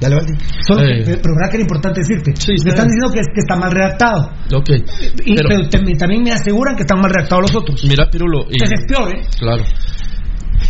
[0.00, 0.32] Dale, Valdi.
[0.66, 1.04] Solo Eh.
[1.04, 2.32] que, pero verdad que era importante decirte.
[2.36, 4.20] Sí, me está están diciendo que, que está mal redactado.
[4.56, 4.70] Ok.
[5.24, 7.84] Y, Pero- pero, te- también me aseguran que están mal redactados los otros.
[7.84, 8.46] Mira, Pirulo.
[8.50, 9.20] y- Entonces es peor, ¿eh?
[9.38, 9.64] Claro.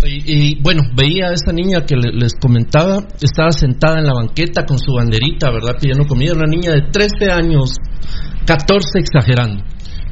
[0.03, 4.15] Y, y, bueno, veía a esa niña que le- les comentaba, estaba sentada en la
[4.15, 5.77] banqueta con su banderita, ¿verdad?
[5.81, 6.33] Pidiendo comida.
[6.33, 7.75] Una niña de 13 años,
[8.47, 9.63] 14 exagerando.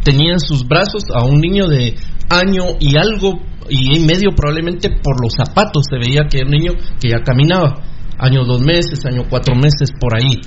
[0.05, 1.95] Tenía en sus brazos a un niño de
[2.31, 3.41] año y algo
[3.71, 5.85] y medio, probablemente por los zapatos.
[5.91, 7.83] Se veía que era un niño que ya caminaba.
[8.19, 10.41] Año dos meses, año cuatro meses, por ahí.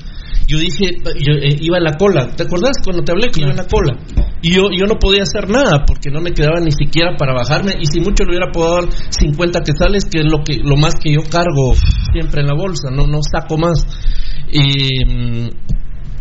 [0.47, 2.29] Yo dije, yo eh, iba en la cola.
[2.35, 3.97] ¿Te acordás cuando te hablé que iba en la cola?
[4.41, 7.73] Y yo, yo no podía hacer nada porque no me quedaba ni siquiera para bajarme.
[7.79, 10.95] Y si mucho le hubiera podido dar 50 quetzales, que es lo, que, lo más
[10.95, 11.73] que yo cargo
[12.11, 13.85] siempre en la bolsa, no, no saco más.
[14.53, 15.47] Mm,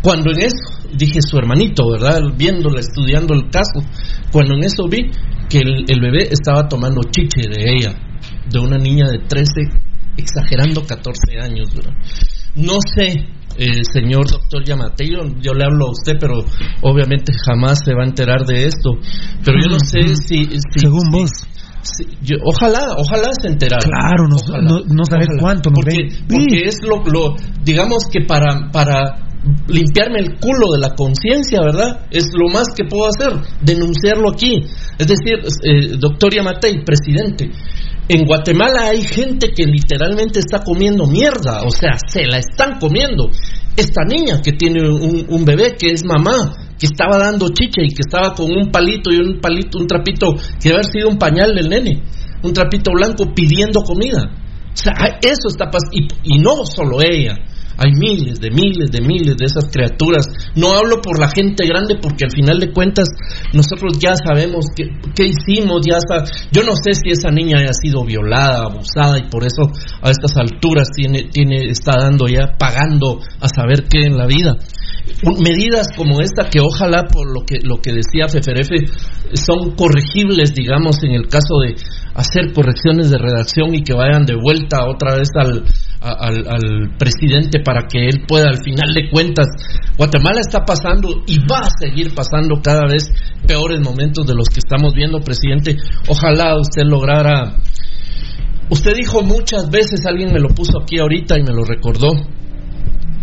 [0.02, 2.20] cuando en eso, dije su hermanito, ¿verdad?
[2.36, 3.80] Viéndola, estudiando el caso.
[4.30, 5.10] Cuando en eso vi
[5.48, 7.94] que el, el bebé estaba tomando chiche de ella,
[8.48, 9.50] de una niña de 13,
[10.20, 11.92] exagerando 14 años, ¿verdad?
[12.54, 13.14] No sé,
[13.58, 16.44] eh, señor doctor Yamate, yo, yo le hablo a usted, pero
[16.82, 18.90] obviamente jamás se va a enterar de esto.
[19.44, 20.44] Pero yo no sé si.
[20.46, 21.30] si- Según si- vos.
[21.82, 23.82] Si- yo- ojalá, ojalá se enterara.
[23.84, 24.62] Claro, no, Ojalá.
[24.62, 25.40] no, no sabes Ojalá.
[25.42, 26.26] cuánto nos porque, ven.
[26.28, 29.26] porque es lo, lo digamos que para para
[29.68, 32.06] limpiarme el culo de la conciencia, ¿verdad?
[32.10, 34.60] Es lo más que puedo hacer, denunciarlo aquí.
[34.98, 37.50] Es decir, eh, doctor Yamatei, presidente,
[38.08, 43.30] en Guatemala hay gente que literalmente está comiendo mierda, o sea, se la están comiendo.
[43.80, 48.02] Esta niña que tiene un, bebé que es mamá, que estaba dando chicha y que
[48.06, 51.54] estaba con un palito y un palito, un trapito que debe haber sido un pañal
[51.54, 52.02] del nene,
[52.42, 54.30] un trapito blanco pidiendo comida.
[54.70, 56.14] O sea, eso está pasando.
[56.24, 57.38] Y no solo ella.
[57.76, 60.26] Hay miles de miles de miles de esas criaturas.
[60.54, 63.08] No hablo por la gente grande porque al final de cuentas
[63.52, 65.82] nosotros ya sabemos qué, qué hicimos.
[65.86, 65.98] Ya
[66.52, 69.70] Yo no sé si esa niña haya sido violada, abusada y por eso
[70.02, 74.56] a estas alturas tiene, tiene, está dando ya, pagando a saber qué en la vida.
[75.42, 78.86] Medidas como esta que ojalá por lo que, lo que decía Feferefe
[79.34, 81.74] son corregibles, digamos, en el caso de
[82.20, 85.64] hacer correcciones de redacción y que vayan de vuelta otra vez al,
[86.00, 89.46] al, presidente para que él pueda, al final de cuentas,
[89.96, 93.10] Guatemala está pasando y va a seguir pasando cada vez
[93.46, 95.76] peores momentos de los que estamos viendo, presidente.
[96.08, 97.56] Ojalá usted lograra.
[98.70, 102.12] Usted dijo muchas veces, alguien me lo puso aquí ahorita y me lo recordó,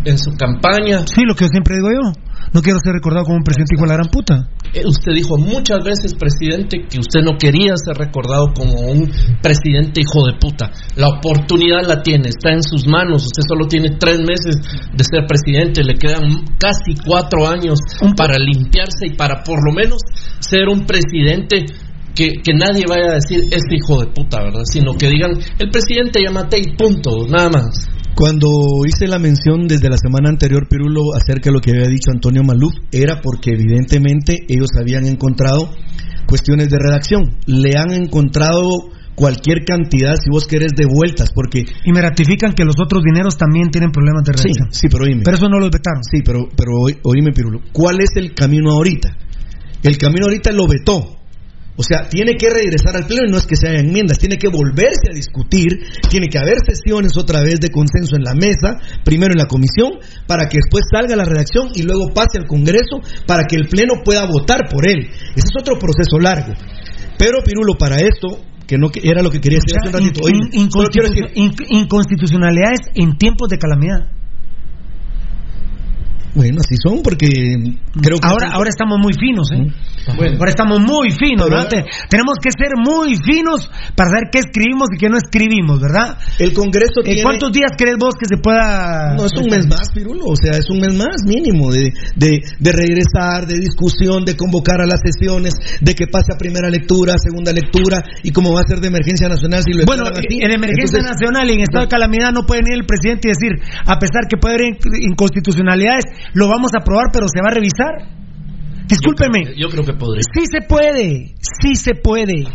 [0.03, 1.05] en su campaña.
[1.07, 2.26] Sí, lo que siempre digo yo.
[2.53, 4.49] No quiero ser recordado como un presidente hijo de la gran puta.
[4.73, 10.01] Eh, Usted dijo muchas veces, presidente, que usted no quería ser recordado como un presidente
[10.01, 10.71] hijo de puta.
[10.95, 13.23] La oportunidad la tiene, está en sus manos.
[13.25, 14.55] Usted solo tiene tres meses
[14.93, 17.79] de ser presidente, le quedan casi cuatro años
[18.15, 19.99] para limpiarse y para por lo menos
[20.39, 21.65] ser un presidente
[22.15, 24.63] que, que nadie vaya a decir este hijo de puta, ¿verdad?
[24.65, 27.87] Sino que digan el presidente Yamatei, punto, nada más.
[28.17, 28.49] Cuando
[28.87, 32.41] hice la mención desde la semana anterior, Pirulo, acerca de lo que había dicho Antonio
[32.43, 35.69] Maluf, era porque evidentemente ellos habían encontrado
[36.25, 37.37] cuestiones de redacción.
[37.45, 41.65] Le han encontrado cualquier cantidad, si vos querés, de vueltas, porque...
[41.85, 44.67] Y me ratifican que los otros dineros también tienen problemas de Sí, redacción.
[44.73, 45.21] sí, pero oíme.
[45.23, 46.01] Pero eso no los vetaron.
[46.03, 47.59] Sí, pero, pero oí- oíme, Pirulo.
[47.71, 49.15] ¿Cuál es el camino ahorita?
[49.83, 51.16] El camino ahorita lo vetó.
[51.79, 54.37] O sea, tiene que regresar al pleno y no es que se hagan enmiendas, tiene
[54.37, 55.67] que volverse a discutir,
[56.09, 59.91] tiene que haber sesiones otra vez de consenso en la mesa, primero en la comisión,
[60.25, 62.97] para que después salga la redacción y luego pase al Congreso
[63.27, 65.07] para que el pleno pueda votar por él.
[65.35, 66.53] Ese es otro proceso largo.
[67.19, 70.21] Pero, Pirulo, para esto, que no que- era lo que quería decir hace un ratito,
[71.69, 74.16] inconstitucionalidades en tiempos de calamidad.
[76.37, 77.27] Bueno, así son, porque
[77.99, 78.27] creo que...
[78.27, 79.65] Ahora, ahora estamos muy finos, ¿eh?
[80.37, 81.67] Ahora estamos muy finos, ¿verdad?
[81.67, 86.17] Te- tenemos que ser muy finos para saber qué escribimos y qué no escribimos, ¿verdad?
[86.39, 87.23] El Congreso tiene...
[87.23, 89.15] ¿Cuántos días crees vos que se pueda...?
[89.17, 92.39] No, es un mes más, Pirulo, o sea, es un mes más mínimo de, de,
[92.59, 97.15] de regresar, de discusión, de convocar a las sesiones, de que pase a primera lectura,
[97.17, 100.37] segunda lectura, y como va a ser de emergencia nacional si lo Bueno, así.
[100.39, 103.31] en emergencia Entonces, nacional y en estado de calamidad no puede venir el presidente y
[103.33, 107.49] decir, a pesar que puede haber in- inconstitucionalidades, lo vamos a aprobar, pero se va
[107.51, 108.17] a revisar.
[108.87, 109.53] Discúlpeme.
[109.57, 110.21] Yo creo que podría.
[110.33, 112.45] Sí se puede, sí se puede,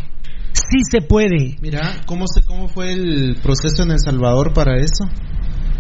[0.53, 1.57] sí se puede.
[1.61, 5.05] Mira, ¿cómo, se, ¿cómo fue el proceso en El Salvador para eso?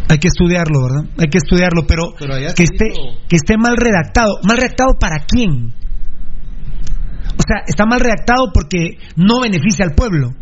[0.08, 1.10] Hay que estudiarlo, ¿verdad?
[1.18, 2.12] Hay que estudiarlo, pero,
[2.54, 2.92] que esté
[3.28, 4.34] que esté mal redactado.
[4.46, 5.72] ¿Mal redactado para quién?
[7.32, 10.34] O sea, está mal redactado porque no beneficia al pueblo.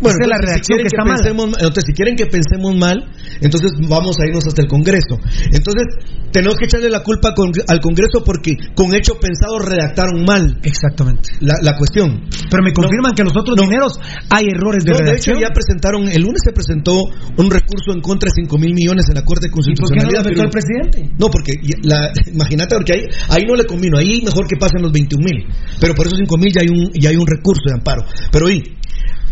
[0.00, 2.76] Bueno, Esa es la entonces, redacción si que está pensemos- entonces, si quieren que pensemos
[2.76, 2.96] mal,
[3.40, 5.16] entonces vamos a irnos hasta el Congreso.
[5.52, 5.84] Entonces,
[6.32, 11.30] tenemos que echarle la culpa con- al Congreso porque con hecho pensado redactaron mal Exactamente.
[11.40, 12.28] la, la cuestión.
[12.50, 15.38] Pero me confirman que los otros dineros hay errores de No, de hecho redacción.
[15.40, 16.92] ya presentaron, el lunes se presentó
[17.38, 19.96] un recurso en contra de 5 mil millones en la Corte de ¿Y por qué
[19.96, 21.10] no el pero- presidente?
[21.18, 24.92] No, porque la, imagínate, porque ahí, ahí no le convino, ahí mejor que pasen los
[24.92, 25.46] 21 mil.
[25.80, 28.04] Pero por esos 5 mil ya, hay un- ya hay un recurso de amparo.
[28.30, 28.62] Pero oí,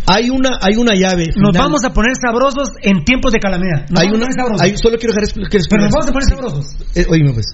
[0.06, 1.30] hay una, hay una llave.
[1.36, 3.88] Nos vamos a poner sabrosos en tiempos de calamidad.
[3.88, 4.26] Nos hay una,
[4.60, 6.66] hay- solo quiero dejar que Pero nos vamos a poner sabrosos.
[6.94, 7.46] Eh, oíme, pues.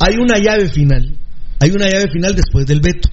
[0.00, 1.14] Hay una llave final.
[1.60, 3.08] Hay una llave final después del veto.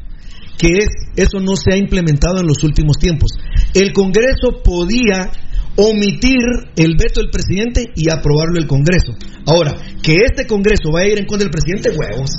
[0.57, 0.87] Que es,
[1.17, 3.31] eso no se ha implementado en los últimos tiempos.
[3.73, 5.29] El Congreso podía
[5.75, 6.39] omitir
[6.77, 9.13] el veto del presidente y aprobarlo el Congreso.
[9.45, 12.31] Ahora, que este Congreso vaya a ir en contra del presidente, huevos.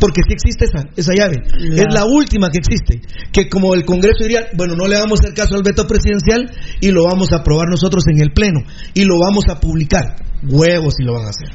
[0.00, 1.36] Porque sí existe esa, esa llave.
[1.58, 3.00] La- Es la última que existe.
[3.32, 6.50] Que como el Congreso diría, bueno, no le vamos a hacer caso al veto presidencial
[6.80, 8.60] y lo vamos a aprobar nosotros en el Pleno.
[8.94, 10.14] Y lo vamos a publicar.
[10.48, 11.48] Huevos si lo van a hacer.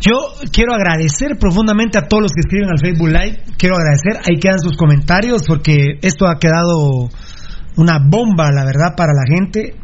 [0.00, 0.14] Yo
[0.50, 3.42] quiero agradecer profundamente a todos los que escriben al Facebook Live.
[3.58, 4.16] Quiero agradecer.
[4.28, 7.10] Ahí quedan sus comentarios porque esto ha quedado
[7.76, 9.76] una bomba, la verdad, para la gente.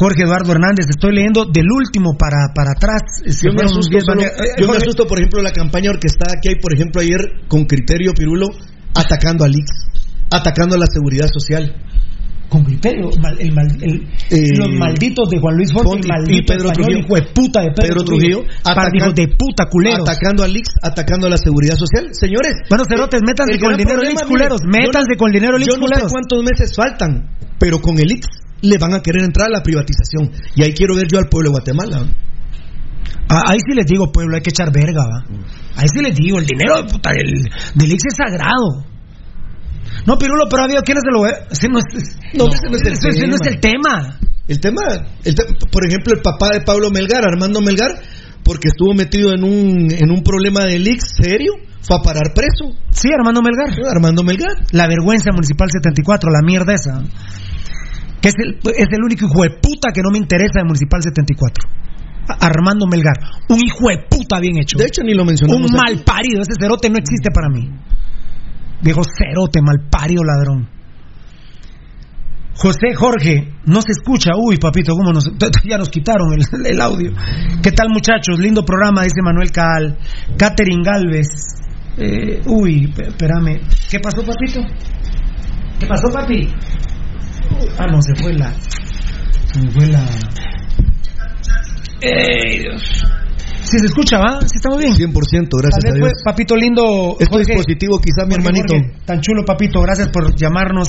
[0.00, 3.02] Jorge Eduardo Hernández, estoy leyendo del último para, para atrás.
[3.26, 6.48] Se Yo me, asusto solo- Eh, yo me asusto, por ejemplo, la campaña orquestada que
[6.48, 8.46] hay, por ejemplo, ayer con criterio Pirulo
[8.94, 9.68] atacando al IX,
[10.30, 11.76] atacando a la seguridad social.
[12.48, 16.98] Con criterio, el Eh, los malditos de Juan Luis Fonti, y Pedro español, Trujillo.
[17.04, 20.08] hijo de puta de Pedro, Pedro Trujillo, par de puta culeros.
[20.08, 22.08] Atacando al IX, atacando a la seguridad social.
[22.10, 22.54] Señores.
[22.70, 24.60] Bueno, cerotes, métanse con el dinero del problema, IX, culeros.
[24.66, 26.10] Métanse con el dinero del IX, Yo no sé culeros.
[26.12, 27.28] cuántos meses faltan,
[27.60, 28.26] pero con el IX
[28.62, 30.30] le van a querer entrar a la privatización.
[30.56, 32.06] Y ahí quiero ver yo al pueblo de Guatemala.
[33.28, 35.24] Ah, ahí sí les digo, pueblo, hay que echar verga, va.
[35.76, 37.44] Ahí sí les digo, el dinero de puta del,
[37.74, 38.84] del es sagrado.
[40.06, 41.26] No, Pirulo, pero había quienes se lo.
[41.26, 41.84] Ese no es,
[42.34, 44.18] No, ese no es el ese- ese no es el tema.
[44.48, 44.80] El tema,
[45.24, 47.92] el te- por ejemplo, el papá de Pablo Melgar, Armando Melgar,
[48.42, 51.52] porque estuvo metido en un, en un problema del IX serio,
[51.82, 52.76] fue a parar preso.
[52.90, 53.76] Sí, Armando Melgar.
[53.94, 54.54] Armando Melgar.
[54.72, 57.02] La vergüenza municipal 74, la mierda esa.
[58.20, 61.02] Que es el, es el único hijo de puta que no me interesa de municipal
[61.02, 61.68] 74.
[62.28, 63.16] A- Armando Melgar.
[63.48, 64.76] Un hijo de puta bien hecho.
[64.78, 65.60] De hecho, ni lo mencionamos.
[65.70, 65.76] Un aquí.
[65.96, 66.42] mal parido.
[66.42, 67.70] Ese cerote no existe para mí.
[68.82, 70.68] Viejo cerote, mal parido ladrón.
[72.56, 74.32] José Jorge, no se escucha.
[74.36, 75.30] Uy, papito, ¿cómo nos,
[75.68, 77.12] ya nos quitaron el, el audio.
[77.62, 78.38] ¿Qué tal, muchachos?
[78.38, 79.96] Lindo programa, dice Manuel Cal.
[80.36, 81.28] Catherine Galvez.
[81.96, 83.60] Eh, uy, espérame.
[83.90, 84.60] ¿Qué pasó, papito?
[85.78, 86.48] ¿Qué pasó, papi?
[87.78, 88.52] Ah, no, se fue la.
[89.52, 90.04] Se me fue la.
[92.02, 93.04] ¡Ey, Dios!
[93.62, 94.40] Si se escucha, ¿va?
[94.40, 94.92] ¿Sí estamos bien?
[94.94, 96.00] 100%, gracias a Dios.
[96.00, 97.16] fue papito lindo.
[97.20, 97.54] Esto es Jorge.
[97.56, 98.74] positivo, quizá, mi hermanito.
[98.74, 99.80] Jorge, tan chulo, papito.
[99.82, 100.88] Gracias por llamarnos.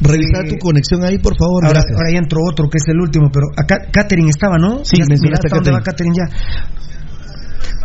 [0.00, 1.64] Revisa Eh, tu conexión ahí, por favor.
[1.64, 1.96] Ahora, gracias.
[1.96, 4.84] ahora ya entró otro que es el último, pero acá Catherine estaba, ¿no?
[4.84, 6.26] Sí, mencionaste mira hasta dónde a va Catherine ya.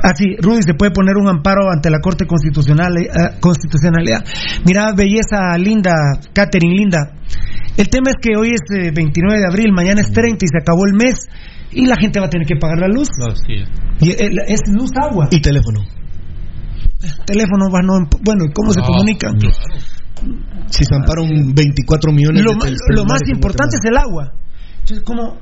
[0.04, 4.24] Ah, sí, Rudy se puede poner un amparo ante la Corte Constitucional, eh, Constitucionalidad.
[4.66, 5.94] Mira, belleza linda,
[6.34, 7.14] Catherine linda.
[7.78, 10.58] El tema es que hoy es eh, 29 de abril, mañana es 30 y se
[10.62, 11.28] acabó el mes
[11.72, 13.10] y la gente va a tener que pagar la luz.
[13.18, 13.64] No, sí.
[14.02, 15.28] Y, eh, es luz, agua.
[15.32, 15.82] Y teléfono.
[17.26, 19.38] Teléfono, va, no, bueno, ¿y cómo se comunican?
[19.38, 19.56] claro.
[20.68, 24.34] Si se amparon 24 millones Lo, de celulares lo más importante es el agua.
[24.82, 25.40] Entonces, ¿cómo?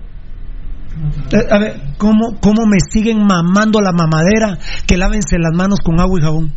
[1.31, 4.57] Eh, A ver, ¿cómo, ¿cómo me siguen mamando la mamadera
[4.87, 6.53] que lávense las manos con agua y jabón?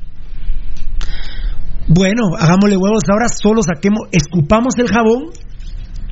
[1.88, 5.30] Bueno, hagámosle huevos ahora, solo saquemos, escupamos el jabón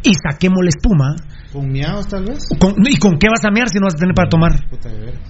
[0.02, 1.16] y saquemos la espuma.
[1.52, 2.38] ¿Con miados tal vez?
[2.58, 4.52] Con- ¿Y con qué vas a mear si no vas a tener para tomar?
[4.70, 5.20] Puta de veras.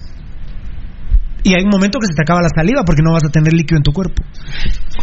[1.43, 3.51] Y hay un momento que se te acaba la saliva porque no vas a tener
[3.53, 4.21] líquido en tu cuerpo.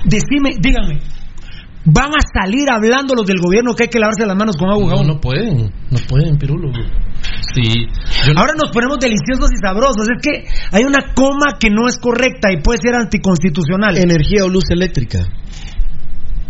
[0.05, 1.01] Decime, díganme,
[1.85, 5.03] ¿van a salir hablando los del gobierno que hay que lavarse las manos con agua
[5.05, 6.71] No, pueden, no pueden, Pirulo.
[7.53, 7.87] Sí.
[8.25, 10.07] Yo Ahora nos ponemos deliciosos y sabrosos.
[10.09, 13.99] Es que hay una coma que no es correcta y puede ser anticonstitucional.
[13.99, 15.27] Energía o luz eléctrica.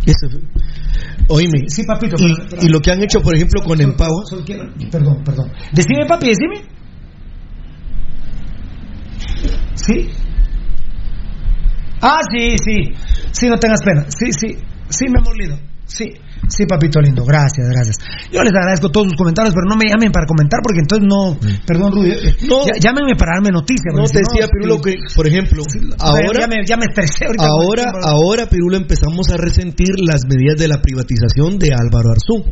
[0.05, 0.41] Eso fue.
[1.29, 1.69] Oíme.
[1.69, 2.15] Sí, papito.
[2.19, 4.25] Y, pero- pero- y lo que han hecho, por ejemplo, con Empower.
[4.91, 5.51] Perdón, perdón.
[5.71, 6.61] Decime, papi, decime.
[9.75, 10.09] ¿Sí?
[12.01, 12.93] Ah, sí, sí.
[13.31, 14.05] Sí, no tengas pena.
[14.09, 14.57] Sí, sí.
[14.89, 15.57] Sí, mi amor lindo.
[15.85, 16.05] Sí.
[16.47, 17.23] Sí, papito lindo.
[17.25, 17.95] Gracias, gracias.
[18.31, 21.37] Yo les agradezco todos sus comentarios, pero no me llamen para comentar porque entonces no.
[21.65, 22.11] Perdón, Rudy.
[22.11, 22.65] eh, No.
[22.65, 23.93] ya- llámenme para darme noticias.
[23.93, 25.63] No te decía, Pirulo, que, por ejemplo,
[25.99, 26.39] ahora.
[26.41, 27.45] ya, me, ya me estresé ahorita.
[27.45, 32.45] Ahora, ahora, Pirulo, empezamos a resentir las medidas de la privatización de Álvaro Arzú.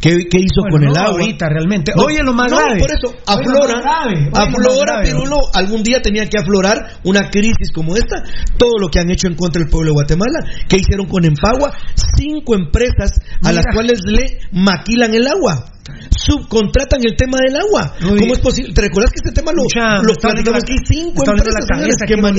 [0.00, 1.10] ¿Qué, qué hizo Bueno, con el agua?
[1.20, 1.92] ahorita, realmente.
[1.96, 2.78] No, Hoy es lo más no, grave.
[2.78, 4.30] por eso, aflora, grave.
[4.32, 5.02] Aflora.
[5.02, 8.22] Pirulo, algún día tenía que aflorar una crisis como esta,
[8.56, 10.38] todo lo que han hecho en contra del pueblo de Guatemala,
[10.68, 11.72] que hicieron con Empagua,
[12.16, 13.10] cinco empresas
[13.42, 13.52] a Mira.
[13.54, 15.64] las cuales le maquilan el agua,
[16.10, 17.94] subcontratan el tema del agua.
[18.00, 18.72] ¿Cómo es posible?
[18.74, 20.76] ¿Te recuerdas que este tema lo, Mucha- me lo platicamos la- aquí?
[20.84, 22.32] Cinco me empresas la cabeza, que, quiero- me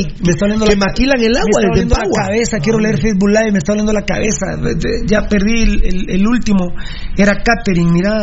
[0.65, 3.57] que la- maquilan el me agua está desde la cabeza, quiero leer Facebook Live, me
[3.57, 4.45] está doliendo la cabeza.
[5.07, 6.59] Ya perdí el, el- el último,
[7.17, 8.13] era Catherine, mira,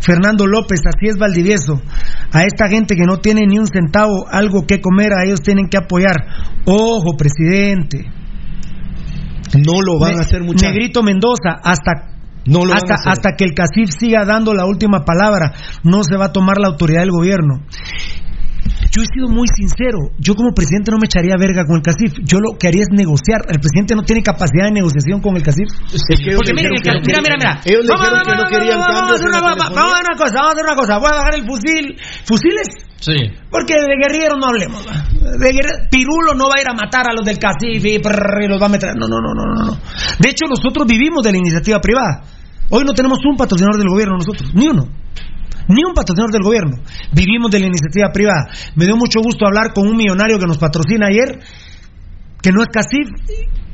[0.00, 1.80] Fernando López, así es Valdivieso.
[2.32, 5.68] A esta gente que no tiene ni un centavo, algo que comer, a ellos tienen
[5.68, 6.16] que apoyar.
[6.66, 8.04] Ojo, presidente.
[9.54, 10.68] No lo van Ne- a hacer mucha.
[10.68, 12.13] Negrito Mendoza, hasta
[12.46, 16.16] No lo van hasta, hasta que el CACIF siga dando la última palabra, no se
[16.16, 17.62] va a tomar la autoridad del gobierno.
[18.94, 20.14] Yo he sido muy sincero.
[20.18, 22.14] Yo como presidente no me echaría verga con el CACIF.
[22.22, 23.42] Yo lo que haría es negociar.
[23.50, 25.66] El presidente no tiene capacidad de negociación con el CACIF.
[25.92, 27.52] Es que ellos Porque miren, que mira, mira, mira.
[27.64, 29.82] Ellos Vamos, dijeron que no querían vamos, vamos a cambios hacer una- vamos telefonía.
[29.82, 30.92] a hacer una cosa, vamos a hacer una cosa.
[31.02, 31.84] Voy a bajar el fusil.
[32.24, 32.68] ¿Fusiles?
[33.02, 33.16] Sí.
[33.50, 34.80] Porque de guerrilleros no hablemos.
[35.42, 38.46] De guerre- Pirulo no va a ir a matar a los del CACIF y, prrr,
[38.46, 38.94] y los va a meter.
[38.94, 39.72] No, no, no, no, no, no.
[40.22, 42.22] De hecho, nosotros vivimos de la iniciativa privada.
[42.70, 44.88] Hoy no tenemos un patrocinador del gobierno nosotros, ni uno.
[45.68, 46.76] Ni un patrocinador del gobierno.
[47.12, 48.48] Vivimos de la iniciativa privada.
[48.74, 51.40] Me dio mucho gusto hablar con un millonario que nos patrocina ayer,
[52.42, 53.08] que no es CACIF,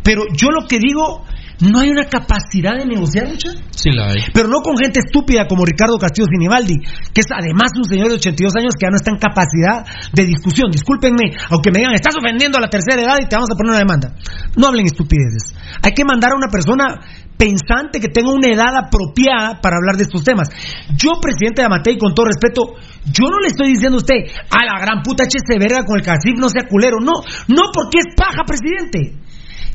[0.03, 1.25] pero yo lo que digo,
[1.61, 3.53] no hay una capacidad de negociar mucha.
[3.71, 4.25] Sí la hay.
[4.33, 6.77] Pero no con gente estúpida como Ricardo Castillo Sinibaldi,
[7.13, 10.25] que es además un señor de 82 años que ya no está en capacidad de
[10.25, 10.71] discusión.
[10.71, 13.77] Discúlpenme, aunque me digan, estás ofendiendo a la tercera edad y te vamos a poner
[13.77, 14.17] una demanda.
[14.57, 15.55] No hablen estupideces.
[15.83, 16.99] Hay que mandar a una persona
[17.37, 20.49] pensante que tenga una edad apropiada para hablar de estos temas.
[20.97, 24.65] Yo, presidente de Amatei, con todo respeto, yo no le estoy diciendo a usted, a
[24.65, 27.01] la gran puta échese verga con el CACIF, no sea culero.
[27.01, 29.17] No, no porque es paja, presidente.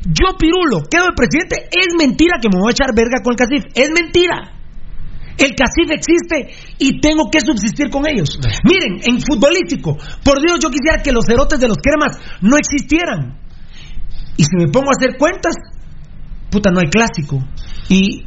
[0.06, 1.68] Yo, Pirulo, quedo de presidente.
[1.70, 3.64] Es mentira que me voy a echar verga con el CACIF.
[3.74, 4.52] Es mentira.
[5.36, 8.38] El CACIF existe y tengo que subsistir con ellos.
[8.64, 13.38] Miren, en futbolístico, por Dios, yo quisiera que los cerotes de los cremas no existieran.
[14.36, 15.56] Y si me pongo a hacer cuentas,
[16.50, 17.42] puta, no hay clásico.
[17.88, 18.24] Y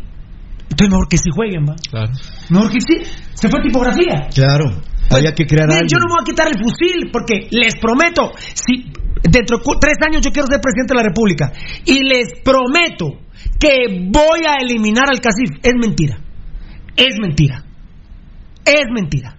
[0.69, 1.75] entonces mejor que sí jueguen, va.
[1.89, 2.11] Claro.
[2.49, 3.09] Mejor que sí.
[3.33, 4.27] Se fue tipografía.
[4.33, 4.65] Claro,
[5.09, 5.89] había que crear Miren, algo.
[5.89, 8.91] yo no me voy a quitar el fusil porque les prometo, si
[9.23, 11.51] dentro de tres años yo quiero ser presidente de la República
[11.85, 13.19] y les prometo
[13.59, 16.19] que voy a eliminar al CACIF, es mentira.
[16.95, 17.63] Es mentira.
[18.65, 19.35] Es mentira.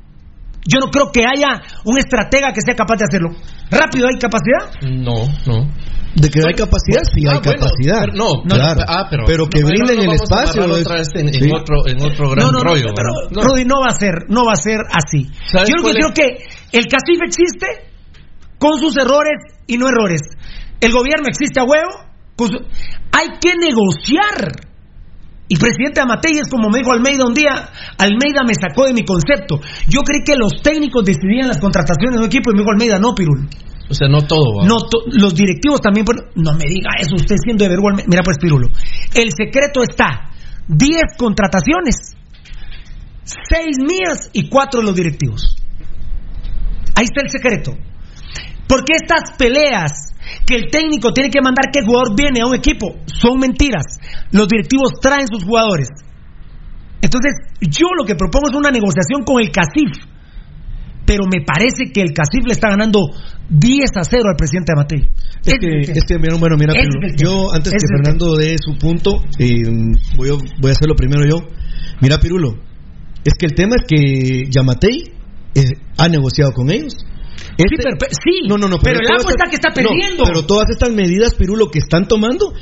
[0.66, 3.30] Yo no creo que haya un estratega que sea capaz de hacerlo.
[3.70, 4.80] ¿Rápido hay capacidad?
[4.82, 5.70] No, no.
[6.14, 8.00] De que hay capacidad, sí Ah, hay bueno, capacidad.
[8.00, 8.80] pero no, no, claro.
[8.86, 10.64] ah, pero, que no, brinden no el espacio.
[10.64, 12.88] otra vez en, otro, en otro gran no, no, rollo.
[12.88, 13.10] no, pero.
[13.30, 13.42] No.
[13.42, 15.30] Rudy no va a ser, no va a ser así.
[15.52, 16.14] ¿Sabes Yo lo que creo es?
[16.14, 17.66] que el CACIF existe
[18.60, 20.20] con sus errores y no errores.
[20.80, 21.90] El gobierno existe a huevo.
[22.38, 22.64] su-
[23.12, 24.68] Hay que negociar.
[25.48, 29.02] Y presidente Amatei es como me dijo Almeida un día, Almeida me sacó de mi
[29.04, 29.58] concepto.
[29.88, 33.00] Yo creí que los técnicos decidían las contrataciones de un equipo y me dijo Almeida,
[33.00, 33.48] no, Pirul.
[33.90, 34.62] O sea, no todo.
[34.64, 36.04] No, to- los directivos también.
[36.06, 38.04] pues, No me diga eso, usted siendo de vergüenza.
[38.06, 38.68] Mira, pues, Pirulo.
[39.12, 40.30] El secreto está:
[40.68, 42.14] 10 contrataciones,
[43.24, 45.56] 6 mías y 4 de los directivos.
[46.94, 47.72] Ahí está el secreto.
[48.70, 50.14] Porque estas peleas
[50.46, 53.98] que el técnico tiene que mandar que el jugador viene a un equipo son mentiras.
[54.30, 55.88] Los directivos traen sus jugadores.
[57.02, 60.06] Entonces, yo lo que propongo es una negociación con el CACIF.
[61.04, 63.10] Pero me parece que el CACIF le está ganando
[63.48, 65.02] 10 a 0 al presidente Amatei.
[65.44, 66.72] Es que, es que, mira, bueno, mira,
[67.16, 69.64] yo antes que Fernando dé su punto, eh,
[70.16, 71.38] voy, a, voy a hacerlo primero yo.
[72.00, 72.54] Mira, Pirulo,
[73.24, 75.10] es que el tema es que Yamatei
[75.56, 75.64] eh,
[75.98, 76.94] ha negociado con ellos.
[77.56, 80.24] Este- pero- pero- sí, no, no, no, pero el agua está que está no, perdiendo.
[80.24, 82.52] pero todas estas medidas, Pirulo, que están tomando,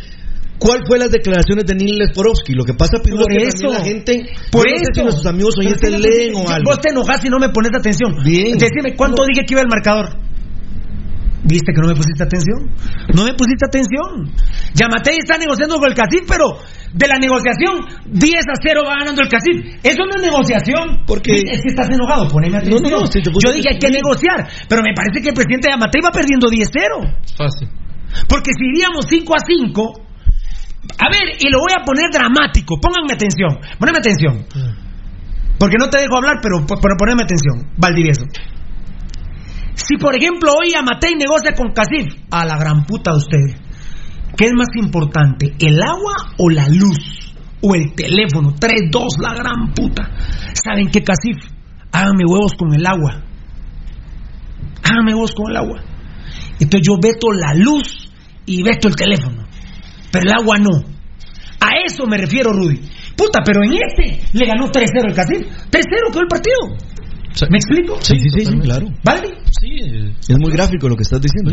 [0.59, 2.55] ¿cuál fue las declaraciones de Nil Lesporovsky?
[2.55, 3.72] Lo que pasa, Pirulo, Por es que eso.
[3.72, 5.03] también la gente, Por no sé eso.
[5.03, 6.70] nuestros amigos oyentes sí, leen sí, o algo.
[6.70, 8.16] Vos te enojas y no me pones atención.
[8.24, 8.59] Bien.
[8.59, 10.18] Decime, ¿cuánto dije que iba el marcador?
[11.45, 12.59] ¿Viste que no me pusiste atención?
[13.14, 14.33] No me pusiste atención.
[14.74, 16.59] Yamatei está negociando con el CACIF, pero
[16.93, 19.80] de la negociación, 10 a 0 va ganando el CACIF.
[19.82, 21.05] Eso no es negociación.
[21.07, 22.82] Porque- Es que estás enojado, poneme atención.
[22.82, 25.28] No, no, no, si te puse Yo dije hay que negociar, pero me parece que
[25.30, 27.05] el presidente Yamatei va perdiendo 10-0.
[27.36, 27.68] Fácil.
[28.28, 29.93] Porque si iríamos 5 a 5,
[30.99, 34.47] a ver, y lo voy a poner dramático, pónganme atención, poneme atención.
[35.59, 38.24] Porque no te dejo hablar, pero, pero poneme atención, Valdivieso.
[39.74, 43.68] Si por ejemplo hoy Amatei negocia con Casif, a la gran puta de usted,
[44.39, 47.34] ¿qué es más importante, el agua o la luz?
[47.61, 50.09] O el teléfono, 3-2, la gran puta.
[50.55, 51.36] ¿Saben qué, Casif?
[51.91, 53.20] Háganme huevos con el agua.
[54.84, 55.80] Háganme huevos con el agua.
[56.61, 58.12] Entonces yo veto la luz
[58.47, 59.45] y veto el teléfono.
[60.12, 60.84] Pero el agua no.
[61.61, 62.80] A eso me refiero, Rudy.
[63.16, 65.41] Puta, pero en este le ganó 3-0 el Casif.
[65.41, 66.59] 3-0 quedó el partido.
[67.51, 67.99] ¿Me explico?
[68.01, 68.86] Sí, sí, sí, sí, claro.
[69.05, 69.34] ¿Vale?
[69.61, 69.68] Sí,
[70.28, 71.53] Es muy gráfico lo que estás diciendo.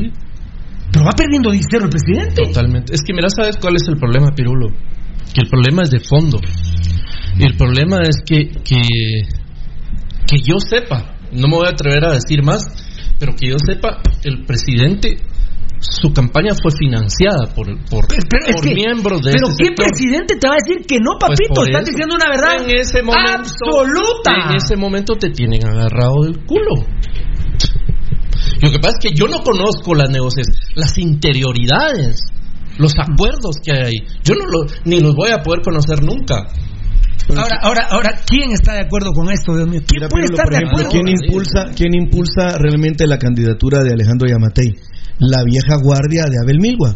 [0.91, 2.41] Pero va perdiendo 10-0 el presidente.
[2.47, 2.93] totalmente.
[2.93, 4.69] Es que mira, ¿sabes cuál es el problema, Pirulo?
[5.33, 6.39] Que el problema es de fondo.
[7.38, 8.81] Y el problema es que, que,
[10.25, 12.63] que yo sepa, no me voy a atrever a decir más,
[13.19, 15.17] pero que yo sepa, el presidente,
[15.81, 19.86] su campaña fue financiada por, por, Pero por miembros de Pero este ¿qué sector.
[19.86, 21.53] presidente te va a decir que no, Pues papito?
[21.55, 21.91] por Estás eso.
[21.91, 24.31] diciendo una verdad En ese momento, absoluta.
[24.51, 26.88] En ese momento te tienen agarrado del culo.
[28.62, 32.22] Lo que pasa es que yo no conozco las negociaciones, las interioridades,
[32.78, 34.08] los acuerdos que hay ahí.
[34.24, 36.47] Yo no lo, ni los voy a poder conocer nunca.
[37.30, 39.82] Ahora, ahora, ahora, ¿quién está de acuerdo con esto, Dios mío?
[39.88, 40.91] ¿Quién Mira, puede Pirulo, estar por de ejemplo, acuerdo?
[40.91, 44.74] ¿quién impulsa, ¿quién impulsa realmente la candidatura de Alejandro Yamatei?
[45.18, 46.95] La vieja guardia de Abel Milgua,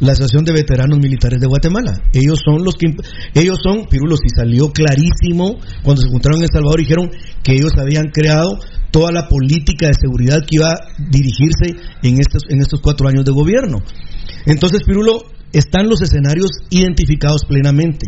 [0.00, 2.00] la Asociación de Veteranos Militares de Guatemala.
[2.14, 2.86] Ellos son los que,
[3.34, 7.10] ellos son, Pirulo, si salió clarísimo cuando se encontraron en El Salvador, dijeron
[7.42, 8.58] que ellos habían creado
[8.96, 13.26] toda la política de seguridad que iba a dirigirse en estos, en estos cuatro años
[13.26, 13.82] de gobierno.
[14.46, 15.20] Entonces, Pirulo,
[15.52, 18.06] están los escenarios identificados plenamente.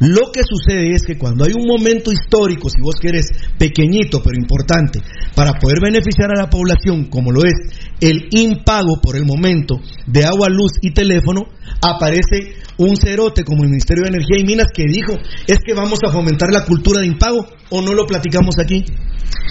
[0.00, 4.36] Lo que sucede es que cuando hay un momento histórico, si vos querés, pequeñito pero
[4.36, 5.00] importante,
[5.34, 7.54] para poder beneficiar a la población, como lo es
[8.00, 11.46] el impago por el momento de agua, luz y teléfono,
[11.82, 15.98] aparece un cerote como el Ministerio de Energía y Minas que dijo, es que vamos
[16.06, 18.84] a fomentar la cultura de impago, o no lo platicamos aquí.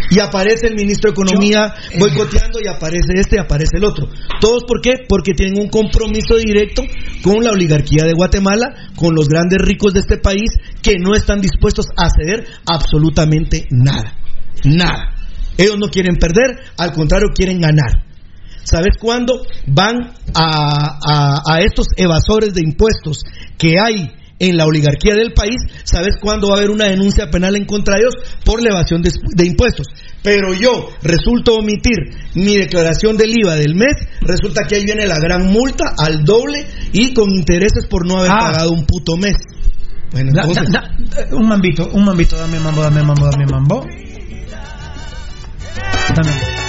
[0.10, 4.08] Y aparece el ministro de Economía boicoteando y aparece este y aparece el otro.
[4.40, 4.92] ¿Todos por qué?
[5.08, 6.84] Porque tienen un compromiso directo
[7.22, 10.50] con la oligarquía de Guatemala, con los grandes ricos de este país
[10.82, 14.16] que no están dispuestos a ceder absolutamente nada.
[14.64, 15.14] Nada.
[15.58, 18.07] Ellos no quieren perder, al contrario quieren ganar.
[18.70, 23.24] ¿Sabes cuándo van a, a- a estos evasores de impuestos
[23.58, 25.56] que hay en la oligarquía del país?
[25.86, 29.02] ¿Sabes cuándo va a haber una denuncia penal en contra de ellos por la evasión
[29.02, 29.88] de, de impuestos?
[30.22, 31.96] Pero yo resulto omitir
[32.36, 36.68] mi declaración del IVA del mes, resulta que ahí viene la gran multa al doble
[36.92, 38.40] y con intereses por no haber Ah.
[38.52, 39.36] pagado un puto mes.
[40.12, 43.86] Bueno, Da- entonces, da- da- un mambito, un mambito, dame mambo, dame mambo, dame mambo.
[46.16, 46.67] Dame.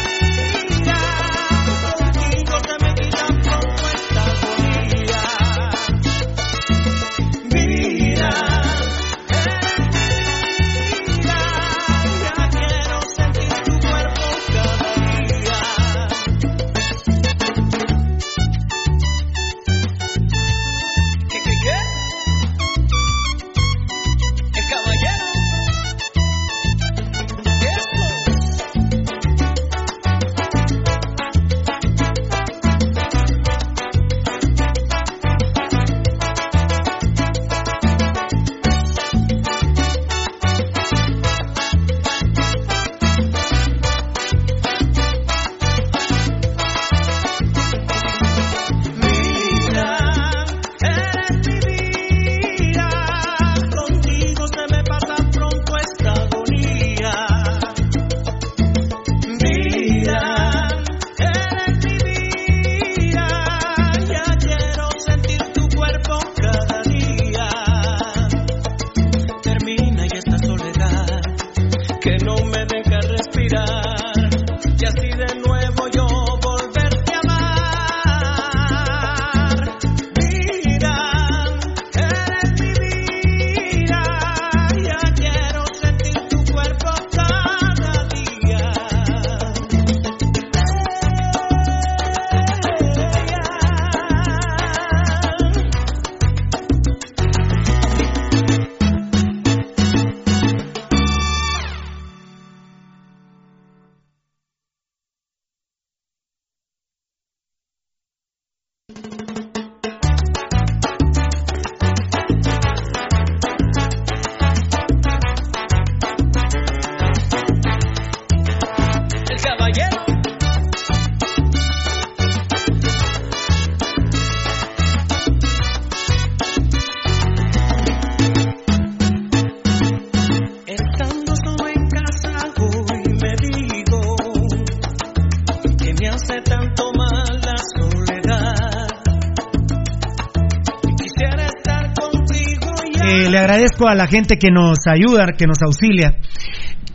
[143.78, 146.16] Agradezco a la gente que nos ayuda, que nos auxilia.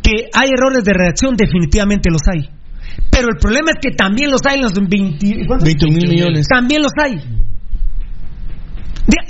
[0.01, 2.49] Que hay errores de redacción, definitivamente los hay.
[3.09, 5.65] Pero el problema es que también los hay en los 20, ¿cuántos?
[5.65, 6.47] 21 mil millones.
[6.47, 7.15] También los hay.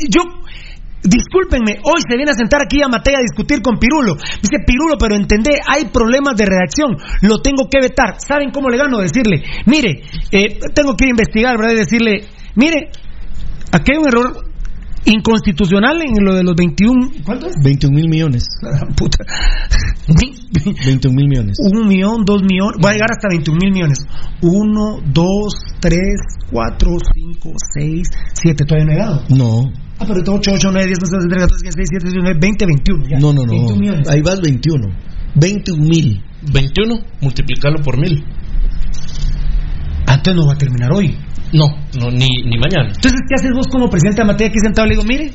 [0.09, 0.21] Yo,
[1.03, 4.15] discúlpenme, hoy se viene a sentar aquí a Matei a discutir con Pirulo.
[4.15, 8.15] Dice Pirulo, pero entendé, hay problemas de redacción, lo tengo que vetar.
[8.19, 8.99] ¿Saben cómo le gano?
[8.99, 10.01] Decirle, mire,
[10.31, 11.73] eh, tengo que investigar, ¿verdad?
[11.73, 12.89] Y decirle, mire,
[13.71, 14.42] aquí hay un error
[15.05, 17.11] inconstitucional en lo de los 21.
[17.25, 17.55] ¿Cuánto es?
[17.63, 18.45] 21 mil millones.
[18.95, 19.17] Puta.
[20.85, 21.57] 21 mil millones.
[21.59, 23.99] Un millón, dos millones, voy a llegar hasta 21 mil millones.
[24.41, 26.19] Uno, dos, tres,
[26.51, 29.23] cuatro, cinco, seis, siete, todavía no he llegado.
[29.29, 32.23] No, Ah, pero 8, 8, 9, 10, 11, 12, 13, 14, 15, 16, 17, 18,
[32.23, 33.07] 19, 20, 21.
[33.07, 33.19] Ya.
[33.19, 33.51] no, no, no.
[33.53, 34.09] 21 millones.
[34.09, 34.87] Ahí vas 21.
[35.35, 36.23] 21 mil.
[36.51, 38.23] 21, multiplicarlo por mil.
[40.07, 41.15] Antes no va a terminar hoy.
[41.53, 41.65] No,
[41.99, 42.89] no ni, ni mañana.
[42.95, 44.87] Entonces, ¿qué haces vos como presidente de Matei aquí sentado?
[44.87, 45.31] Le digo, mire,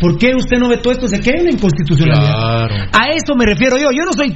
[0.00, 1.06] ¿por qué usted no ve todo esto?
[1.08, 2.66] Se queda en la inconstitucionalidad.
[2.68, 2.74] Claro.
[2.92, 3.90] A eso me refiero yo.
[3.92, 4.34] Yo no soy.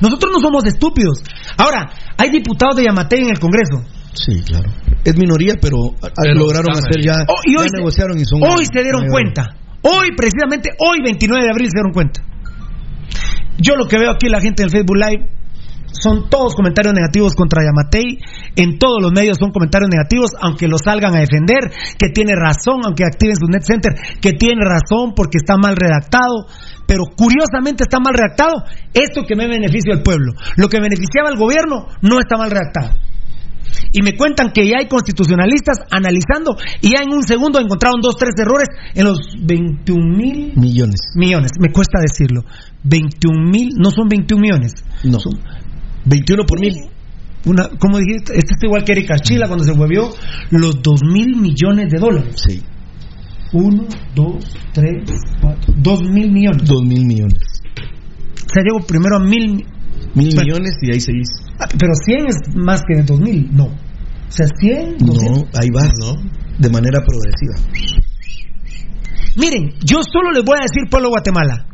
[0.00, 1.22] Nosotros no somos estúpidos.
[1.58, 3.82] Ahora, hay diputados de Yamatei en el Congreso.
[4.14, 4.70] Sí, claro.
[5.04, 5.76] Es minoría, pero,
[6.34, 7.14] lograron hacer ya.
[7.26, 8.40] Oh, y hoy ya se- negociaron y son.
[8.42, 9.48] Hoy se dieron cuenta.
[9.82, 12.20] Hoy, precisamente, hoy, 29 de abril, se dieron cuenta.
[13.58, 15.26] Yo lo que veo aquí, la gente del Facebook Live,
[15.92, 18.18] son todos comentarios negativos contra Yamatei.
[18.56, 22.80] En todos los medios son comentarios negativos, aunque lo salgan a defender, que tiene razón,
[22.84, 26.46] aunque activen su net center, que tiene razón porque está mal redactado.
[26.86, 28.64] Pero curiosamente está mal redactado
[28.94, 30.32] esto que me beneficia al pueblo.
[30.56, 32.90] Lo que beneficiaba al gobierno no está mal redactado.
[33.92, 38.16] Y me cuentan que ya hay constitucionalistas analizando y ya en un segundo encontraron dos,
[38.16, 41.00] tres errores en los 21 mil Millones.
[41.14, 41.52] millones.
[41.60, 42.44] Me cuesta decirlo.
[42.84, 44.72] 21 mil, no son 21 millones.
[45.04, 45.18] No.
[46.04, 46.74] 21 por mil.
[47.46, 48.32] Una, ¿Cómo dijiste?
[48.36, 50.10] Este está igual que Erika Chila cuando se volvió
[50.50, 52.34] los 2 mil millones de dólares.
[52.46, 52.62] Sí.
[53.52, 54.92] 1, 2, 3,
[55.40, 56.62] 4, 2 mil millones.
[56.68, 57.62] 2 mil millones.
[58.46, 59.64] O sea, llego primero a mil.
[60.14, 60.42] Mil Bueno.
[60.42, 61.28] millones y ahí seguís.
[61.58, 63.48] Ah, Pero 100 es más que 2 mil.
[63.52, 63.64] No.
[63.66, 63.72] O
[64.32, 65.38] sea, 100, 200.
[65.44, 66.14] No, ahí vas, ¿no?
[66.58, 68.00] De manera progresiva.
[69.36, 71.66] Miren, yo solo les voy a decir, pueblo de Guatemala,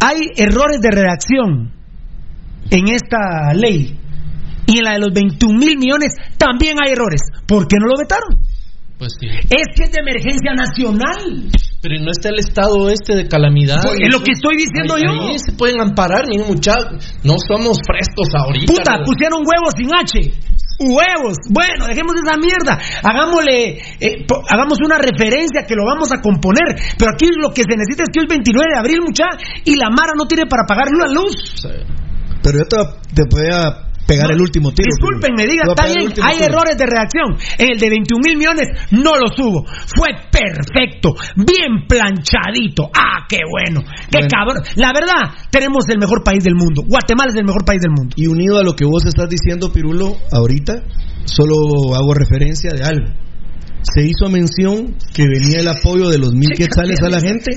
[0.00, 1.72] hay errores de redacción
[2.70, 3.98] en esta ley
[4.66, 7.20] y en la de los 21 mil millones también hay errores.
[7.46, 8.40] ¿Por qué no lo vetaron?
[8.98, 9.26] Pues sí.
[9.28, 11.50] Es que es de emergencia nacional.
[11.82, 13.76] Pero no está el estado este de calamidad.
[13.82, 15.12] Pues, es lo que estoy diciendo Ahí- yo.
[15.28, 17.14] Ahí se pueden amparar, ni muchachos.
[17.22, 18.72] No somos frescos ahorita.
[18.72, 19.04] Puta, ¿no?
[19.04, 20.32] pusieron huevos sin H.
[20.80, 21.36] Huevos.
[21.48, 22.80] Bueno, dejemos esa mierda.
[23.04, 26.76] Hagámosle, eh, hagamos una referencia que lo vamos a componer.
[26.98, 29.24] Pero aquí lo que se necesita es que hoy 29 de abril, mucha,
[29.64, 31.64] y la Mara no tiene para pagar la luz.
[32.46, 32.76] Pero yo te,
[33.14, 34.86] te voy a pegar el último tiro.
[34.86, 36.46] Disculpen, me diga, Te voy a está bien, hay tiro.
[36.46, 37.28] errores de redacción.
[37.58, 39.66] En el de 21 mil millones no lo subo.
[39.66, 42.88] Fue perfecto, bien planchadito.
[42.94, 44.28] Ah, qué bueno, qué Bueno.
[44.30, 44.62] cabrón.
[44.76, 46.82] La verdad, tenemos el mejor país del mundo.
[46.86, 48.14] Guatemala es el mejor país del mundo.
[48.16, 50.84] Y unido a lo que vos estás diciendo, Pirulo, ahorita,
[51.24, 53.25] solo hago referencia de algo.
[53.94, 57.52] Se hizo mención que venía el apoyo de los mil quetzales a la gente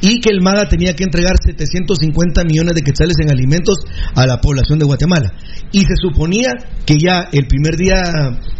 [0.00, 3.78] y que el MAGA tenía que entregar 750 millones de quetzales en alimentos
[4.14, 5.32] a la población de Guatemala.
[5.72, 6.52] Y se suponía
[6.86, 8.02] que ya el primer día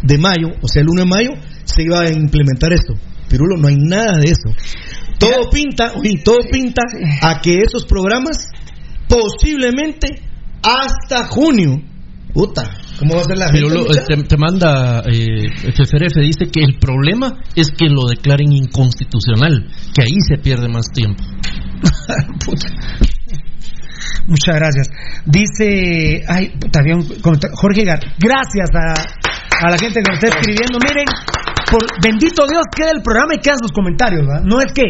[0.02, 1.30] de mayo, o sea, el 1 de mayo,
[1.64, 2.94] se iba a implementar esto.
[3.28, 4.54] Pirulo, no hay nada de eso.
[5.18, 6.82] Todo pinta, oye, todo pinta
[7.22, 8.48] a que esos programas
[9.08, 10.22] posiblemente
[10.62, 11.82] hasta junio.
[12.34, 14.04] Puta, ¿cómo va a ser la Pero gente, lo- mucha?
[14.04, 20.02] te, te manda, eh, FFRF dice que el problema es que lo declaren inconstitucional, que
[20.02, 21.22] ahí se pierde más tiempo.
[22.44, 22.68] Puta.
[24.26, 24.88] Muchas gracias.
[25.26, 26.98] Dice, ay, comentario.
[27.54, 28.94] Jorge Gar, gracias a,
[29.60, 30.78] a la gente que nos está escribiendo.
[30.78, 31.06] Miren,
[31.70, 34.42] por bendito Dios queda el programa y quedan sus comentarios, ¿verdad?
[34.44, 34.82] No es que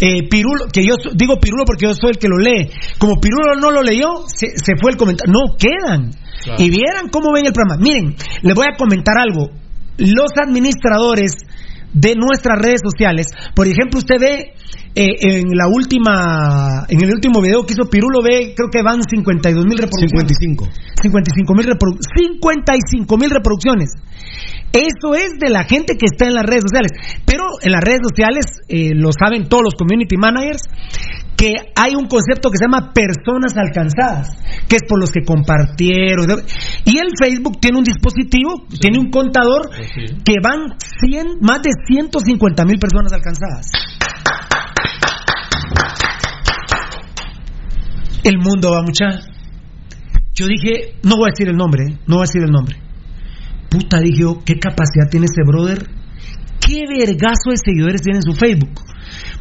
[0.00, 2.70] eh, Pirulo, que yo digo Pirulo porque yo soy el que lo lee.
[2.98, 5.32] Como Pirulo no lo leyó, se, se fue el comentario.
[5.32, 6.10] No, quedan.
[6.42, 6.62] Claro.
[6.62, 7.80] Y vieran cómo ven el programa.
[7.80, 9.50] Miren, les voy a comentar algo.
[9.98, 11.36] Los administradores
[11.92, 13.26] de nuestras redes sociales.
[13.54, 14.54] Por ejemplo, usted ve
[14.94, 19.00] eh, en la última, en el último video que hizo Pirulo, ve, creo que van
[19.02, 20.36] 52 mil reproducciones.
[20.38, 20.68] 55.
[21.02, 23.90] 55 mil reprodu 55 mil reproducciones.
[24.72, 26.92] Eso es de la gente que está en las redes sociales.
[27.26, 30.62] Pero en las redes sociales, eh, lo saben todos los community managers,
[31.42, 34.30] que hay un concepto que se llama personas alcanzadas,
[34.68, 36.30] que es por los que compartieron.
[36.84, 39.68] Y el Facebook tiene un dispositivo, tiene un contador
[40.24, 43.66] que van 100, más de 150 mil personas alcanzadas.
[48.22, 49.26] El mundo va mucha.
[50.34, 51.98] Yo dije, no voy a decir el nombre, ¿eh?
[52.06, 52.76] no voy a decir el nombre.
[53.68, 55.90] Puta, dije yo, ¿qué capacidad tiene ese brother?
[56.64, 58.91] ¿Qué vergazo de seguidores tiene en su Facebook?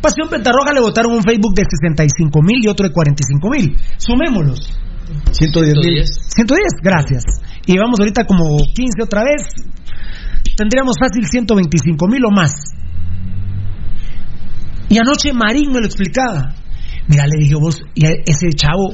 [0.02, 3.77] Pasión Pentarroja le votaron un Facebook de 65 mil y otro de 45 mil.
[3.98, 4.77] Sumémoslos.
[5.31, 6.06] 110 mil.
[6.06, 7.23] 110, gracias.
[7.65, 9.43] Y vamos ahorita como 15 otra vez.
[10.56, 12.53] Tendríamos fácil 125 mil o más.
[14.89, 16.53] Y anoche Marín me lo explicaba.
[17.07, 18.93] Mira, le dije vos, y a ese chavo,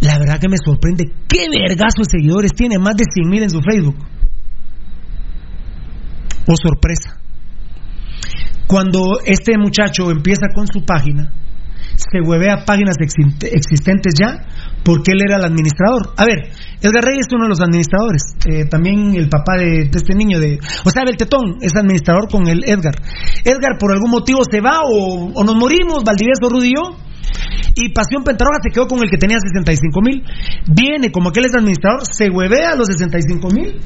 [0.00, 1.04] la verdad que me sorprende.
[1.28, 2.78] ¿Qué vergazo de seguidores tiene?
[2.78, 3.96] Más de 100 mil en su Facebook.
[6.46, 7.19] Oh, sorpresa.
[8.70, 11.32] Cuando este muchacho empieza con su página,
[11.96, 14.46] se huevea páginas exi- existentes ya,
[14.84, 16.14] porque él era el administrador.
[16.16, 16.38] A ver,
[16.80, 18.22] Edgar Reyes es uno de los administradores.
[18.48, 20.60] eh, también el papá de, este niño de.
[20.84, 22.94] O sea, Beltetón es administrador con el Edgar.
[23.44, 26.96] Edgar por algún motivo se va o, nos morimos, Valdivieso, Rudy y yo.
[27.74, 30.22] Y Pasión Pentarroja se quedó con el que tenía 65 mil.
[30.74, 33.78] Viene, como que él es administrador, se huevea los 65 mil,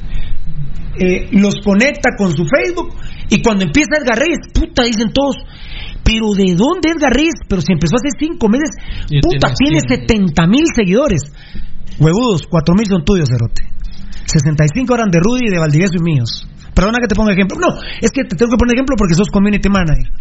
[0.99, 2.95] eh, los conecta con su Facebook.
[3.29, 5.37] Y cuando empieza Edgar Reyes, puta, dicen todos,
[6.03, 7.35] pero ¿de dónde Edgar Reyes?
[7.47, 8.69] Pero si empezó hace cinco meses,
[9.09, 11.31] Y puta, tiene tiene 70 mil seguidores.
[11.99, 13.63] Huevudos, 4 mil son tuyos, Cerote.
[14.25, 16.47] 65 eran de Rudy, de Valdivieso y míos.
[16.73, 17.57] Perdona que te ponga ejemplo.
[17.57, 20.11] No, es que te tengo que poner ejemplo porque sos community manager.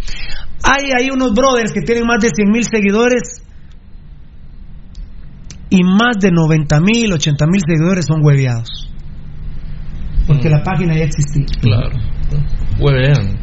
[0.62, 3.42] Hay ahí unos brothers que tienen más de 100 mil seguidores
[5.68, 8.93] y más de 90 mil, 80 mil seguidores son hueveados.
[10.26, 11.44] Porque la página ya existía.
[11.60, 11.98] Claro.
[12.78, 13.38] Huevean.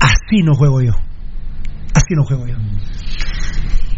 [0.00, 0.92] Así no juego yo.
[1.94, 2.56] Así no juego yo.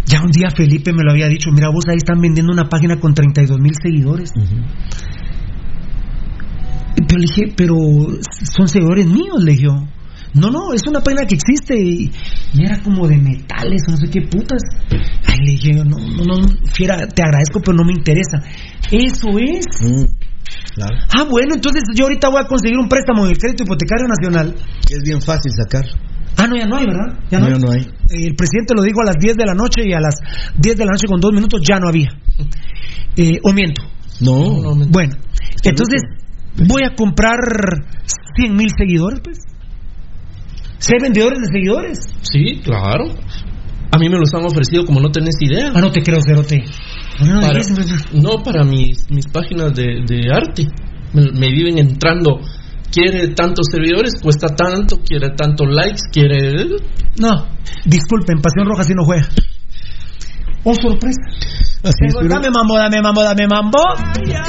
[0.06, 3.00] Ya un día Felipe me lo había dicho, mira vos ahí están vendiendo una página
[3.00, 4.30] con 32 mil seguidores.
[6.96, 7.76] Pero le dije, pero
[8.54, 9.64] son seguidores míos, le dije.
[9.64, 9.93] yo.
[10.34, 12.10] No, no, es una página que existe y,
[12.54, 14.60] y era como de metales o no sé qué putas.
[15.26, 18.42] Ay, le dije, no, no, no, fiera, te agradezco, pero no me interesa.
[18.90, 19.66] Eso es.
[20.74, 20.96] Claro.
[21.16, 24.54] Ah, bueno, entonces yo ahorita voy a conseguir un préstamo del Crédito Hipotecario Nacional.
[24.90, 25.84] Es bien fácil sacar.
[26.36, 27.18] Ah, no, ya no hay, ¿verdad?
[27.30, 27.86] Ya No, ya no hay.
[28.10, 30.16] El presidente lo dijo a las 10 de la noche y a las
[30.58, 32.08] 10 de la noche con dos minutos ya no había.
[33.16, 33.82] Eh, o miento.
[34.20, 34.74] No.
[34.90, 35.14] Bueno,
[35.62, 36.02] entonces
[36.56, 37.38] voy a comprar
[38.36, 39.38] 100 mil seguidores, pues.
[40.84, 41.98] ¿Ser vendedores de seguidores?
[42.22, 43.04] Sí, claro.
[43.90, 45.70] A mí me los han ofrecido como no tenés idea.
[45.74, 46.62] Ah, no te creo, Cerote.
[47.20, 47.60] No, Para-
[48.12, 50.66] no, para mis, mis páginas de, de arte.
[51.12, 52.40] Me, me viven entrando.
[52.92, 56.66] Quiere tantos servidores, cuesta tanto, quiere tantos likes, quiere.
[57.18, 57.46] No,
[57.86, 59.28] disculpen, Pasión Roja si no juega.
[60.64, 61.20] Oh, sorpresa.
[61.82, 63.78] Así es, Tengo- Dame mambo, dame mambo, dame mambo.
[64.26, 64.42] Ya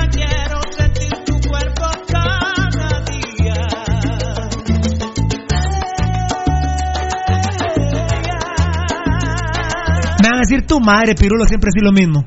[10.26, 12.26] Me van a decir tu madre, Pirulo, siempre así lo mismo.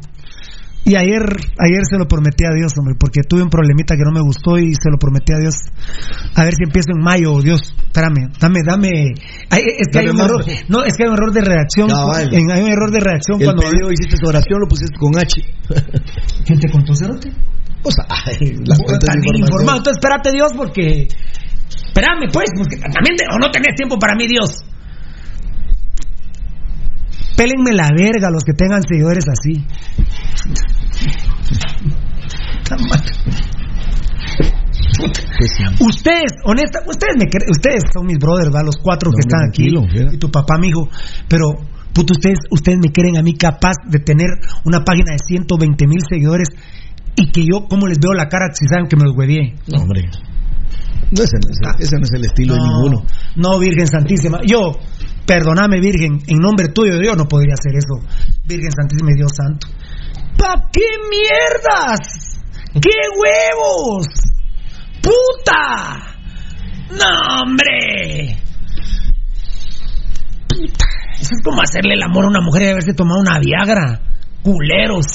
[0.84, 1.20] Y ayer,
[1.58, 4.56] ayer se lo prometí a Dios, hombre, porque tuve un problemita que no me gustó
[4.56, 5.56] y se lo prometí a Dios.
[6.34, 7.60] A ver si empiezo en mayo, Dios,
[7.90, 9.12] espérame, dame, dame.
[9.50, 10.30] Ay, es que hay Dame un más.
[10.30, 11.88] error, no, es que hay un error de reacción.
[11.90, 12.32] Cabal.
[12.32, 13.68] en- hay un error de reacción El cuando.
[13.68, 15.42] video hiciste tu oración, lo pusiste con H.
[16.46, 17.28] ¿Quién te contó, Cerote?
[17.82, 19.36] O sea, ay, las bien información.
[19.44, 19.78] informado.
[19.78, 21.08] Entonces, espérate, Dios, porque.
[21.68, 24.56] Espérame, pues, porque también te- o no tenés tiempo para mí, Dios.
[27.38, 29.64] Pélenme la verga los que tengan seguidores así.
[30.92, 31.10] Sí.
[35.80, 38.62] Ustedes, honesta, ustedes me ustedes son mis brothers, ¿va?
[38.62, 39.68] Los cuatro No, que están aquí.
[39.70, 40.12] mira.
[40.12, 40.88] Y tu papá, mijo.
[41.28, 41.54] Pero,
[41.92, 44.28] puto, ustedes, ustedes me creen a mí capaz de tener
[44.64, 46.48] una página de 120 mil seguidores
[47.14, 49.54] y que yo, ¿cómo les veo la cara si saben que me los huevié?
[49.68, 50.10] No, hombre.
[51.10, 53.04] No, ese, no es, ese no es el estilo de ninguno.
[53.36, 54.40] No, Virgen Santísima.
[54.44, 54.72] Yo,
[55.28, 58.02] perdóname, Virgen, en nombre tuyo, yo no podría hacer eso.
[58.46, 59.68] Virgen Santísima y Dios Santo.
[60.38, 62.40] ¿Pa qué mierdas?
[62.72, 64.06] ¿Qué huevos?
[65.02, 66.16] ¡Puta!
[66.90, 68.38] ¡No, hombre!
[70.48, 70.86] Puta.
[71.20, 74.00] Eso es como hacerle el amor a una mujer y haberse tomado una Viagra.
[74.42, 75.06] Culeros.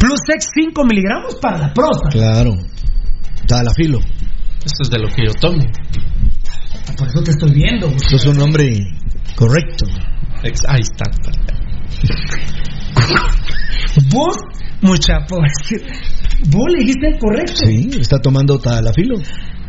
[0.00, 2.10] Plus X 5 miligramos para la próstata.
[2.10, 2.71] Claro.
[3.56, 3.98] Talafilo.
[4.64, 5.60] Esto es de lo que yo tomo.
[6.96, 7.86] Por eso te estoy viendo.
[7.88, 8.78] Eso es un nombre
[9.36, 9.84] correcto.
[10.42, 11.04] Ex- Ahí está.
[14.10, 14.36] Vos,
[14.80, 15.52] mucha pues,
[16.50, 17.52] Vos le dijiste el correcto.
[17.66, 19.16] Sí, está tomando Talafilo.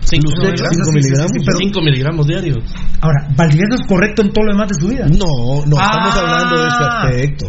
[0.06, 1.32] 5 Plus X, cinco miligramos.
[1.60, 2.58] 5 miligramos diarios.
[3.02, 5.06] Ahora, Valdivieso es correcto en todo lo demás de su vida.
[5.08, 6.20] No, no, estamos Ah.
[6.20, 7.46] hablando de este aspecto.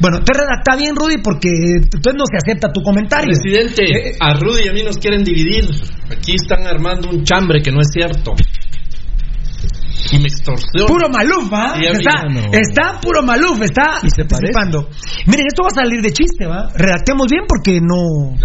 [0.00, 3.26] Bueno, te redacta bien, Rudy, porque entonces no se acepta tu comentario.
[3.32, 5.64] Presidente, Eh, a Rudy y a mí nos quieren dividir.
[6.10, 8.32] Aquí están armando un chambre que no es cierto.
[10.12, 10.86] Y me extorsiona.
[10.86, 11.74] Puro maluf, ¿va?
[11.78, 12.40] Sí, amigo, está, no.
[12.52, 14.52] está puro maluf, está Y se parece.
[14.52, 14.88] participando.
[15.26, 16.68] Miren, esto va a salir de chiste, ¿va?
[16.74, 18.36] Redactemos bien porque no.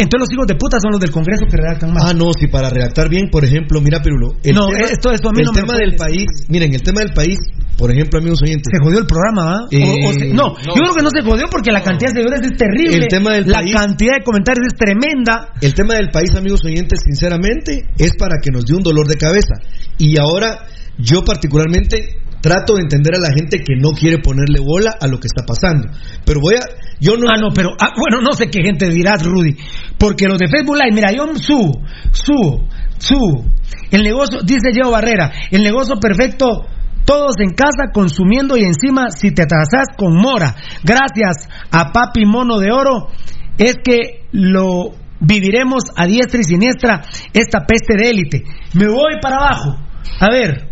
[0.00, 2.02] Entonces los hijos de puta son los del Congreso que redactan más.
[2.06, 4.32] Ah, no, si para redactar bien, por ejemplo, mira, Pirulo.
[4.42, 6.82] El No, tema, esto- esto a mí el no me tema del país, miren, el
[6.82, 7.36] tema del país,
[7.76, 8.64] por ejemplo, amigos oyentes.
[8.72, 9.64] Se jodió el programa.
[9.64, 12.20] O- Eh, o se- no, yo creo que no se jodió porque la cantidad de
[12.22, 12.96] seguidores es terrible.
[13.04, 15.52] El tema del la país- cantidad de comentarios es tremenda.
[15.60, 19.16] El tema del país, amigos oyentes, sinceramente, es para que nos dé un dolor de
[19.16, 19.54] cabeza.
[19.98, 20.66] Y ahora,
[20.98, 25.20] yo particularmente trato de entender a la gente que no quiere ponerle bola a lo
[25.20, 25.88] que está pasando.
[26.24, 26.60] Pero voy a,
[27.00, 27.26] yo no.
[27.28, 29.56] Ah, no, pero, ah, bueno, no sé qué gente dirás, Rudy.
[29.98, 31.72] Porque los de Facebook Live, mira, yo su,
[32.12, 32.64] su,
[32.98, 33.44] su.
[33.90, 36.66] El negocio, dice Diego Barrera, el negocio perfecto,
[37.04, 40.54] todos en casa consumiendo y encima si te atrasas con mora.
[40.84, 43.08] Gracias a Papi Mono de Oro,
[43.58, 47.02] es que lo viviremos a diestra y siniestra
[47.32, 48.44] esta peste de élite.
[48.74, 49.76] Me voy para abajo.
[50.20, 50.69] A ver,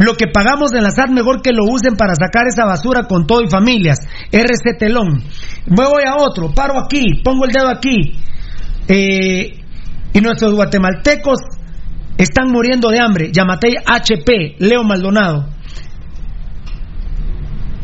[0.00, 3.26] lo que pagamos en la SAT mejor que lo usen para sacar esa basura con
[3.26, 3.98] todo y familias.
[4.32, 5.22] RC Telón.
[5.66, 8.16] Me voy a otro, paro aquí, pongo el dedo aquí.
[8.88, 9.60] Eh,
[10.14, 11.38] y nuestros guatemaltecos
[12.16, 13.30] están muriendo de hambre.
[13.30, 15.50] Yamatei HP, Leo Maldonado.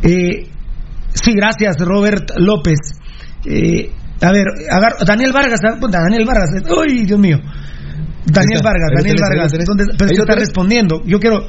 [0.02, 0.48] Eh,
[1.12, 2.78] sí, gracias, Robert López.
[3.44, 4.46] Eh, a ver,
[5.06, 6.48] Daniel Vargas, Daniel Vargas.
[6.78, 7.40] Uy, Dios mío.
[8.26, 9.52] Daniel está, Vargas, Daniel Vargas.
[9.66, 11.02] ¿dónde- pero lo está respondiendo.
[11.04, 11.46] Yo quiero.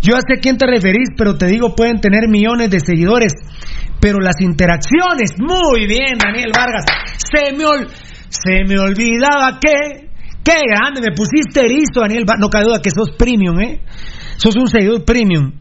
[0.00, 3.32] Yo sé a quién te referís, pero te digo, pueden tener millones de seguidores.
[4.00, 6.84] Pero las interacciones, muy bien, Daniel Vargas.
[7.16, 7.88] Se me, ol-
[8.28, 10.06] se me olvidaba que.
[10.44, 12.40] Qué grande, me pusiste erizo, Daniel Vargas.
[12.40, 13.80] No cabe duda que sos premium, ¿eh?
[14.36, 15.52] Sos un seguidor premium.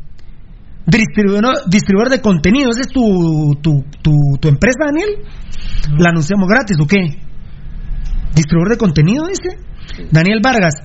[0.86, 5.10] Distribuidor, distribuidor de contenidos, ¿es tu, tu, tu, tu empresa, Daniel?
[5.98, 7.27] ¿La anunciamos gratis o qué?
[8.38, 9.58] ¿Distribuidor de contenido, dice?
[10.12, 10.76] Daniel Vargas,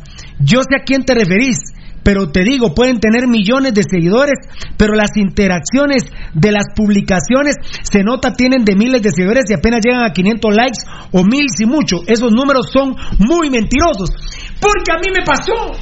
[0.41, 1.59] yo sé a quién te referís,
[2.03, 4.39] pero te digo, pueden tener millones de seguidores,
[4.79, 6.03] pero las interacciones
[6.33, 10.55] de las publicaciones se nota tienen de miles de seguidores y apenas llegan a 500
[10.55, 10.79] likes
[11.13, 12.01] o mil si mucho.
[12.07, 14.11] Esos números son muy mentirosos.
[14.59, 15.77] Porque a mí me pasó.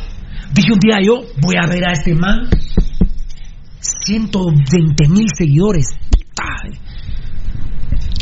[0.53, 2.51] Dije un día yo, voy a ver a este man.
[3.81, 5.87] 120 mil seguidores.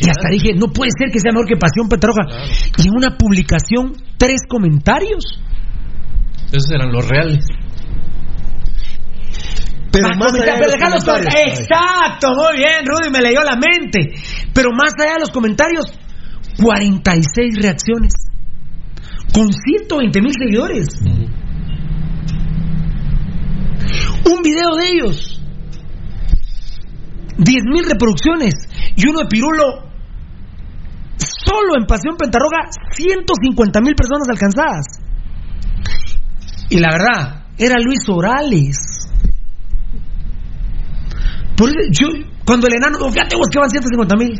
[0.00, 2.22] Y hasta dije, no puede ser que sea mejor que Pasión Petroja.
[2.76, 5.40] Y en una publicación, tres comentarios.
[6.52, 7.44] Esos eran los reales.
[9.90, 11.60] Pero Ah, más allá de los comentarios.
[11.60, 14.14] Exacto, muy bien, Rudy, me leyó la mente.
[14.54, 15.84] Pero más allá de los comentarios,
[16.62, 18.12] 46 reacciones.
[19.32, 20.88] Con 120 mil seguidores.
[24.24, 25.42] Un video de ellos.
[27.38, 28.54] 10 mil reproducciones.
[28.96, 29.87] Y uno de Pirulo.
[31.44, 34.86] Solo en Pasión Pentarroga, 150 mil personas alcanzadas.
[36.70, 38.76] Y la verdad, era Luis Orales.
[41.56, 42.08] Por eso yo,
[42.44, 44.32] cuando el enano, "Oh, fíjate vos que van 150 mil.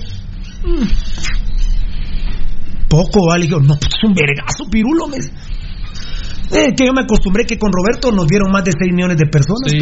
[2.89, 3.47] Poco, vale.
[3.47, 5.09] Y yo, no, pues es un vergazo, pirulo.
[5.09, 5.19] Me...
[5.19, 9.27] Eh, que yo me acostumbré que con Roberto nos vieron más de 6 millones de
[9.27, 9.71] personas.
[9.71, 9.79] Sí.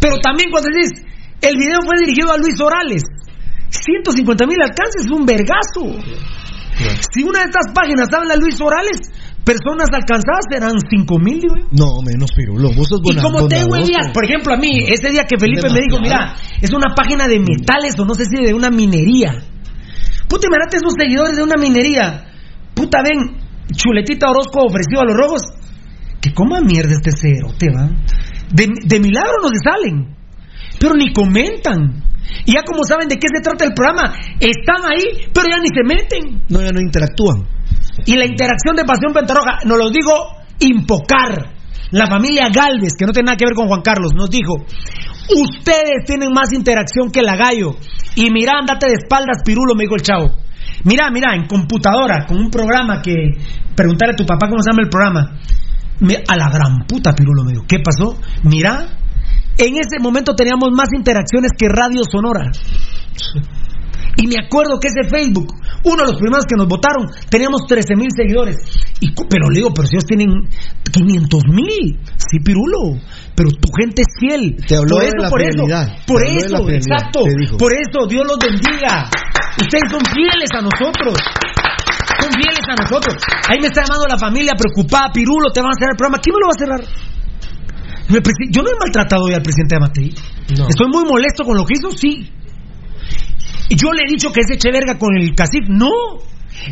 [0.00, 1.04] Pero también cuando dices,
[1.42, 3.02] el video fue dirigido a Luis Orales.
[3.72, 5.96] 150 mil alcances, es un vergazo.
[7.12, 9.00] Si una de estas páginas habla Luis Orales,
[9.44, 11.42] personas alcanzadas serán 5 mil.
[11.70, 12.70] No, menos Pirulo.
[12.74, 15.68] Vos sos Y buena- como te huevías, por ejemplo, a mí, ese día que Felipe
[15.68, 19.32] me dijo, mira, es una página de metales o no sé si de una minería.
[20.28, 22.24] Puta, imagínate esos seguidores de una minería.
[22.74, 23.36] Puta, ven,
[23.74, 25.42] chuletita Orozco ofrecido a los rojos.
[26.20, 27.90] Que coma mierda este cerote, va.
[28.54, 30.16] De, de milagro no se salen.
[30.80, 32.02] Pero ni comentan.
[32.44, 35.68] Y ya como saben de qué se trata el programa, están ahí, pero ya ni
[35.68, 36.42] se meten.
[36.48, 37.46] No, ya no interactúan.
[38.06, 40.12] Y la interacción de Pasión Pentarroja, nos lo digo
[40.60, 41.54] Impocar,
[41.90, 44.54] la familia Galvez, que no tiene nada que ver con Juan Carlos, nos dijo,
[45.28, 47.76] ustedes tienen más interacción que la gallo.
[48.14, 50.30] Y mira, andate de espaldas, pirulo, me dijo el chavo.
[50.84, 53.14] Mira, mira, en computadora, con un programa que...
[53.74, 55.38] Preguntarle a tu papá cómo se llama el programa.
[56.00, 57.64] Me- a la gran puta, pirulo, me dijo.
[57.66, 58.18] ¿Qué pasó?
[58.42, 58.86] Mira,
[59.66, 62.50] en ese momento teníamos más interacciones que Radio Sonora.
[64.16, 67.96] Y me acuerdo que ese Facebook, uno de los primeros que nos votaron, teníamos 13
[67.96, 68.56] mil seguidores.
[69.00, 70.28] Y, pero le digo, pero si ellos tienen
[70.92, 71.98] 500 mil.
[72.16, 73.00] Sí, Pirulo.
[73.34, 74.56] Pero tu gente es fiel.
[74.68, 75.52] Te habló por de eso, la por eso.
[75.52, 75.86] fidelidad.
[76.06, 77.20] Por Te de eso, exacto.
[77.56, 79.08] Por eso, Dios los bendiga.
[79.56, 81.16] Ustedes son fieles a nosotros.
[82.20, 83.16] Son fieles a nosotros.
[83.48, 85.10] Ahí me está llamando la familia preocupada.
[85.12, 86.20] Pirulo, te van a cerrar el programa.
[86.20, 87.11] ¿Quién me lo va a cerrar?
[88.08, 90.14] Yo no he maltratado hoy al presidente de Matei.
[90.68, 92.30] Estoy muy molesto con lo que hizo, sí.
[93.70, 95.68] Yo le he dicho que se eche verga con el CACIF.
[95.68, 95.90] No.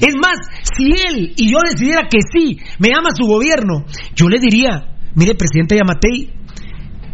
[0.00, 0.36] Es más,
[0.76, 3.84] si él y yo decidiera que sí, me llama su gobierno,
[4.14, 6.40] yo le diría, mire, presidente Yamatei,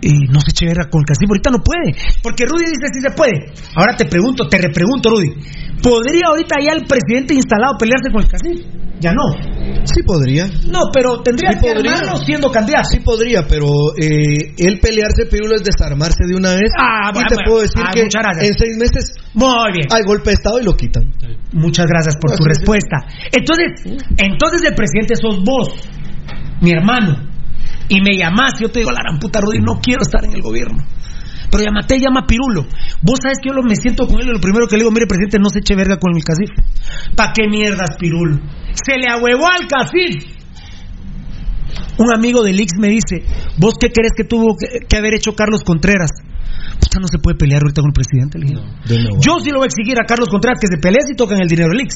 [0.03, 1.97] eh, no se eche verga con el CACIF, ahorita no puede.
[2.23, 3.53] Porque Rudy dice sí se puede.
[3.75, 5.31] Ahora te pregunto, te repregunto, Rudy,
[5.83, 8.76] ¿podría ahorita ya el presidente instalado pelearse con el CACIF?
[8.99, 9.25] Ya no.
[9.85, 10.47] Sí podría.
[10.71, 11.93] No, pero tendría Sí que podría.
[11.93, 12.89] armarlo siendo candidato.
[12.91, 13.67] Sí podría, pero
[14.01, 16.71] eh, el pelearse, Pirulo, es desarmarse de una vez.
[16.81, 18.49] Ah, y bueno, te puedo decir Ah, que muchas gracias.
[18.49, 19.87] en seis meses Muy bien.
[19.93, 21.13] hay golpe de Estado y lo quitan.
[21.53, 22.49] Muchas gracias por tu Ah, sí.
[22.49, 22.97] respuesta.
[23.33, 25.69] Entonces, entonces el presidente sos vos,
[26.63, 27.29] mi hermano,
[27.89, 30.43] y me llamás, yo te digo, la gran puta Rudy, no quiero estar en el
[30.43, 30.83] gobierno.
[31.51, 32.67] Pero llamate, llama a Pirulo.
[33.03, 34.91] Vos sabes que yo lo- me siento con él y lo primero que le digo,
[34.91, 36.51] mire, presidente, no se eche verga con el CACIF.
[37.17, 38.39] ¿Pa' qué mierdas, Pirulo?
[38.75, 40.37] Se le ahuevó al CACIF.
[41.99, 43.25] Un amigo del Ix me dice,
[43.59, 46.11] ¿vos qué crees que tuvo que, que haber hecho Carlos Contreras?
[46.79, 48.39] Puta, no se puede pelear ahorita con el presidente.
[48.39, 49.19] le nuevo.
[49.21, 51.49] Yo sí lo voy a exigir a Carlos Contreras que se pelee si tocan el
[51.49, 51.95] dinero del Ix.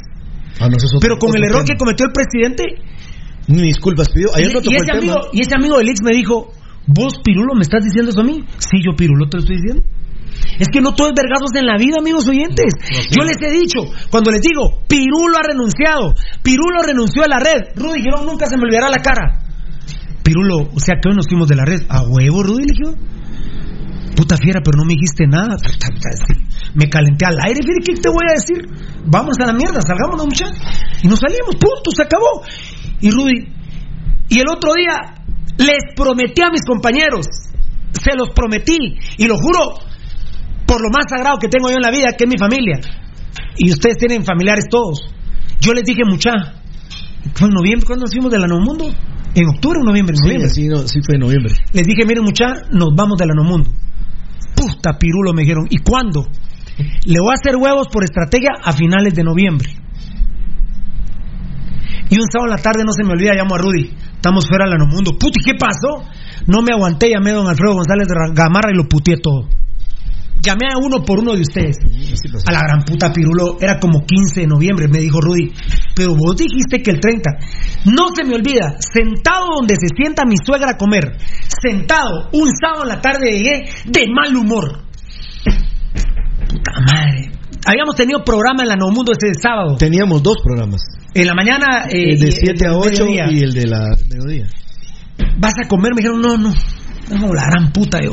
[0.58, 1.74] Ah, no, es Pero con el error tema.
[1.74, 2.64] que cometió el presidente.
[3.48, 4.28] Ni disculpas pidió.
[4.34, 5.12] Ayer y, no tocó y el ese tema.
[5.12, 6.52] amigo, y ese amigo del Ix me dijo:
[6.92, 8.42] ¿Vos, Pirulo, me estás diciendo eso a mí?
[8.58, 9.82] Sí, yo, Pirulo, te lo estoy diciendo.
[10.58, 12.74] Es que no todo es vergazos en la vida, amigos oyentes.
[13.10, 17.76] yo les he dicho, cuando les digo, Pirulo ha renunciado, Pirulo renunció a la red,
[17.76, 19.38] Rudy Girón nunca se me olvidará la cara.
[20.24, 21.82] Pirulo, o sea que hoy nos fuimos de la red.
[21.88, 22.94] A huevo, Rudy, le.
[24.16, 25.56] Puta fiera, pero no me dijiste nada.
[26.74, 28.58] Me calenté al aire, fíjate, ¿qué te voy a decir?
[29.06, 30.58] Vamos a la mierda, salgamos, muchachos.
[31.02, 32.42] Y nos salimos, punto, se acabó.
[33.00, 33.48] Y Rudy,
[34.28, 35.20] y el otro día
[35.60, 37.26] les prometí a mis compañeros,
[37.92, 39.78] se los prometí, y lo juro
[40.66, 42.80] por lo más sagrado que tengo yo en la vida, que es mi familia.
[43.56, 45.04] Y ustedes tienen familiares todos.
[45.60, 46.30] Yo les dije, mucha,
[47.34, 48.88] fue en noviembre, ¿cuándo nos fuimos de la Nuevo Mundo?
[49.34, 50.50] En octubre o noviembre, Sí, noviembre.
[50.50, 51.54] sí, no, sí fue en noviembre.
[51.72, 53.70] Les dije, miren mucha, nos vamos de la Nuevo Mundo.
[54.56, 55.66] Puta pirulo, me dijeron.
[55.70, 56.26] ¿Y cuándo?
[57.04, 59.68] Le voy a hacer huevos por estrategia a finales de noviembre.
[62.08, 63.90] Y un sábado en la tarde, no se me olvida, llamo a Rudy.
[64.20, 65.12] Estamos fuera de la Nuevo Mundo.
[65.18, 66.04] Puta, ¿y qué pasó?
[66.46, 69.48] No me aguanté, llamé a don Alfredo González de Gamarra y lo puteé todo.
[70.42, 71.76] Llamé a uno por uno de ustedes.
[72.46, 75.54] A la gran puta pirulo, era como 15 de noviembre, me dijo Rudy.
[75.96, 77.30] Pero vos dijiste que el 30.
[77.86, 81.16] No se me olvida, sentado donde se sienta mi suegra a comer.
[81.48, 84.82] Sentado, un sábado en la tarde llegué de mal humor.
[86.46, 87.39] Puta madre.
[87.66, 89.76] Habíamos tenido programa en la Nuevo Mundo ese sábado.
[89.76, 90.80] Teníamos dos programas.
[91.14, 91.84] En la mañana.
[91.88, 93.26] eh, el de y- 7 a del 8 mediodía.
[93.30, 94.46] y el de la mediodía.
[95.38, 95.92] ¿Vas a comer?
[95.94, 96.54] Me dijeron, no, no.
[97.10, 98.12] No, la gran puta yo.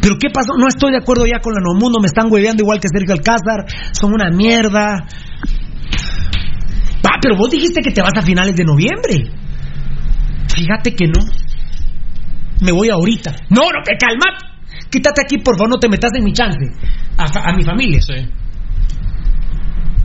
[0.00, 0.52] Pero ¿qué pasó?
[0.58, 1.98] No estoy de acuerdo ya con la Nuevo Mundo.
[2.00, 3.64] Me están hueveando igual que Sergio Alcázar.
[3.92, 5.06] Son una mierda.
[7.06, 9.30] Va, pero vos dijiste que te vas a finales de noviembre.
[10.54, 11.24] Fíjate que no.
[12.60, 13.34] Me voy ahorita.
[13.50, 14.53] No, no, que calma.
[14.94, 16.70] Quítate aquí, por favor, no te metas en mi chance.
[17.16, 17.98] A, mi familia.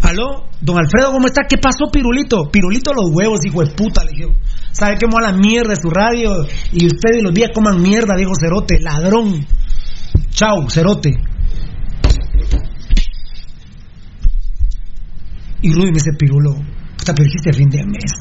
[0.01, 0.49] ¿Aló?
[0.61, 1.43] Don Alfredo, ¿cómo está?
[1.47, 2.49] ¿Qué pasó, Pirulito?
[2.51, 4.33] Pirulito los huevos, hijo de puta, le dije.
[4.71, 6.43] ¿Sabe qué mola la mierda de su radio?
[6.71, 9.45] Y ustedes los días coman mierda, dijo Cerote, ladrón.
[10.31, 11.11] Chao, Cerote.
[15.61, 16.55] Y Rudy me dice, Pirulo,
[16.97, 18.11] puta, pero dijiste a fin de mes.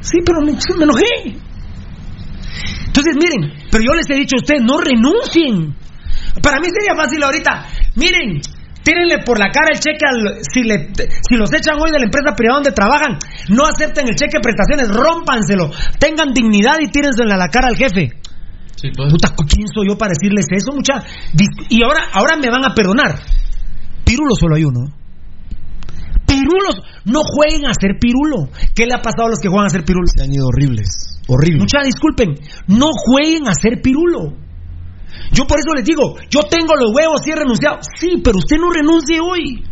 [0.00, 1.38] Sí, pero me, sí, me enojé.
[2.84, 5.83] Entonces, miren, pero yo les he dicho a ustedes, no renuncien.
[6.42, 7.66] Para mí sería fácil ahorita.
[7.96, 8.40] Miren,
[8.82, 10.92] tírenle por la cara el cheque al, si, le,
[11.22, 14.42] si los echan hoy de la empresa privada donde trabajan, no acepten el cheque de
[14.42, 18.20] prestaciones, rómpanselo, tengan dignidad y tírenselo a la cara al jefe.
[18.92, 21.02] Puta, ¿quién soy yo para decirles eso, mucha?
[21.70, 23.18] Y ahora, ahora me van a perdonar.
[24.04, 24.92] Pirulo solo hay uno.
[26.26, 28.50] Pirulos, no jueguen a ser pirulo.
[28.74, 30.04] ¿Qué le ha pasado a los que juegan a ser pirulo?
[30.14, 31.20] Se han ido horribles.
[31.28, 31.62] Horribles.
[31.62, 32.34] Mucha disculpen,
[32.66, 34.43] no jueguen a ser pirulo.
[35.32, 37.78] Yo por eso les digo, yo tengo los huevos y he renunciado.
[37.98, 39.64] Sí, pero usted no renuncie hoy.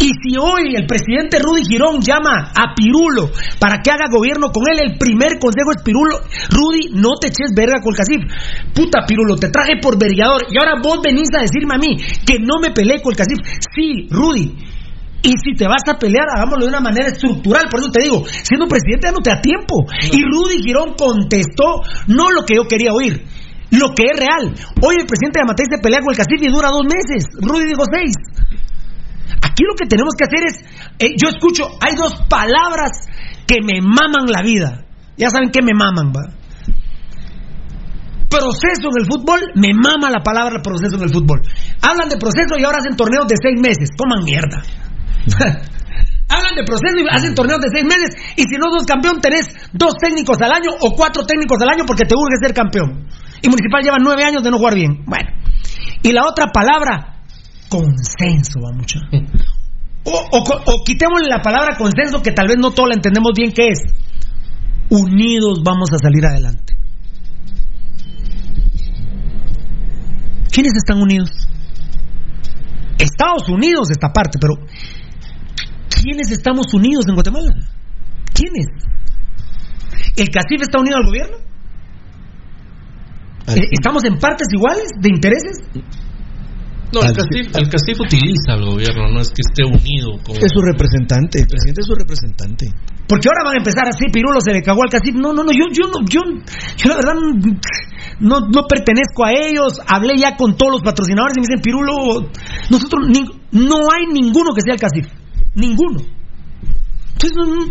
[0.00, 4.64] Y si hoy el presidente Rudy Girón llama a Pirulo para que haga gobierno con
[4.72, 8.72] él, el primer consejo es Pirulo, Rudy, no te eches verga con el Casif.
[8.74, 12.38] Puta Pirulo, te traje por vergador y ahora vos venís a decirme a mí que
[12.40, 13.38] no me peleé con el Casif.
[13.74, 14.56] Sí, Rudy.
[15.22, 17.68] Y si te vas a pelear, hagámoslo de una manera estructural.
[17.70, 19.84] Por eso te digo, siendo presidente ya no te da tiempo.
[20.12, 23.22] Y Rudy Girón contestó no lo que yo quería oír,
[23.70, 24.54] lo que es real.
[24.82, 27.24] Hoy el presidente de Matei se pelea con el Casif y dura dos meses.
[27.38, 28.14] Rudy dijo seis.
[29.42, 30.56] Aquí lo que tenemos que hacer es,
[30.98, 32.90] eh, yo escucho, hay dos palabras
[33.46, 34.84] que me maman la vida.
[35.16, 36.34] Ya saben que me maman, va.
[38.30, 41.42] Proceso en el fútbol, me mama la palabra proceso en el fútbol.
[41.82, 43.90] Hablan de proceso y ahora hacen torneos de seis meses.
[43.96, 44.62] Coman mierda.
[46.30, 48.14] Hablan de proceso y hacen torneos de seis meses.
[48.36, 51.84] Y si no sos campeón, tenés dos técnicos al año o cuatro técnicos al año
[51.84, 53.04] porque te urge ser campeón.
[53.42, 55.04] Y Municipal lleva nueve años de no jugar bien.
[55.06, 55.30] Bueno.
[56.02, 57.22] Y la otra palabra,
[57.68, 58.98] consenso, va mucho.
[60.04, 63.68] O, o, quitémosle la palabra consenso, que tal vez no todos la entendemos bien qué
[63.68, 63.80] es.
[64.88, 66.74] Unidos vamos a salir adelante.
[70.50, 71.30] ¿Quiénes están unidos?
[72.98, 74.54] Estados Unidos esta parte, pero
[75.88, 77.54] ¿quiénes estamos unidos en Guatemala?
[78.34, 78.66] ¿Quiénes?
[80.16, 81.49] ¿El CACIF está unido al gobierno?
[83.70, 85.58] ¿Estamos en partes iguales de intereses?
[86.92, 90.34] No, el CACIF, el CACIF utiliza al gobierno, no es que esté unido con...
[90.36, 92.66] Es su representante, el presidente es su representante.
[93.06, 95.14] Porque ahora van a empezar así, Pirulo se le cagó al CACIF.
[95.14, 96.20] No, no, no, yo, yo, no, yo,
[96.76, 97.14] yo la verdad
[98.18, 99.78] no, no pertenezco a ellos.
[99.86, 102.26] Hablé ya con todos los patrocinadores y me dicen, Pirulo,
[102.70, 105.06] nosotros ni- no hay ninguno que sea el CACIF.
[105.54, 106.00] Ninguno.
[107.12, 107.64] Entonces, no, no,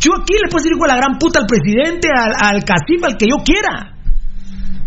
[0.00, 3.04] yo aquí le puedo decir igual a la gran puta al presidente, al, al CACIF,
[3.04, 3.96] al que yo quiera.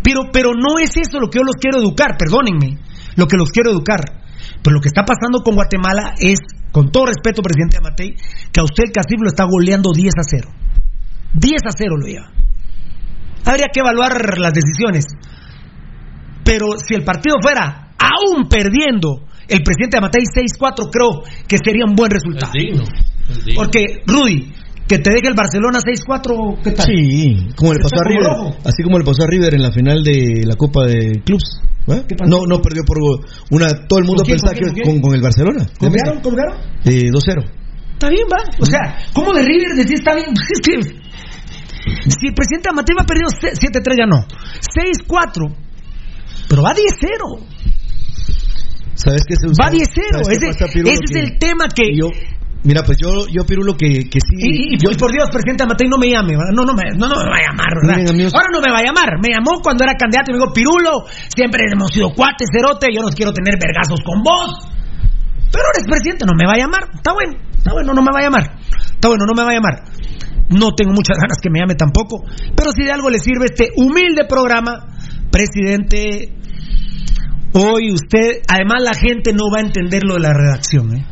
[0.03, 2.77] Pero, pero no es eso lo que yo los quiero educar, perdónenme,
[3.15, 4.23] lo que los quiero educar.
[4.61, 6.39] Pero lo que está pasando con Guatemala es,
[6.71, 8.15] con todo respeto, presidente Amatei,
[8.51, 10.49] que a usted el CACIF lo está goleando 10 a 0.
[11.33, 12.31] 10 a 0 lo lleva.
[13.45, 15.05] Habría que evaluar las decisiones.
[16.43, 21.95] Pero si el partido fuera aún perdiendo, el presidente Amatei 6-4 creo que sería un
[21.95, 22.51] buen resultado.
[22.55, 22.83] Es digno,
[23.29, 23.61] es digno.
[23.61, 24.53] Porque, Rudy,
[24.87, 26.85] que te deje el Barcelona 6-4, ¿qué tal?
[26.85, 30.03] Sí, como le pasó a River, así como le pasó a River en la final
[30.03, 31.61] de la Copa de Clubs.
[31.87, 32.03] ¿eh?
[32.27, 32.97] No, no perdió por
[33.51, 33.67] una.
[33.87, 35.65] Todo el mundo ¿Con quién, pensaba quién, que con con, el Barcelona.
[35.79, 36.21] ¿Colgaron?
[36.21, 36.57] ¿Colgaron?
[36.85, 37.63] Eh, 2-0.
[37.93, 38.43] Está bien, va.
[38.59, 40.27] O sea, ¿cómo de River decir está bien?
[40.43, 41.03] Es que
[41.83, 44.23] si el presidente Amatei va perdido 7-3 ya no.
[44.23, 45.55] 6-4.
[46.47, 47.43] Pero va 10-0.
[48.95, 49.35] ¿Sabes qué?
[49.59, 50.23] Va 10-0.
[50.23, 51.83] ¿Sabes qué Ese, es el tema que.
[51.93, 52.07] yo,
[52.63, 54.35] mira, pues yo, yo Pirulo, que, que sí.
[54.39, 56.51] Y, y- yo- y por Dios, presidente Amatei, no me llame, ¿verdad?
[56.55, 57.95] No, no me, no, no me va a llamar, ¿verdad?
[57.97, 58.33] Miren, amigos.
[58.33, 59.09] Ahora no me va a llamar.
[59.21, 63.01] Me llamó cuando era candidato y me dijo, Pirulo, siempre hemos sido cuates, cerote, yo
[63.01, 64.69] no quiero tener vergazos con vos.
[65.51, 66.83] Pero ahora es presidente, no me va a llamar.
[66.95, 68.43] Está bueno, está bueno, no me va a llamar.
[68.95, 69.75] Está bueno, no me va a llamar.
[70.49, 72.23] No tengo muchas ganas que me llame tampoco.
[72.55, 74.87] Pero si de algo le sirve este humilde programa,
[75.31, 76.33] presidente,
[77.53, 81.05] hoy usted, además la gente no va a entender lo de la redacción, ¿eh?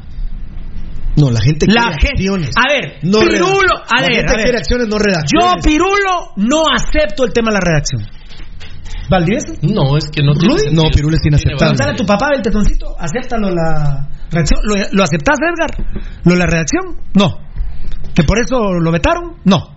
[1.17, 2.49] No, la gente La quiere gente, acciones.
[2.55, 3.91] a ver, no Pirulo, redacciones.
[3.91, 4.43] a La ver, gente a ver.
[4.43, 5.65] quiere acciones, no Yo, redacciones.
[5.65, 8.01] Pirulo, no acepto el tema de la redacción.
[9.09, 9.53] ¿Valdivieso?
[9.61, 10.71] No, es que no tiene.
[10.71, 11.57] No, Pirulo es inaceptable.
[11.59, 14.59] Preguntale a tu papá del tetoncito, acéptalo la redacción.
[14.63, 15.71] ¿Lo, lo aceptás, Edgar?
[16.23, 16.95] ¿Lo de la redacción?
[17.13, 17.27] No.
[18.15, 19.35] ¿Que por eso lo vetaron?
[19.43, 19.75] No.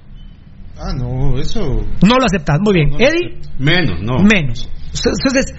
[0.79, 1.61] Ah, no, eso.
[2.07, 2.59] No lo aceptás.
[2.61, 2.91] Muy bien.
[3.01, 4.19] Eddie, Menos, no.
[4.23, 4.69] menos.
[4.87, 5.53] Entonces,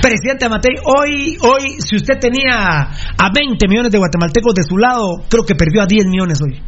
[0.00, 5.24] presidente Amatei, hoy, hoy, si usted tenía a 20 millones de guatemaltecos de su lado,
[5.28, 6.60] creo que perdió a 10 millones hoy.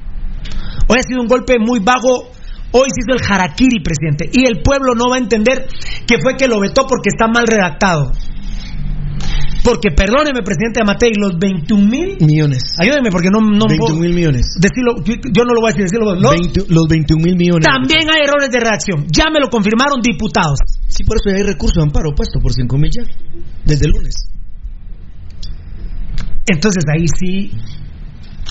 [0.89, 2.31] Hoy ha sido un golpe muy bajo.
[2.70, 4.28] Hoy se hizo el harakiri, presidente.
[4.32, 5.66] Y el pueblo no va a entender
[6.07, 8.12] que fue que lo vetó porque está mal redactado.
[9.65, 12.17] Porque, perdóneme, presidente Amatei, los 21 mil.
[12.21, 12.75] Millones.
[12.79, 14.55] Ayúdeme porque no, no 21 mil millones.
[14.61, 16.07] Decirlo, yo, no lo voy a decir, decirlo.
[16.15, 16.21] vos.
[16.21, 17.67] Los- 20 los 21 mil millones.
[17.67, 19.07] también hay errores de redacción.
[19.11, 20.59] Ya me lo confirmaron diputados.
[20.87, 23.03] Sí, por eso hay recurso de amparo puesto por 5 mil ya.
[23.65, 24.15] Desde el lunes.
[26.47, 27.51] Entonces ahí sí,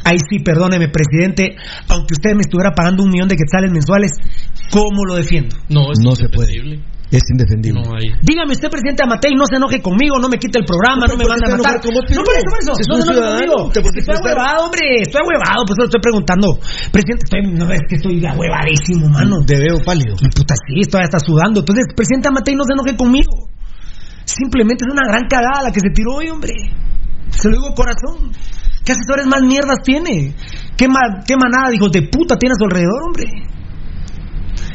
[0.03, 1.55] ahí sí, perdóneme, presidente,
[1.89, 4.11] aunque usted me estuviera pagando un millón de quetzales mensuales,
[4.69, 5.55] ¿cómo lo defiendo?
[5.69, 6.79] No, es No se puede.
[7.09, 7.79] Es indefendible.
[7.87, 8.11] No hay.
[8.21, 11.17] Dígame usted, presidente Amatei, no se enoje conmigo, no me quite el programa, no, No,
[11.17, 11.79] me manda a ¿por qué matar.
[12.19, 12.71] No, por eso, por eso.
[12.75, 13.71] Si No, no, ciudadano, conmigo.
[13.95, 16.47] Estoy huevado, hombre, estoy huevado, por eso lo estoy preguntando.
[16.91, 19.39] Presidente, estoy, no es que estoy huevadísimo, mano.
[19.47, 20.15] Te veo pálido.
[20.19, 21.61] Y puta, sí, estoy hasta sudando.
[21.63, 23.47] Entonces, presidente Amatei, no se enoje conmigo.
[24.27, 26.51] Simplemente es una gran cagada la que se tiró hoy, hombre.
[27.31, 28.35] Se lo digo corazón.
[28.83, 30.35] ¿Qué asesores más mierdas tiene?
[30.75, 33.27] ¿Qué, ma- qué manada de hijos de puta tiene a su alrededor, hombre?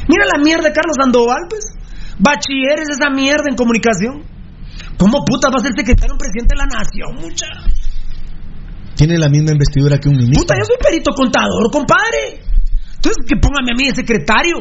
[0.07, 1.65] Mira la mierda de Carlos Sandoval, pues.
[2.19, 4.23] Bachilleres esa mierda en comunicación.
[4.97, 7.47] ¿Cómo puta va a ser secretario un presidente de la nación, mucha?
[8.95, 10.41] Tiene la misma investidura que un ministro.
[10.41, 12.41] Puta, yo soy perito contador, compadre.
[12.95, 14.57] Entonces, que póngame a mí de secretario.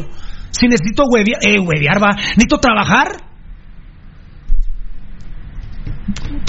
[0.50, 2.10] Si necesito huevear, eh, huevear, va.
[2.16, 3.32] Necesito trabajar.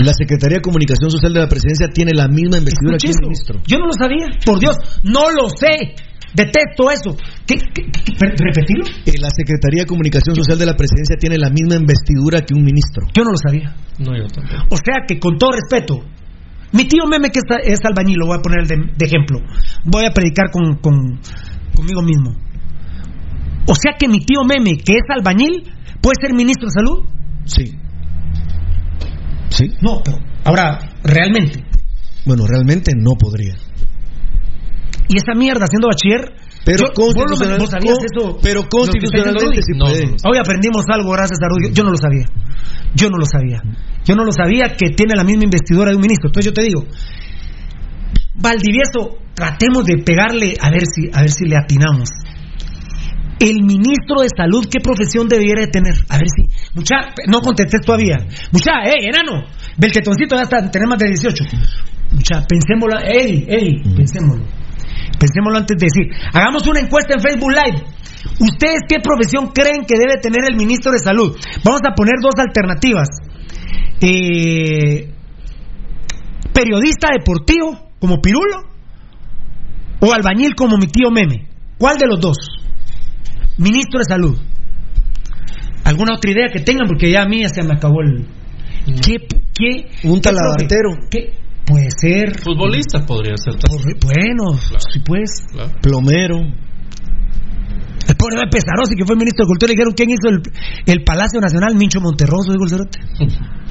[0.03, 3.61] La Secretaría de Comunicación Social de la Presidencia tiene la misma investidura que un ministro.
[3.67, 4.27] Yo no lo sabía.
[4.45, 5.95] Por Dios, no lo sé.
[6.35, 7.15] Detesto eso.
[7.45, 7.84] ¿Qué, qué,
[8.19, 8.85] ¿Repetilo?
[9.05, 12.64] Eh, La Secretaría de Comunicación Social de la Presidencia tiene la misma investidura que un
[12.64, 13.05] ministro.
[13.14, 13.76] Yo no lo sabía.
[13.99, 14.65] No, yo tampoco.
[14.72, 15.99] O sea que, con todo respeto,
[16.72, 19.39] Mi tío Meme, que es, es albañil, lo voy a poner de, de ejemplo.
[19.85, 21.19] Voy a predicar con, con-
[21.76, 22.34] conmigo mismo.
[23.68, 27.05] O sea que mi tío Meme, que es albañil, puede ser ministro de salud.
[27.45, 27.77] Sí.
[29.49, 29.72] Sí.
[29.81, 31.64] No, pero ahora, realmente.
[32.26, 33.53] Bueno, realmente no podría.
[35.09, 36.34] Y esa mierda haciendo bachiller.
[36.65, 38.39] Pero yo- vos lo- constitucional- vos sabías eso.
[38.41, 40.15] pero constitucionalmente sí No, puede.
[40.23, 41.73] Hoy aprendimos algo gracias a Rudy.
[41.73, 42.25] Yo no lo sabía.
[42.95, 43.59] Yo no lo sabía.
[44.05, 46.30] Yo no lo sabía que tiene la misma investidura de un ministro.
[46.30, 46.85] Entonces yo te digo,
[48.35, 52.09] Valdivieso, tratemos de pegarle a ver si, a ver si le atinamos.
[53.39, 55.93] El ministro de salud, ¿qué profesión debiera de tener?
[56.09, 56.43] A ver si.
[56.73, 56.95] Mucha,
[57.27, 58.17] no contestes todavía.
[58.51, 59.43] Mucha, eh, enano.
[59.77, 61.43] Beltetoncito ya está, tenemos más de 18.
[62.11, 62.99] Mucha, pensémoslo.
[63.05, 64.45] Eddie, Eddie, pensémoslo.
[65.24, 66.12] Pensémoslo antes de decir.
[66.34, 67.80] Hagamos una encuesta en Facebook Live.
[68.41, 71.38] ¿Ustedes qué profesión creen que debe tener el ministro de salud?
[71.64, 73.08] Vamos a poner dos alternativas.
[74.02, 75.14] Eh,
[76.54, 78.68] periodista deportivo, como Pirulo,
[80.02, 81.48] o albañil, como mi tío Meme.
[81.78, 82.38] ¿Cuál de los dos?
[83.58, 84.38] Ministro de salud.
[85.86, 86.88] ¿Alguna otra idea que tengan?
[86.88, 88.28] Porque ya a mí ya se me acabó el.
[89.02, 89.18] ¿Qué?
[89.56, 90.30] qué Un qué
[90.64, 90.68] profe-
[91.10, 91.34] ¿Qué?
[91.65, 92.40] Puede ser.
[92.41, 93.56] Futbolista podría ser.
[94.03, 95.45] Bueno, sí, pues.
[95.81, 96.38] Plomero.
[98.07, 100.41] El pobre Pepe Pesarosi, que fue ministro de Cultura, le dijeron quién hizo el,
[100.85, 102.99] el Palacio Nacional, Mincho Monterroso, dijo el cerote.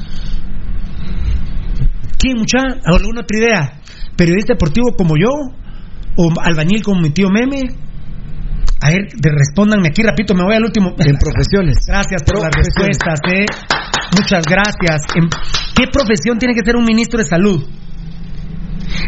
[2.18, 2.58] ¿Quién, mucha?
[2.84, 3.80] ¿Alguna otra idea?
[4.16, 5.28] ¿Periodista deportivo como yo?
[6.16, 7.60] ¿O albañil como mi tío Meme?
[8.80, 10.94] A ver, respóndanme aquí, rapidito, me voy al último.
[10.98, 11.76] En profesiones.
[11.86, 13.46] Gracias por las respuestas, eh.
[14.16, 15.02] Muchas gracias.
[15.14, 15.28] ¿En
[15.74, 17.64] ¿Qué profesión tiene que ser un ministro de salud?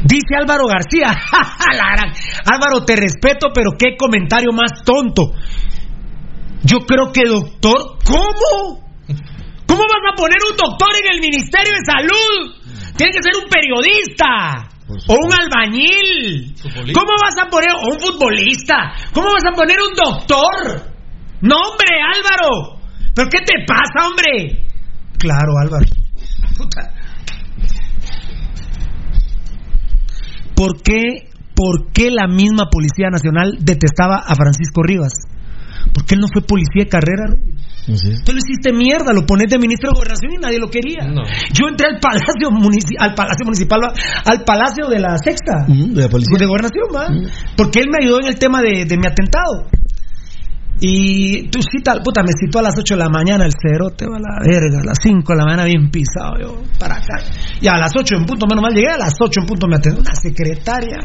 [0.05, 1.13] Dice Álvaro García.
[2.45, 5.33] Álvaro, te respeto, pero qué comentario más tonto.
[6.63, 8.81] Yo creo que doctor, ¿cómo?
[9.67, 12.65] ¿Cómo vas a poner un doctor en el Ministerio de Salud?
[12.97, 14.69] Tiene que ser un periodista
[15.09, 16.55] o un albañil.
[16.95, 18.95] ¿Cómo vas a poner o un futbolista?
[19.13, 20.93] ¿Cómo vas a poner un doctor?
[21.43, 22.81] No, hombre, Álvaro.
[23.15, 24.65] ¿Pero qué te pasa, hombre?
[25.19, 25.87] Claro, Álvaro.
[26.57, 26.93] Puta.
[30.55, 35.13] ¿Por qué, ¿Por qué la misma Policía Nacional detestaba a Francisco Rivas?
[35.93, 37.25] Porque él no fue policía de carrera.
[38.25, 41.05] Tú lo hiciste mierda, lo pones de ministro de gobernación y nadie lo quería.
[41.53, 42.49] Yo entré al palacio
[42.99, 43.81] al palacio municipal,
[44.25, 46.39] al palacio de la sexta, de la policía.
[46.39, 47.07] de gobernación, va,
[47.57, 49.69] porque él me ayudó en el tema de, de mi atentado.
[50.81, 54.17] Y tú cita, puta, me citó a las 8 de la mañana el cerote, va
[54.17, 57.23] a la verga, a las 5 de la mañana bien pisado, yo, para acá.
[57.61, 59.77] Y a las 8 en punto, menos mal llegué, a las 8 en punto me
[59.77, 60.99] atendió una secretaria.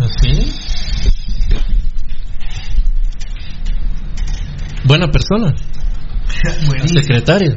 [0.00, 0.52] ¿Así?
[4.84, 5.54] Buena persona.
[6.92, 7.56] La secretaria.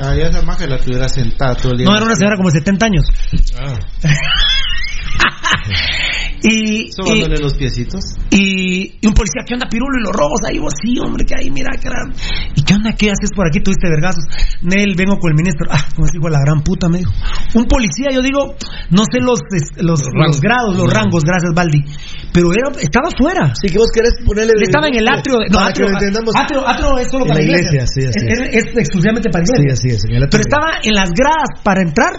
[0.00, 1.88] Ah, ya esa magia la tuviera sentada todo el día.
[1.88, 3.04] No, era una señora como de 70 años.
[3.58, 3.74] Ah.
[6.42, 8.00] y, Sobándole los piecitos.
[8.30, 9.98] y, y un policía, ¿qué onda, Pirulo?
[9.98, 12.06] Y los robos ahí, vos sí, hombre, que ahí, mira, era-
[12.54, 13.60] ¿Y qué onda, qué haces por aquí?
[13.60, 14.22] Tuviste vergazos.
[14.62, 15.66] Nel, vengo con el ministro.
[15.70, 17.12] Ah, como dijo la gran puta, me dijo.
[17.54, 18.54] Un policía, yo digo,
[18.90, 19.40] no sé los,
[19.78, 21.82] los, los grados, los rangos, gracias, Baldi.
[22.32, 23.52] Pero era, estaba afuera.
[23.60, 24.52] Sí, que vos querés ponerle.
[24.62, 25.38] Estaba en el atrio.
[25.38, 26.34] de- No, Para que atrio, lo entendamos.
[26.36, 27.70] atrio, atrio es solo En para la iglesia.
[27.70, 28.66] iglesia, sí, así es, es.
[28.68, 29.74] es exclusivamente para iglesia.
[29.76, 30.38] Sí, así es, en el atrio.
[30.38, 32.12] Pero estaba en las gradas para entrar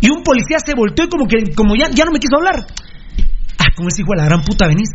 [0.00, 2.64] y un policía se volteó y como que como ya, ya no me quiso hablar.
[3.76, 4.88] Como ese hijo de la gran puta venís.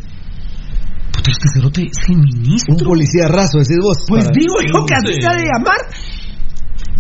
[1.14, 2.74] Puta, este cerote es el ministro.
[2.76, 3.98] Un policía raso, decís vos.
[4.08, 5.80] Pues para- digo yo que así ha de llamar.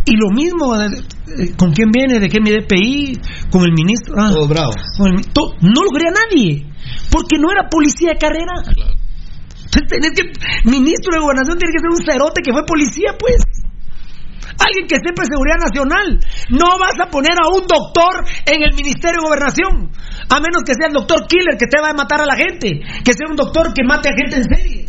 [0.05, 0.87] Y lo mismo, eh,
[1.37, 2.19] eh, ¿con quién viene?
[2.19, 3.19] ¿De qué mi DPI?
[3.51, 4.15] Con el ministro.
[4.17, 4.75] Ah, Todos bravos.
[4.97, 6.67] con el mi- to- no lo quería nadie.
[7.11, 8.53] Porque no era policía de carrera.
[8.61, 10.23] Entonces tenés que.
[10.69, 13.37] Ministro de Gobernación tiene que ser un cerote que fue policía, pues.
[14.60, 16.19] Alguien que sepa seguridad nacional.
[16.49, 19.91] No vas a poner a un doctor en el Ministerio de Gobernación.
[20.30, 22.82] A menos que sea el doctor killer que te va a matar a la gente.
[23.03, 24.86] Que sea un doctor que mate a gente en serie.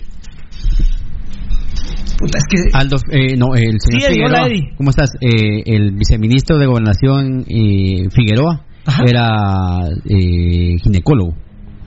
[2.19, 2.77] Puta, es que.
[2.77, 4.49] Aldo, eh, no, el señor Sí, Figueroa.
[4.77, 5.11] ¿Cómo estás?
[5.21, 8.65] Eh, el viceministro de Gobernación eh, Figueroa
[9.07, 11.35] era eh, ginecólogo,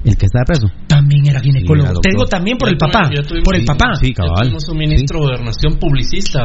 [0.05, 0.67] el que estaba preso.
[0.87, 1.87] También era ginecólogo.
[1.87, 3.09] Sí, era Te digo también por el papá.
[3.43, 3.95] Por el papá.
[3.99, 4.33] Sí, cabal.
[4.43, 6.39] Tenemos un ministro de gobernación publicista,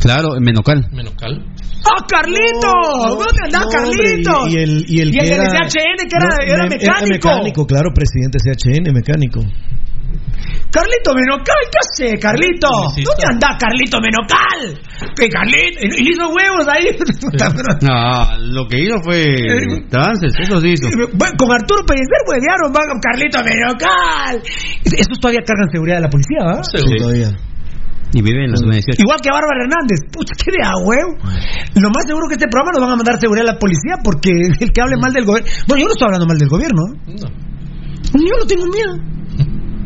[0.00, 0.86] Claro, en Menocal.
[0.92, 1.44] Menocal.
[1.84, 2.70] ¡Ah, Carlito!
[3.08, 4.46] ¿Dónde andaba No, hombre, Carlito?
[4.48, 6.62] Y, y el, y el Y que el era, de CHN, que era, No, era
[6.64, 7.28] me- mecánico.
[7.28, 9.40] mecánico, claro, presidente CHN, mecánico.
[10.70, 12.68] Carlito Menocal, ¿qué hace, Carlito?
[12.68, 14.76] ¿Dónde anda Carlito Menocal?
[15.16, 15.80] ¿Qué Carlito?
[15.80, 16.92] Y hizo huevos ahí.
[17.20, 17.48] Puta,
[17.80, 19.24] No, lo que hizo fue
[19.88, 20.88] dances, eso sí hizo.
[21.14, 24.42] Bueno, Con Arturo Pellicer huevearon, va con Carlito Menocal.
[24.84, 26.60] Esos todavía cargan seguridad de la policía, ¿va?
[26.62, 26.84] Sí.
[26.98, 27.32] todavía.
[28.12, 29.02] Y vive en la zona 18.
[29.04, 30.00] Igual que Bárbara Hernández.
[30.12, 31.12] Pucha, qué de a huevo.
[31.76, 34.32] Lo más seguro que este programa lo van a mandar seguridad a la policía porque
[34.60, 35.48] el que hable mal del gobierno.
[35.66, 36.82] Bueno, yo no estoy hablando mal del gobierno.
[37.08, 37.28] ¿eh?
[38.16, 39.17] Yo no tengo miedo.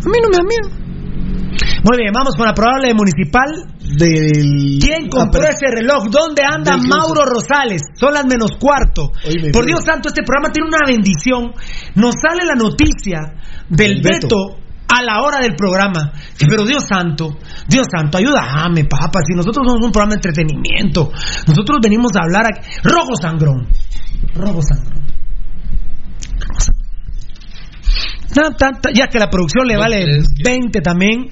[0.05, 0.83] A mí no me da miedo.
[1.85, 3.51] Muy bien, vamos con la probable municipal.
[3.99, 4.79] Del...
[4.81, 6.05] ¿Quién compró ese reloj?
[6.11, 7.83] ¿Dónde anda Mauro Rosales?
[7.95, 9.13] Son las menos cuarto.
[9.27, 11.53] Oíme, Por Dios santo, este programa tiene una bendición.
[11.97, 13.19] Nos sale la noticia
[13.69, 16.13] del veto a la hora del programa.
[16.39, 17.37] Pero Dios santo,
[17.69, 19.21] Dios santo, ayúdame, papá.
[19.27, 21.11] Si nosotros somos un programa de entretenimiento,
[21.47, 22.61] nosotros venimos a hablar aquí.
[22.83, 23.69] Rojo sangrón.
[24.35, 25.05] Rojo sangrón.
[26.39, 26.82] Rojo sangrón.
[28.95, 30.05] Ya que la producción le vale
[30.45, 31.29] 20 también.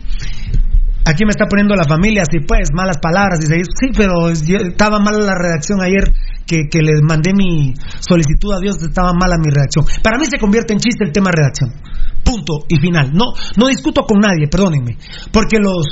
[1.07, 3.41] Aquí me está poniendo la familia, así pues, malas palabras.
[3.41, 6.13] Dice, sí, pero yo- estaba mala la redacción ayer
[6.47, 9.85] que, que le mandé mi solicitud a Dios, estaba mala mi redacción.
[10.03, 11.73] Para mí se convierte en chiste el tema redacción.
[12.23, 13.13] Punto y final.
[13.15, 14.99] No, no discuto con nadie, perdónenme.
[15.33, 15.87] Porque los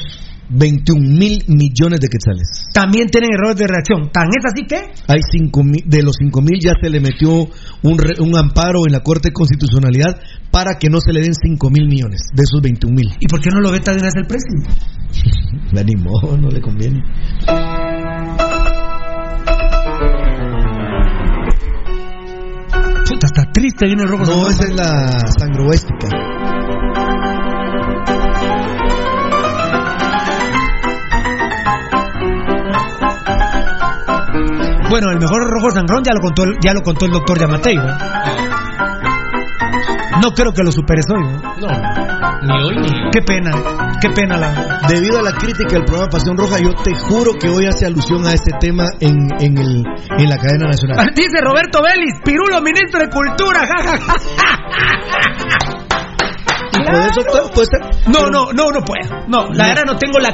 [0.50, 2.66] 21 mil millones de quetzales.
[2.72, 4.10] también tienen errores de redacción.
[4.12, 4.76] Tan es así que
[5.12, 7.48] Hay cinco mil, de los 5 mil ya se le metió
[7.82, 10.18] un, re- un amparo en la Corte de Constitucionalidad
[10.50, 13.08] para que no se le den 5 mil millones de esos 21 mil.
[13.20, 15.68] ¿Y por qué no lo veta de una vez el precio?
[15.72, 17.02] Me animó, no le conviene.
[23.08, 24.24] Puta, está triste, viene el rojo.
[24.26, 25.08] No, esa es la
[25.38, 26.08] sangroética.
[34.90, 37.76] Bueno, el mejor rojo sangrón ya lo contó el, ya lo contó el doctor Yamatei.
[37.76, 37.84] ¿no?
[40.22, 41.22] No creo que lo superes hoy.
[41.22, 41.68] ¿no?
[41.68, 41.68] No,
[42.42, 43.10] ni hoy ni.
[43.12, 43.50] Qué pena,
[44.00, 44.80] qué pena la.
[44.88, 48.26] Debido a la crítica del programa Pasión Roja, yo te juro que hoy hace alusión
[48.26, 49.84] a este tema en, en, el,
[50.18, 51.10] en la cadena nacional.
[51.14, 54.16] Dice Roberto Vélez, Pirulo, ministro de Cultura, jajaja.
[56.72, 59.08] Puede- puede ser- No, no, no, no puedo.
[59.28, 60.28] No, la verdad no tengo la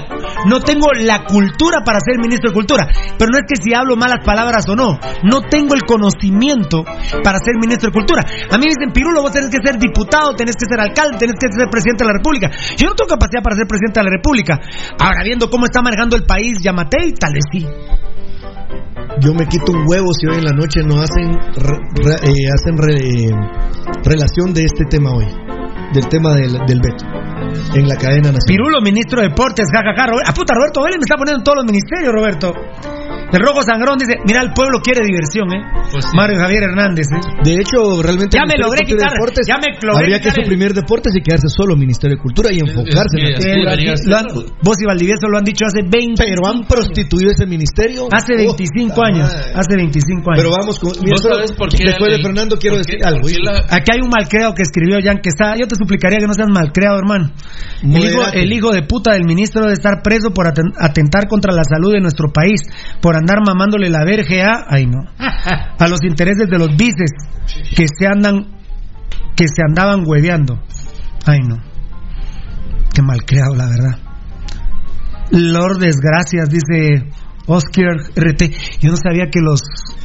[0.47, 2.87] no tengo la cultura para ser ministro de Cultura,
[3.19, 6.85] pero no es que si hablo malas palabras o no, no tengo el conocimiento
[7.23, 8.23] para ser ministro de Cultura.
[8.23, 11.37] A mí me dicen, "Pirulo, vos tenés que ser diputado, tenés que ser alcalde, tenés
[11.41, 14.11] que ser presidente de la República." Yo no tengo capacidad para ser presidente de la
[14.11, 14.61] República.
[15.01, 17.67] Ahora viendo cómo está manejando el país Yamatei, tal vez sí.
[19.21, 22.49] Yo me quito un huevo si hoy en la noche no hacen, re- re- eh,
[22.53, 23.31] hacen re- eh,
[24.05, 25.27] relación de este tema hoy,
[25.95, 27.05] del tema del, del veto
[27.75, 28.47] en la cadena nacional.
[28.47, 30.07] Pirulo, ministro de Deportes, jajaja.
[30.11, 32.53] Robert- Ah, puta, Roberto Vélez me está poniendo en todos los ministerios, Roberto.
[33.39, 35.61] Rojo Sangrón dice, mira, el pueblo quiere diversión, ¿eh?
[36.15, 37.21] Mario Javier Hernández, ¿eh?
[37.45, 40.73] De hecho, realmente Ya me logré quitar, Deportes ya me logré habría que el- suprimir
[40.75, 43.73] deportes y quedarse solo Ministerio de Cultura y enfocarse en la
[44.27, 44.55] cultura.
[44.63, 48.09] vos y Valdivieso lo han dicho hace 20 Pero han prostituido ese ministerio.
[48.13, 49.33] Hace 25 Puta años.
[49.33, 49.53] madre.
[49.55, 50.43] Hace 25 años.
[50.43, 50.91] Pero vamos con.
[50.93, 53.29] ¿Vos sabés por qué Después de Fernando quiero qué- decir algo.
[53.43, 55.55] la- Aquí hay un malcreado que escribió Jan que está.
[55.57, 57.31] Yo te suplicaría que no seas malcreado, hermano.
[57.83, 61.53] El hijo, el hijo de puta del ministro debe estar preso por aten- atentar contra
[61.53, 62.61] la salud de nuestro país,
[63.01, 64.67] por andar mamándole la verge a.
[64.69, 65.01] Ay, no.
[65.79, 67.11] A los intereses de los vices
[67.75, 68.47] que se andan.
[69.35, 70.61] que se andaban hueveando.
[71.27, 71.57] Ay, no.
[72.95, 73.99] Qué malcreado, la verdad.
[75.31, 77.11] Lord Desgracias, dice
[77.47, 78.43] Oscar RT.
[78.81, 79.61] Yo no sabía que los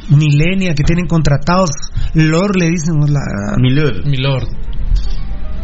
[0.08, 1.70] millennials que tienen contratados
[2.14, 3.20] Lord le dicen la...
[3.58, 4.06] Milord.
[4.06, 4.48] Milord.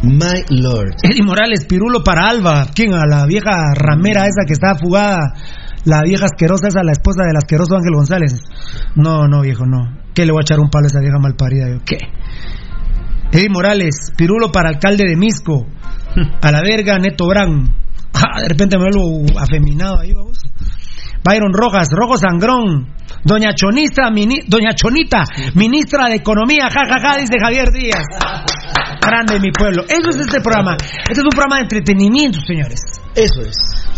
[0.03, 0.95] My Lord.
[1.03, 2.67] Eddie Morales, Pirulo para Alba.
[2.73, 2.93] ¿Quién?
[2.93, 5.33] A la vieja ramera esa que estaba fugada.
[5.85, 8.33] La vieja asquerosa esa, la esposa del asqueroso Ángel González.
[8.95, 9.97] No, no, viejo, no.
[10.13, 11.69] ¿Qué le voy a echar un palo a esa vieja malparida?
[11.69, 11.97] Yo, ¿Qué?
[13.31, 15.65] Eddie Morales, Pirulo para alcalde de Misco.
[16.41, 17.69] A la verga, Neto Brand.
[18.13, 20.39] Ah, de repente me vuelvo afeminado ahí, vamos.
[21.23, 22.87] Byron Rojas, Rojo Sangrón,
[23.23, 25.25] Doña Chonita, mini- Doña Chonita,
[25.55, 28.03] ministra de Economía, jajaja, dice Javier Díaz.
[29.09, 29.83] Grande mi pueblo.
[29.87, 30.75] Eso es este programa.
[30.77, 32.79] Este es un programa de entretenimiento, señores.
[33.15, 33.55] Eso es.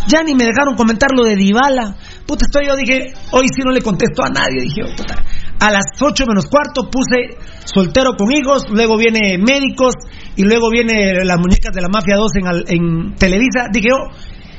[0.07, 1.95] Ya ni me dejaron comentar lo de Dybala.
[2.25, 4.61] Puta, estoy yo, dije, hoy sí no le contesto a nadie.
[4.61, 5.15] Dije, oh, puta.
[5.59, 9.93] A las 8 menos cuarto puse soltero con hijos, luego viene médicos
[10.37, 13.67] y luego viene las muñecas de la Mafia 2 en, al- en Televisa.
[13.71, 14.07] Dije, oh,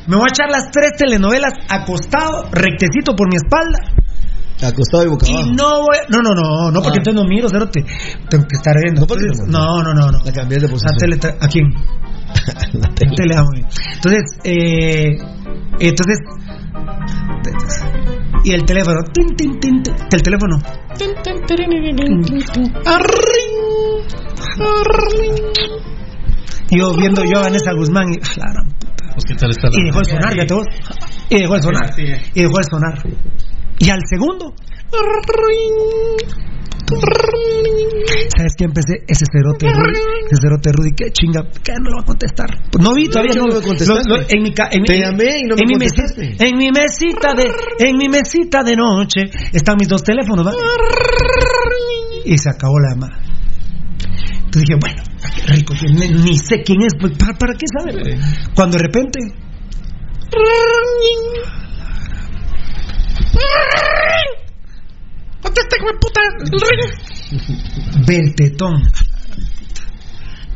[0.09, 3.79] me voy a echar las tres telenovelas acostado, rectecito por mi espalda.
[4.63, 5.51] Acostado y boca Y abajo.
[5.57, 7.03] no voy No, no, no, no, porque Ah.
[7.03, 7.85] entonces no miro, cerote.
[8.29, 9.01] Tengo que estar viendo.
[9.03, 10.19] No, porque Entonces, no, no, no, no.
[10.25, 10.97] La cambié de La posición.
[10.99, 11.65] tele tra- ¿A quién?
[12.75, 13.15] La La tele.
[13.17, 13.69] tele, ah, muy bien.
[13.95, 15.17] Entonces, eh,
[15.81, 16.19] entonces,
[18.45, 20.59] y el teléfono, tin, tin, tin, tin, el teléfono,
[20.97, 22.71] tin, tin.
[26.71, 29.05] Y yo viendo yo a Vanessa Guzmán y, ah, la gran puta.
[29.15, 30.67] Pues, ¿qué tal está la- y dejó de sonar, ya vos.
[31.29, 31.91] Y dejó de sonar.
[31.99, 33.03] Y dejó de sonar.
[33.81, 34.55] Y al segundo.
[38.37, 38.95] ¿Sabes qué empecé?
[39.07, 39.99] Ese cerote Rudy,
[40.31, 42.49] ese cerote Rudy, qué chinga, que no lo va a contestar.
[42.81, 44.09] No vi todavía, No, no, contestaste.
[44.09, 46.21] lo- lo- en mi, en, Te llamé y no me en mi contestaste.
[46.21, 47.51] mesita, en mi mesita de,
[47.89, 49.21] en mi mesita de noche
[49.53, 50.53] están mis dos teléfonos, ¿va?
[52.25, 53.19] Y se acabó la llamada.
[54.45, 55.03] Entonces dije, bueno,
[55.37, 55.75] qué rico,
[56.25, 58.19] ni sé quién es, pues, ¿para, para qué saber?
[58.55, 59.21] Cuando de repente.
[65.43, 68.05] Contesta, hijo de puta, el ring.
[68.07, 68.83] Ve el tetón.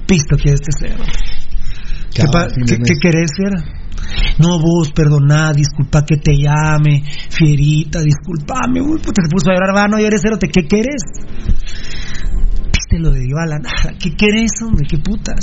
[0.06, 1.02] Pisto que este cero.
[2.14, 2.22] ¿Qué,
[2.84, 3.62] qué- querés, fiera?
[4.38, 8.80] No, vos, perdona, disculpa que te llame, fierita, disculpame.
[8.80, 11.02] Uy, puta, se puso a llorar, va, no llores, cerote, ¿qué querés?
[12.66, 14.86] Viste lo de Iván, nada, ¿qué querés, hombre?
[14.88, 15.40] ¿Qué putas?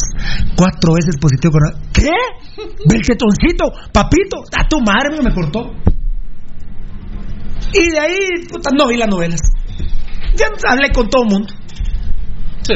[0.55, 1.81] Cuatro veces positivo con...
[1.91, 2.11] ¿Qué?
[2.88, 5.72] Ve el tetoncito, papito, a tu madre me cortó.
[7.73, 8.18] Y de ahí,
[8.49, 9.39] puta, no vi las novelas.
[10.35, 11.49] Ya hablé con todo el mundo.
[12.64, 12.73] Sí.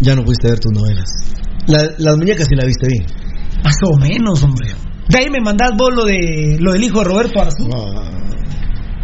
[0.00, 1.04] Ya no pudiste ver tus novelas.
[1.66, 3.06] La- las muñecas sí la viste bien.
[3.64, 4.68] Más o menos, hombre.
[5.08, 7.68] De ahí me mandás vos lo de lo del hijo de Roberto Arzú.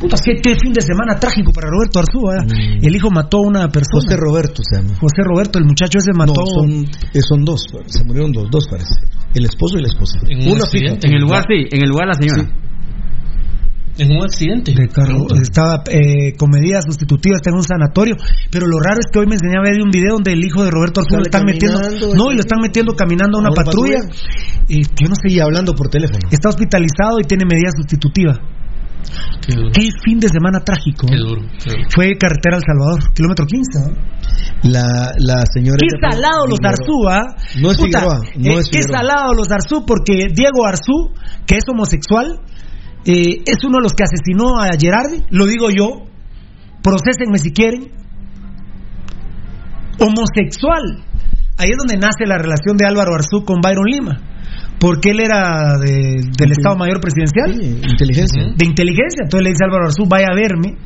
[0.00, 2.18] Puta, qué, qué fin de semana trágico para Roberto Arzú.
[2.32, 2.78] ¿eh?
[2.82, 4.02] El hijo mató a una persona.
[4.02, 4.94] José Roberto se llama.
[4.98, 6.32] José Roberto, el muchacho ese mató.
[6.34, 6.84] No, son,
[7.14, 7.64] eh, son dos.
[7.86, 8.94] Se murieron dos, dos parece.
[9.34, 10.18] El esposo y la esposa.
[10.28, 11.06] En un Una accidente.
[11.06, 11.08] fija.
[11.08, 12.50] En el lugar, sí, en el lugar la señora.
[13.98, 14.73] En un accidente.
[14.73, 15.27] de carro.
[15.40, 18.16] Estaba eh, con medidas sustitutivas, está en un sanatorio.
[18.51, 20.64] Pero lo raro es que hoy me enseñaba a ver un video donde el hijo
[20.64, 21.81] de Roberto Arzú lo están metiendo.
[22.14, 24.01] No, y lo están metiendo caminando a una, patrulla.
[24.69, 25.35] Y yo no sé.
[25.35, 26.20] Y hablando por teléfono.
[26.31, 28.40] Está hospitalizado y tiene medida sustitutiva.
[29.44, 29.70] Qué duro.
[29.74, 31.06] Qué fin de semana trágico.
[31.06, 31.43] Qué duro.
[31.62, 31.82] qué duro.
[31.90, 33.81] Fue carretera El Salvador, kilómetro 15.
[33.81, 34.70] ¿no?
[34.70, 35.78] La, la señora.
[35.81, 37.35] Qué salado los Arzú, ¿ah?
[37.60, 41.10] No es Puta, Figueroa, no eh, es Qué salado los Arzú, porque Diego Arzú,
[41.47, 42.39] que es homosexual,
[43.04, 46.04] eh, es uno de los que asesinó a Gerardi, lo digo yo,
[46.82, 47.90] procesenme si quieren.
[49.98, 51.04] Homosexual.
[51.58, 54.18] Ahí es donde nace la relación de Álvaro Arzú con Byron Lima,
[54.80, 58.42] porque él era de- del Estado Mayor Presidencial, Sí, inteligencia.
[58.56, 59.22] de inteligencia.
[59.24, 60.76] Entonces le dice a Álvaro Arzú, vaya a verme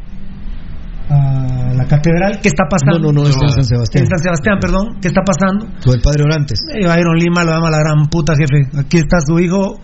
[1.09, 3.13] a la catedral, ¿qué está pasando?
[3.13, 4.05] No, no, no, está en San Sebastián.
[4.05, 5.67] En San Sebastián, perdón, ¿qué está pasando?
[5.85, 6.59] Con el padre Orantes.
[6.75, 8.69] Eh, Byron Lima lo llama la gran puta, jefe.
[8.77, 9.79] Aquí está su hijo,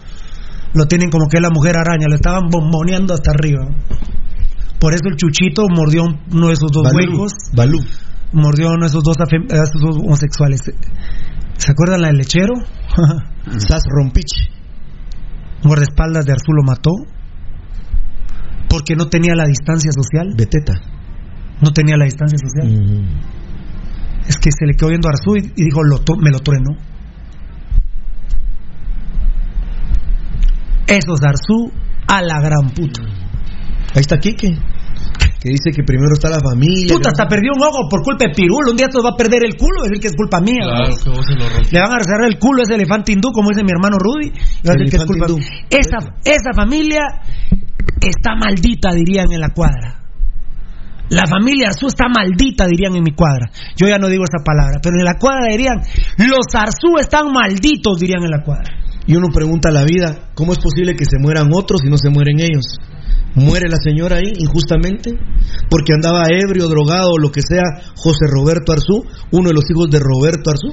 [0.74, 3.66] lo tienen como que es la mujer araña, lo estaban bomboneando hasta arriba.
[4.78, 6.96] Por eso el chuchito mordió uno de esos dos Balú.
[6.96, 7.78] huecos, Balú.
[8.32, 10.60] mordió uno de esos dos, esos homosexuales.
[11.56, 12.54] ¿Se acuerdan la del lechero?
[13.58, 14.50] Sas Rompich.
[15.62, 16.90] Guardaespaldas de Arzú lo mató
[18.68, 20.34] porque no tenía la distancia social.
[20.36, 20.74] Beteta.
[21.60, 22.72] No tenía la distancia social.
[22.72, 23.20] Mm.
[24.26, 26.70] Es que se le quedó viendo a Arzú y, y dijo, lo me lo trueno.
[30.92, 31.72] Esos Arzú
[32.06, 33.00] a la gran puta.
[33.94, 34.48] Ahí está Quique.
[35.40, 36.94] Que dice que primero está la familia.
[36.94, 38.70] Puta, hasta perdió un ojo por culpa de Pirulo.
[38.70, 40.62] Un día se va a perder el culo, decir que es culpa mía.
[40.62, 40.96] Claro ¿no?
[41.02, 41.48] que vos se lo.
[41.48, 44.28] Le van a cerrar el culo a ese elefante hindú, como dice mi hermano Rudy.
[44.28, 45.40] Y va a decir que es culpa hindú.
[46.24, 47.02] esa familia
[48.00, 50.02] está maldita, dirían en la cuadra.
[51.08, 53.50] La familia Arzú está maldita, dirían en mi cuadra.
[53.76, 55.80] Yo ya no digo esa palabra, pero en la cuadra dirían,
[56.16, 58.82] los Arzú están malditos, dirían en la cuadra.
[59.06, 61.96] Y uno pregunta a la vida, ¿cómo es posible que se mueran otros y no
[61.98, 62.64] se mueren ellos?
[63.34, 65.10] ¿Muere la señora ahí injustamente?
[65.68, 67.62] Porque andaba ebrio, drogado o lo que sea
[67.96, 69.02] José Roberto Arzú,
[69.32, 70.68] uno de los hijos de Roberto Arzú.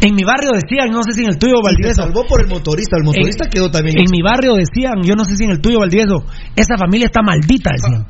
[0.00, 2.02] En mi barrio decían, no sé si en el tuyo Y se Valdivieso.
[2.02, 3.98] salvó por el motorista, el motorista En- quedó también.
[3.98, 7.22] En mi barrio decían, yo no sé si en el tuyo Valdivieso, esa familia está
[7.22, 8.06] maldita, decían.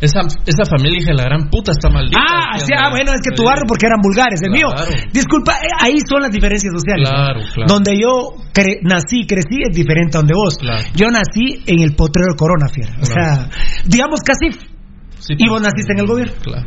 [0.00, 2.20] Esa, esa familia hija de la gran puta está maldita.
[2.20, 4.68] Ah, sí, ah, bueno, es que tu barrio porque eran vulgares, el mío.
[5.12, 7.08] Disculpa, eh, ahí son las diferencias sociales.
[7.08, 7.66] Claro, claro.
[7.66, 10.56] Donde yo cre- nací y crecí es diferente a donde vos.
[10.58, 10.84] Claro.
[10.94, 12.92] Yo nací en el potrero de Corona, fiera.
[13.00, 13.48] O sea,
[13.86, 14.75] digamos casi.
[15.18, 16.66] Sí, y vos naciste en el gobierno, Claro.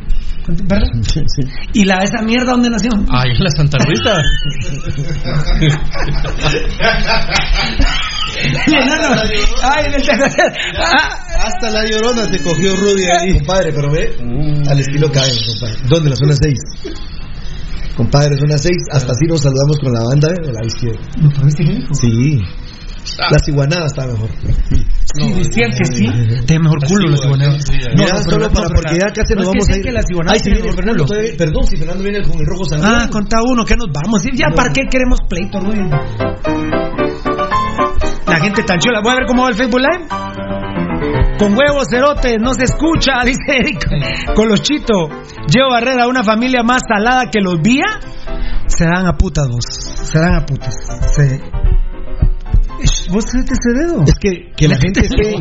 [0.64, 0.88] ¿verdad?
[1.02, 1.20] Sí.
[1.74, 2.90] ¿Y la esa mierda dónde nació?
[3.10, 4.20] Ahí en la Santa Rita.
[8.66, 9.20] El enano.
[9.62, 10.02] Ay, en el-
[10.78, 13.34] Ah, Hasta la llorona se cogió Rudy ahí.
[13.38, 14.14] Compadre, pero ve,
[14.68, 15.76] al estilo cae, compadre.
[15.88, 16.10] ¿Dónde?
[16.10, 16.58] La zona 6.
[17.96, 18.72] Compadre, zona 6.
[18.92, 20.46] Hasta así nos saludamos con la banda ¿eh?
[20.46, 21.00] de la izquierda.
[21.20, 21.94] ¿Me tuviste hijo?
[21.94, 22.40] Sí.
[23.30, 24.28] Las iguanadas está mejor.
[25.12, 26.06] Sí, decían que sí.
[26.46, 27.56] Tiene mejor culo los iguaneros.
[27.64, 29.82] sí, No, no, solo pero- para no, porque ya casi no, nos vamos a ir.
[29.82, 31.04] que las iguanadas Ay, viene Fernando.
[31.38, 32.92] Perdón, si Fernando viene con el rojo sangrón.
[32.94, 34.22] Ah, contá uno, que nos vamos.
[34.32, 35.88] Ya, ¿para qué queremos pleito, Rudy?
[38.26, 39.00] La gente tan chula.
[39.02, 40.06] Voy a ver cómo va el Facebook Live.
[41.38, 44.34] Con huevos, cerotes, no se escucha, dice Eric.
[44.34, 45.08] Con los chitos.
[45.52, 47.86] Llevo Barrera, una familia más salada que los vía.
[48.66, 49.64] Se dan a putas, vos.
[49.64, 50.74] Se dan a putas.
[51.16, 51.40] Se...
[53.12, 54.02] Vos metete ese dedo.
[54.06, 55.34] Es que, que la gente esté,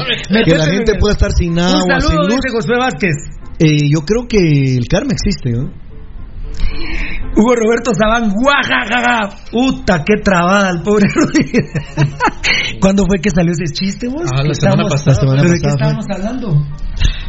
[0.45, 2.27] que la gente pueda estar sin agua, Un sin luz.
[2.27, 3.15] dice Josué Vázquez.
[3.59, 5.69] Eh, yo creo que el karma existe, ¿no?
[7.35, 9.35] Hugo Roberto Sabán, guajajaja.
[9.51, 11.51] Puta, qué trabada el pobre Rudy.
[12.81, 14.23] ¿Cuándo fue que salió ese chiste, vos?
[14.33, 15.11] Ah, la semana pasada.
[15.11, 16.65] La semana ¿Pero de qué estábamos hablando?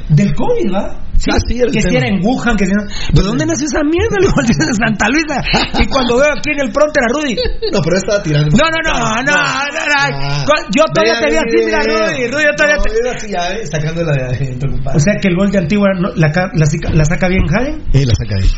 [0.09, 1.10] Del COVID, ¿va?
[1.21, 1.99] Sí, Ah, sí, que si tema.
[1.99, 2.81] era en Wuhan, que si no.
[3.13, 4.17] ¿Pero dónde nació esa mierda?
[4.25, 5.37] Le de Santa Luisa.
[5.79, 7.37] Y cuando veo aquí en el pronto era Rudy.
[7.71, 8.49] No, pero estaba tirando.
[8.57, 10.55] No, no, no, no, no, no.
[10.73, 12.25] Yo todavía te vi así, mira, Rudy.
[12.25, 13.11] Rudy, yo todavía te.
[13.11, 14.97] así ya, eh, sacándola de adentro, compadre.
[14.97, 16.33] O sea que el gol de Antigua la, la,
[16.67, 17.85] saca- la saca bien Hagen.
[17.93, 18.49] Eh, la saca ahí.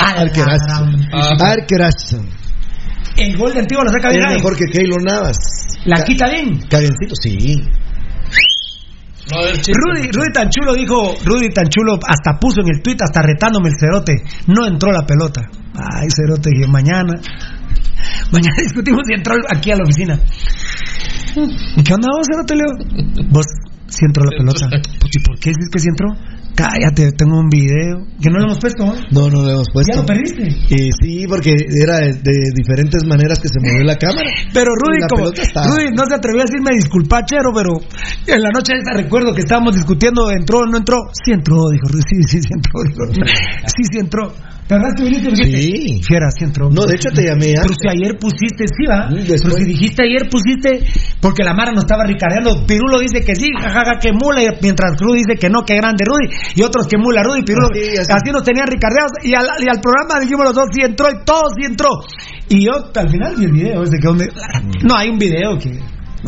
[0.00, 0.58] Arqueraz.
[1.42, 2.16] Arqueraz.
[3.18, 4.36] El gol de Antigua la saca Es bien Hagen.
[4.38, 5.36] mejor que Keylor Navas.
[5.84, 6.58] La quita bien.
[6.68, 7.62] Cadencito, sí.
[9.30, 9.42] No.
[9.42, 13.70] Rudy, Rudy tan chulo dijo, Rudy tan chulo hasta puso en el tweet, hasta retándome
[13.70, 14.14] el cerote.
[14.46, 15.42] No entró la pelota.
[15.74, 17.12] Ay, cerote, dije, mañana.
[18.32, 20.18] Mañana discutimos si entró aquí a la oficina.
[21.76, 23.26] ¿Y qué onda vos, cerote, Leo?
[23.30, 23.46] Vos,
[23.88, 24.66] si entró la pelota.
[25.00, 26.08] Puta, ¿Y por qué dices que si entró?
[26.56, 28.08] Cállate, tengo un video.
[28.16, 29.00] Que no lo hemos puesto, ¿eh?
[29.12, 29.92] No, no lo hemos puesto.
[29.92, 30.48] ¿Ya lo perdiste?
[30.72, 34.24] Eh, sí, porque era de, de diferentes maneras que se movió la cámara.
[34.54, 37.76] Pero Rudy, como, Rudy no se atrevió a decirme disculpa, chero, pero
[38.26, 40.96] en la noche esa recuerdo que estábamos discutiendo, ¿entró o no entró?
[41.12, 42.82] Sí entró, dijo Rudy, sí, sí, sí entró.
[42.84, 43.28] dijo.
[43.66, 44.32] Sí, sí entró.
[44.66, 45.28] ¿Te acuerdas que viniste?
[45.28, 46.00] y dijiste, Sí.
[46.02, 46.68] Fiera, sí entró.
[46.70, 49.06] No, de hecho te llamé Pero si ayer pusiste, sí, va.
[49.06, 49.42] Mm, después.
[49.42, 50.70] Pero si dijiste ayer pusiste,
[51.20, 52.66] porque la Mara nos estaba ricareando.
[52.66, 56.02] Pirulo dice que sí, jajaja, que mula, y mientras Rudy dice que no, que grande
[56.04, 57.68] Rudy, y otros que mula Rudy, Pirulo.
[57.70, 58.30] Así, Así, así.
[58.32, 59.12] nos tenían ricardeados.
[59.22, 61.88] Y al, y al programa dijimos los dos, sí entró, y todos sí entró.
[62.48, 64.26] Y yo al final vi el video, ese que donde.
[64.82, 65.78] No, hay un video que.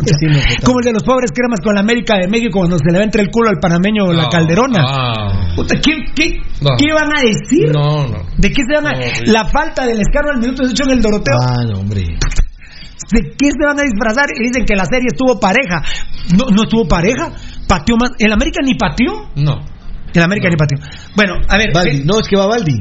[0.05, 0.27] Sí.
[0.65, 3.05] Como el de los pobres cremas con la América de México cuando se le va
[3.05, 4.29] entre el culo al panameño la No.
[4.29, 4.85] calderona.
[4.87, 5.53] Ah.
[5.57, 6.41] Puta, ¿qué, qué,
[6.79, 7.71] qué van a decir?
[7.73, 8.19] No, no.
[8.37, 8.93] ¿De qué se van a.?
[9.27, 11.37] La falta del escarro al minuto 18 en el Doroteo.
[11.41, 12.03] Ah, no, hombre.
[12.03, 14.27] ¿De qué se van a disfrazar?
[14.39, 15.83] Y dicen que la serie estuvo pareja.
[16.37, 17.31] No, no estuvo pareja.
[17.67, 18.11] Pateó más.
[18.19, 19.31] ¿El América ni pateó?
[19.37, 19.55] No.
[20.15, 20.79] El América ni pateó.
[21.17, 21.71] Bueno, a ver.
[21.73, 21.99] Baldi.
[21.99, 22.75] ¿qué- No, es que va Baldi.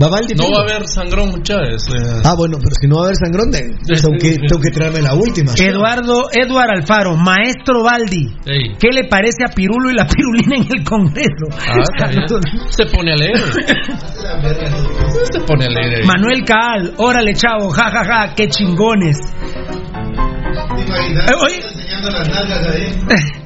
[0.00, 0.34] Va Baldi.
[0.34, 1.84] No va a haber sangrón, muchachos.
[1.94, 2.22] eh.
[2.24, 5.02] Ah, bueno, pero si no va a haber sangrón, de- tengo que, tengo que traerme
[5.02, 5.52] la última.
[5.58, 8.26] Eduardo, Eduardo Alfaro, maestro Baldi.
[8.46, 8.74] Ey.
[8.80, 11.46] ¿Qué le parece a Pirulo y la pirulina en el Congreso?
[11.52, 11.74] Ah.
[12.70, 13.38] Se pone a leer.
[15.32, 16.04] Se pone a leer.
[16.06, 19.18] Manuel Caal, órale chavo, ja ja ja, qué chingones.
[23.08, 23.16] Eh.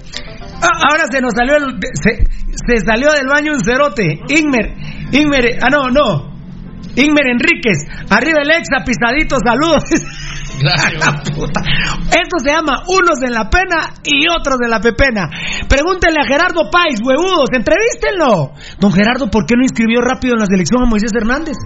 [0.59, 2.25] Ah, Ahora se nos salió el, se,
[2.67, 4.21] se salió del baño un cerote.
[4.31, 4.75] Inmer,
[5.13, 6.36] Inmer, ah no, no.
[6.97, 9.85] Inmer Enríquez, arriba el exa, pisadito, saludos.
[11.37, 11.61] Puta.
[12.09, 15.29] Esto se llama unos en la pena y otros en la pepena.
[15.69, 18.57] Pregúntenle a Gerardo Páez, huevudos, entrevístenlo.
[18.81, 21.57] Don Gerardo, ¿por qué no inscribió rápido en la selección a Moisés Hernández?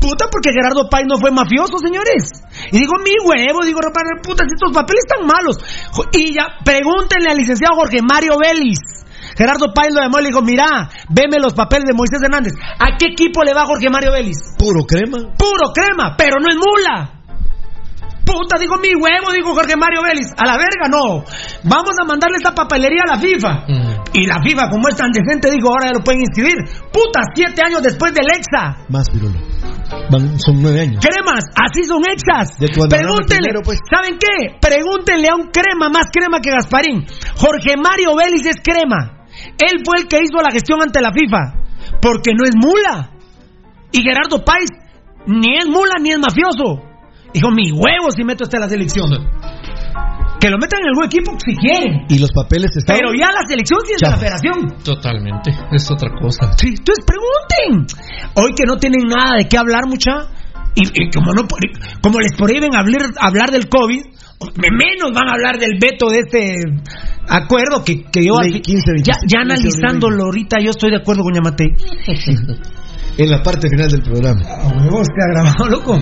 [0.00, 2.28] Puta, porque Gerardo Páez no fue mafioso, señores.
[2.70, 3.80] Y digo, mi huevo, digo,
[4.22, 5.56] puta, si estos papeles están malos.
[6.12, 9.03] Y ya, pregúntenle al licenciado Jorge Mario Vélez.
[9.36, 12.52] Gerardo Páez lo llamó y le dijo, mira, veme los papeles de Moisés Hernández.
[12.78, 14.36] ¿A qué equipo le va Jorge Mario Vélez?
[14.58, 15.18] Puro crema.
[15.36, 17.10] Puro crema, pero no es mula.
[18.24, 20.32] Puta, dijo mi huevo, dijo Jorge Mario Vélez.
[20.38, 21.22] A la verga, no.
[21.64, 23.64] Vamos a mandarle esta papelería a la FIFA.
[23.68, 23.94] Mm.
[24.14, 26.56] Y la FIFA, como es tan decente, dijo, ahora ya lo pueden inscribir.
[26.90, 28.86] Puta, siete años después del EXA.
[28.88, 29.38] Más pirulo.
[30.10, 31.04] Van- son nueve años.
[31.04, 32.56] Cremas, así son exas.
[32.56, 33.78] Pregúntenle, primero, pues.
[33.94, 34.56] ¿saben qué?
[34.58, 37.04] Pregúntenle a un crema, más crema que Gasparín.
[37.36, 39.23] Jorge Mario Vélez es crema.
[39.58, 41.64] Él fue el que hizo la gestión ante la FIFA.
[42.00, 43.10] Porque no es mula.
[43.92, 44.70] Y Gerardo Páez
[45.26, 46.82] ni es mula ni es mafioso.
[47.32, 49.10] Dijo, mi huevo si meto este a la selección.
[50.40, 52.04] Que lo metan en algún equipo si quieren.
[52.08, 52.98] Y los papeles están.
[52.98, 54.84] Pero ya la selección de la federación.
[54.84, 55.50] Totalmente.
[55.72, 56.52] Es otra cosa.
[56.58, 57.86] Sí, entonces pregunten.
[58.36, 60.28] Hoy que no tienen nada de qué hablar, mucha.
[60.74, 61.46] Y, y como, no,
[62.02, 64.02] como les prohíben hablar, hablar del COVID,
[64.56, 66.54] menos van a hablar del veto de este
[67.28, 68.40] acuerdo que, que yo.
[68.40, 71.68] Ley fin- 15, ya, 25, ya analizándolo ahorita, yo estoy de acuerdo con Yamatei.
[73.16, 74.40] En la parte final del programa.
[74.42, 75.98] A huevos te ha grabado, loco.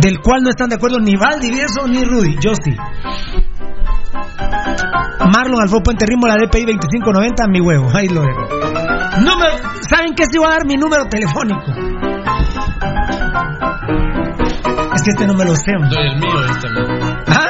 [0.00, 2.36] Del cual no están de acuerdo ni Valdi eso ni Rudy.
[2.40, 2.72] Yo sí.
[5.32, 7.88] Marlon Alfo Puente Rimo, la DPI 2590, mi huevo.
[7.94, 8.42] Ahí lo dejo.
[9.20, 9.52] Número,
[9.88, 10.24] ¿Saben qué?
[10.30, 12.07] Si voy a dar mi número telefónico.
[14.98, 15.70] Es que este no me lo sé.
[15.90, 16.86] Doy el mío ahí también.
[17.28, 17.46] ¿Ah?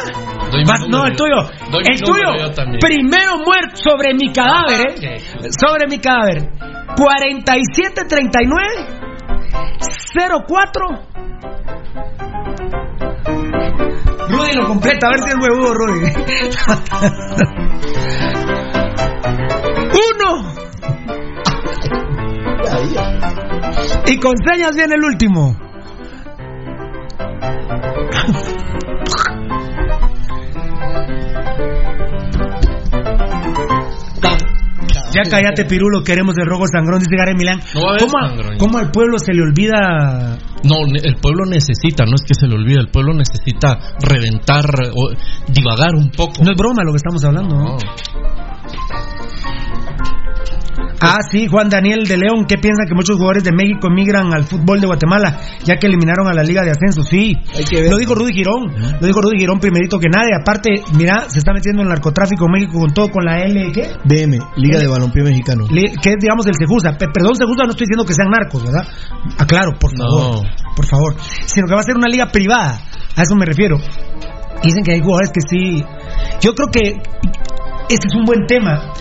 [0.52, 1.16] Doy Vas- no, el yo.
[1.16, 1.36] tuyo.
[1.70, 2.34] Doy el tuyo.
[2.36, 2.52] yo.
[2.78, 5.20] Primero muerto sobre mi cadáver, ¿eh?
[5.58, 6.50] Sobre mi cadáver.
[6.96, 8.64] 4739
[10.46, 10.88] 04
[14.28, 16.12] Rudy lo completa, a ver si es huevudo, Rudy.
[20.14, 20.30] Uno.
[24.06, 25.67] Y con señas viene el último.
[35.10, 37.60] Ya cállate, Pirulo, queremos de rogo sangrón, dice Gary Milán.
[37.74, 40.38] No ¿Cómo, ¿Cómo, al pueblo se le olvida?
[40.62, 44.64] No, el pueblo necesita, no es que se le olvide, el pueblo necesita reventar
[44.94, 45.10] o
[45.48, 46.44] divagar un poco.
[46.44, 47.56] No es broma lo que estamos hablando.
[47.56, 47.78] ¿no?
[51.00, 54.44] Ah, sí, Juan Daniel de León, ¿qué piensa que muchos jugadores de México emigran al
[54.44, 57.02] fútbol de Guatemala ya que eliminaron a la Liga de Ascenso?
[57.02, 57.34] Sí,
[57.90, 60.30] lo dijo Rudy Girón, lo dijo Rudy Girón primerito que nadie.
[60.40, 63.70] Aparte, mira, se está metiendo en el narcotráfico en México con todo, con la L,
[63.72, 63.90] ¿qué?
[64.04, 65.64] DM, Liga de Balompié Mexicano.
[65.70, 66.92] Le- que es, digamos, el Sejusa.
[66.98, 68.86] Pe- Perdón, Sejusa, no estoy diciendo que sean narcos, ¿verdad?
[69.38, 70.46] Aclaro, por favor.
[70.74, 71.16] Por favor.
[71.46, 72.80] Sino que va a ser una liga privada.
[73.16, 73.76] A eso me refiero.
[74.62, 75.84] Dicen que hay jugadores que sí.
[76.40, 76.96] Yo creo que
[77.88, 78.92] este es un buen tema.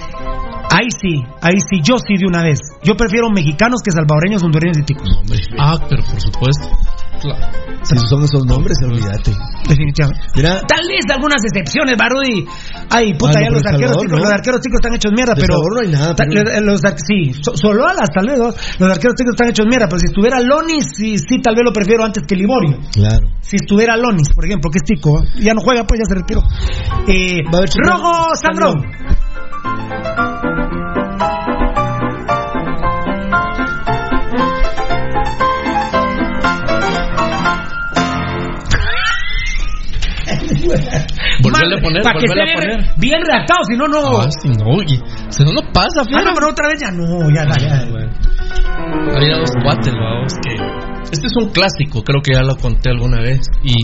[0.69, 2.60] Ahí sí, ahí sí, yo sí de una vez.
[2.84, 5.10] Yo prefiero mexicanos que salvadoreños, hondureños y ticos.
[5.57, 6.68] Ah, pero por supuesto.
[7.22, 7.48] Claro.
[7.84, 9.31] Si son esos nombres, olvídate.
[9.68, 10.22] Definitivamente.
[10.35, 12.45] Mira, Tal vez algunas excepciones, Barudi.
[12.91, 14.23] Ay, puta, Ah, no, ya los arqueros Salvador, chicos, ¿no?
[14.26, 15.53] los arqueros chicos están hechos mierda, De pero.
[15.56, 18.38] Salvador no hay nada, Ta- pero- los sí, so- solo alas, tal vez.
[18.38, 21.72] Los arqueros chicos están hechos mierda, pero si estuviera Lonis, sí, sí, tal vez lo
[21.73, 22.77] prefiero antes que Liborio.
[22.91, 23.26] Claro.
[23.41, 25.27] Si estuviera Lonis, por ejemplo, que es tico, ¿eh?
[25.41, 26.44] ya no juega, pues ya se retiró.
[27.07, 28.85] Eh, Rojo Sangrón.
[41.44, 42.94] Volverle a poner, Para que esté a bien, poner.
[42.98, 44.19] bien redactado, si no, no.
[44.22, 46.26] Ah, sí, no, y si no, no pasa, Ah, fíjate.
[46.26, 49.15] no, pero otra vez ya no, ya, ya, ya.
[49.15, 50.56] Había dos cuates, vamos, que...
[51.11, 53.39] Este es un clásico, creo que ya lo conté alguna vez.
[53.63, 53.75] Y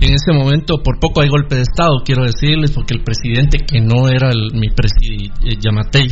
[0.00, 3.80] en ese momento, por poco hay golpe de Estado, quiero decirles, porque el presidente, que
[3.80, 6.08] no era el- mi presidente, Yamatei,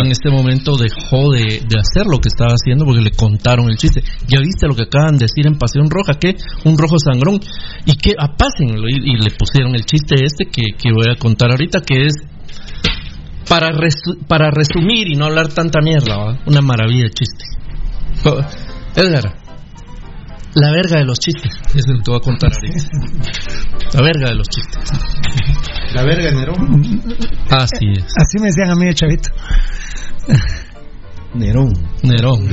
[0.00, 3.76] en este momento dejó de, de hacer lo que estaba haciendo porque le contaron el
[3.76, 4.02] chiste.
[4.28, 7.40] Ya viste lo que acaban de decir en Pasión Roja, que un rojo sangrón.
[7.86, 8.88] Y que apásenlo.
[8.88, 12.14] Y, y le pusieron el chiste este que, que voy a contar ahorita, que es
[13.48, 16.38] para, resu- para resumir y no hablar tanta mierda, ¿va?
[16.46, 17.44] una maravilla de chiste.
[18.26, 18.38] Oh,
[18.94, 19.34] Edgar,
[20.60, 22.88] la verga de los chistes, es lo que te voy a contar ahorita.
[23.94, 24.90] La verga de los chistes.
[25.94, 27.02] La verga, Nerón.
[27.50, 28.04] Así es.
[28.16, 29.30] Así me decían a mí de chavito.
[31.34, 31.72] Nerón.
[32.02, 32.48] Nerón.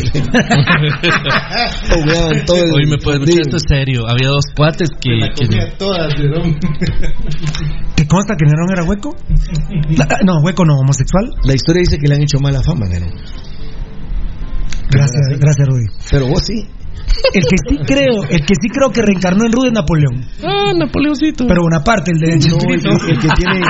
[2.74, 4.02] Hoy me puedes mucho, esto es serio.
[4.08, 5.10] Había dos cuates que.
[5.36, 6.56] que- todas, Nerón.
[7.96, 9.16] ¿Te consta que Nerón era hueco?
[10.26, 11.26] No, hueco no, homosexual.
[11.44, 13.12] La historia dice que le han hecho mala fama, Nerón.
[14.90, 15.86] Gracias, gracias, Rudy.
[16.12, 16.68] Pero vos sí.
[17.34, 20.26] El que sí creo, el que sí creo que reencarnó en Rudy es Napoleón.
[20.44, 21.46] Ah, Napoleoncito.
[21.48, 23.62] Pero Bonaparte, el de No, el, que- el que tiene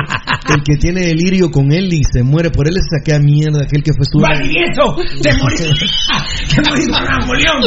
[0.55, 3.81] el que tiene delirio con él y se muere por él es saquea mierda aquel
[3.83, 4.95] que fue su ¡Valdivieso!
[5.21, 6.07] ¡Te morís!
[6.53, 7.61] ¡Te morís por Napoleón!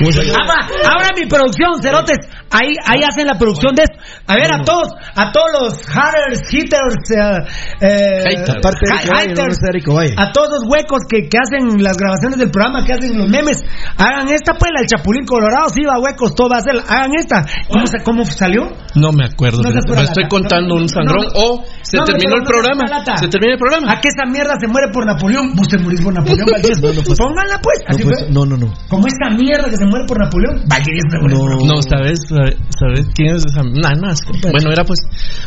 [0.00, 2.16] Ahora, ahora mi producción, Cerotes,
[2.50, 3.96] ahí, ahí hacen la producción de esto.
[4.26, 8.44] A ver, a todos, a todos los haters, hitters, eh, eh.
[8.48, 10.14] Aparte de Valle, no, haters, Valle.
[10.16, 13.60] a todos los huecos que, que hacen las grabaciones del programa, que hacen los memes,
[13.98, 17.10] hagan esta pues, la del Chapulín Colorado, sí va huecos, todo va a ser, hagan
[17.18, 17.44] esta.
[17.68, 18.72] ¿Cómo, se- cómo salió?
[18.94, 19.58] No me acuerdo.
[19.62, 20.28] No pura estoy lata.
[20.28, 21.26] contando un sangrón.
[21.34, 22.82] No, o se no, terminó pero el no programa.
[22.88, 23.16] lata.
[23.18, 23.92] Se terminó el programa.
[23.92, 25.54] ¿A qué esa mierda se muere por Napoleón?
[25.54, 26.80] Vos te morís por Napoleón, Valdivieso.
[27.16, 28.72] Pónganla pues, así pues, no, no, no.
[28.88, 32.18] Como esta mierda que se muere por Napoleón, Valdivieso se muere por No, ¿sabes?
[32.26, 33.62] ¿Sabes quién es esa?
[33.62, 34.14] Nah, nah,
[34.50, 34.98] bueno, era pues.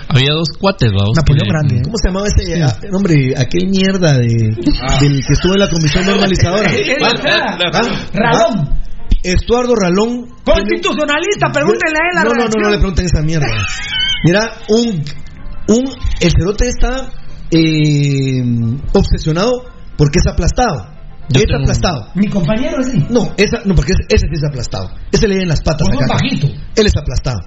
[0.10, 1.16] Había dos cuates, vamos.
[1.16, 1.76] Napoleón Grande.
[1.78, 1.82] ¿eh?
[1.84, 6.06] ¿Cómo se llamaba ese ah, hombre, aquel mierda de del que estuvo en la comisión
[6.10, 6.70] normalizadora?
[6.70, 7.82] Ah,
[8.14, 8.84] Ralón.
[9.24, 10.28] Estuardo Ralón.
[10.44, 13.48] Constitucionalista, pregúntenle a él la No, no, no, no le pregunten esa mierda.
[14.26, 15.04] Mira, un
[15.68, 15.84] un
[16.20, 17.10] el cerote está
[17.52, 18.44] eh,
[18.94, 19.52] obsesionado
[19.98, 20.93] porque es aplastado.
[21.30, 22.10] Yo es tengo aplastado.
[22.16, 23.06] Mi compañero es así.
[23.10, 24.92] No, esa, no, porque ese, ese sí es aplastado.
[25.12, 26.14] Ese le en las patas Por un acá.
[26.16, 26.48] bajito.
[26.76, 27.40] Él es aplastado.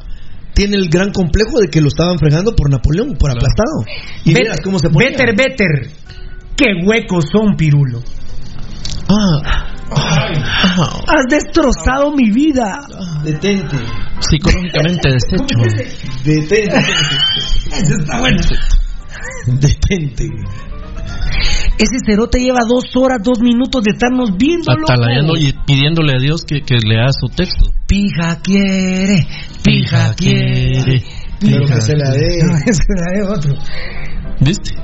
[0.54, 3.84] Tiene el gran complejo de que lo estaban fregando por Napoleón, por aplastado.
[4.24, 5.10] Y Bet- verás cómo se ponía.
[5.10, 5.90] Better, better.
[6.56, 8.00] Qué huecos son, Pirulo.
[9.08, 12.80] Ah, Has destrozado mi vida.
[13.22, 13.76] detente.
[14.20, 15.44] Psicológicamente deshecho.
[16.24, 16.76] Detente.
[17.72, 18.40] Eso está bueno.
[19.46, 20.28] Detente.
[21.78, 24.72] Ese cerote lleva dos horas, dos minutos de estarnos viendo.
[24.72, 27.70] Atalayando y pidiéndole a Dios que, que lea su texto.
[27.86, 29.26] Pija quiere,
[29.62, 31.02] pija quiere.
[31.40, 32.38] Pero que se la dé.
[32.46, 33.54] No, que la de otro.
[34.40, 34.74] ¿Viste?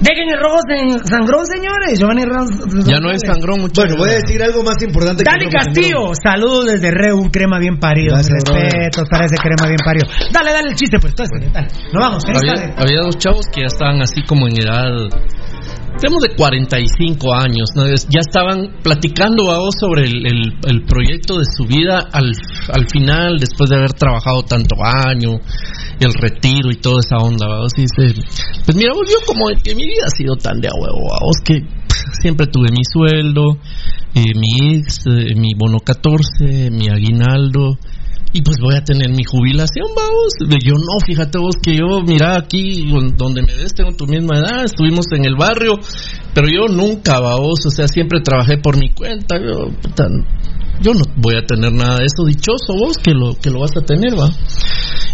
[0.00, 1.98] Dejen el rojo en sangrón, señores.
[1.98, 2.86] Giovanni Ramos.
[2.86, 3.82] Ya no es sangrón, mucho.
[3.82, 7.30] Bueno, voy a decir algo más importante que Dani rojo Castillo, saludos desde Reu, un
[7.30, 8.14] crema bien parido.
[8.14, 10.06] Gracias, Respeto para ese crema bien parido.
[10.32, 11.68] Dale, dale el chiste, pues, entonces, dale.
[11.92, 14.86] Nos vamos, Había, había dos chavos que ya estaban así como en edad
[16.00, 17.86] tenemos de 45 años, ¿no?
[17.86, 22.32] Ya estaban platicando a vos sobre el, proyecto de su vida al,
[22.72, 25.38] al final, después de haber trabajado tanto año,
[26.00, 27.60] el retiro y toda esa onda, ¿va?
[27.62, 27.72] vos.
[27.76, 28.22] Y dice,
[28.64, 31.18] pues mira, vos, yo como que mi vida ha sido tan de a huevo, ¿va?
[31.20, 31.62] vos, que
[32.20, 33.58] siempre tuve mi sueldo,
[34.14, 37.78] eh, mi eh, mi bono 14, mi aguinaldo,
[38.32, 40.60] y pues voy a tener mi jubilación, vamos.
[40.62, 42.86] Yo no, fíjate vos que yo, mira aquí
[43.16, 45.74] donde me ves, tengo tu misma edad, estuvimos en el barrio,
[46.34, 49.68] pero yo nunca, vos, o sea, siempre trabajé por mi cuenta, yo,
[50.80, 53.76] yo no voy a tener nada de eso, dichoso vos que lo, que lo vas
[53.76, 54.30] a tener, va.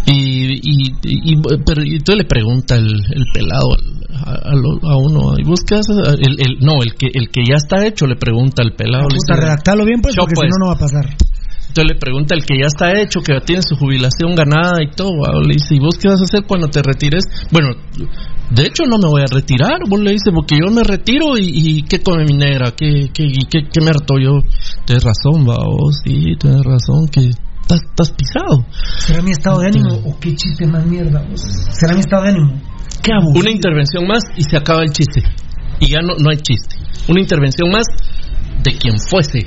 [0.07, 1.35] Y, y, y,
[1.65, 3.69] pero, y entonces le pregunta el, el pelado
[4.13, 4.51] a,
[4.91, 5.97] a uno, ¿y vos qué haces?
[6.19, 9.07] El, el- no, el que, el que ya está hecho le pregunta al pelado.
[9.09, 10.47] le dice, redactalo bien, pues, porque pues.
[10.53, 11.15] si no, no va a pasar.
[11.75, 15.11] Entonces le pregunta el que ya está hecho, que tiene su jubilación ganada y todo.
[15.19, 15.35] ¿va?
[15.45, 17.25] Le dice, ¿y vos qué vas a hacer cuando te retires?
[17.51, 17.75] Bueno,
[18.49, 19.81] de hecho no me voy a retirar.
[19.85, 22.71] Vos le dice, porque yo me retiro y, y ¿qué come mi negra?
[22.71, 24.39] ¿Qué, qué, qué, qué me harto yo?
[24.85, 28.65] Tienes razón, va, vos, sí, tienes razón, que estás, estás pisado.
[28.99, 31.27] ¿Será mi estado de ánimo o qué chiste más mierda?
[31.29, 31.41] vos?
[31.41, 32.53] ¿Será mi estado de ánimo?
[33.03, 33.41] Qué aburrido.
[33.41, 35.21] Una intervención más y se acaba el chiste.
[35.81, 36.77] Y ya no, no hay chiste.
[37.09, 37.83] Una intervención más
[38.63, 39.39] de quien fuese.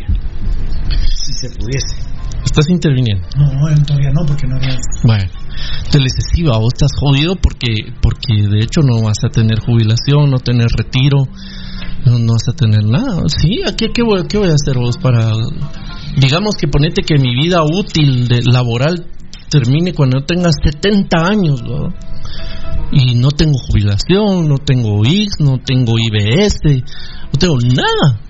[1.24, 2.17] Si se pudiese.
[2.44, 3.26] Estás interviniendo.
[3.36, 3.48] No,
[3.84, 4.76] todavía no, porque no había.
[5.04, 5.24] Bueno,
[5.84, 10.38] entonces le vos estás jodido porque, porque de hecho no vas a tener jubilación, no
[10.38, 11.26] tener retiro,
[12.04, 13.22] no, no vas a tener nada.
[13.28, 15.32] Sí, aquí qué voy, qué voy a hacer vos para,
[16.16, 19.06] digamos que ponete que mi vida útil de laboral
[19.48, 21.92] termine cuando yo tenga 70 años, ¿no?
[22.90, 28.20] Y no tengo jubilación, no tengo IX, no tengo IBS, no tengo nada.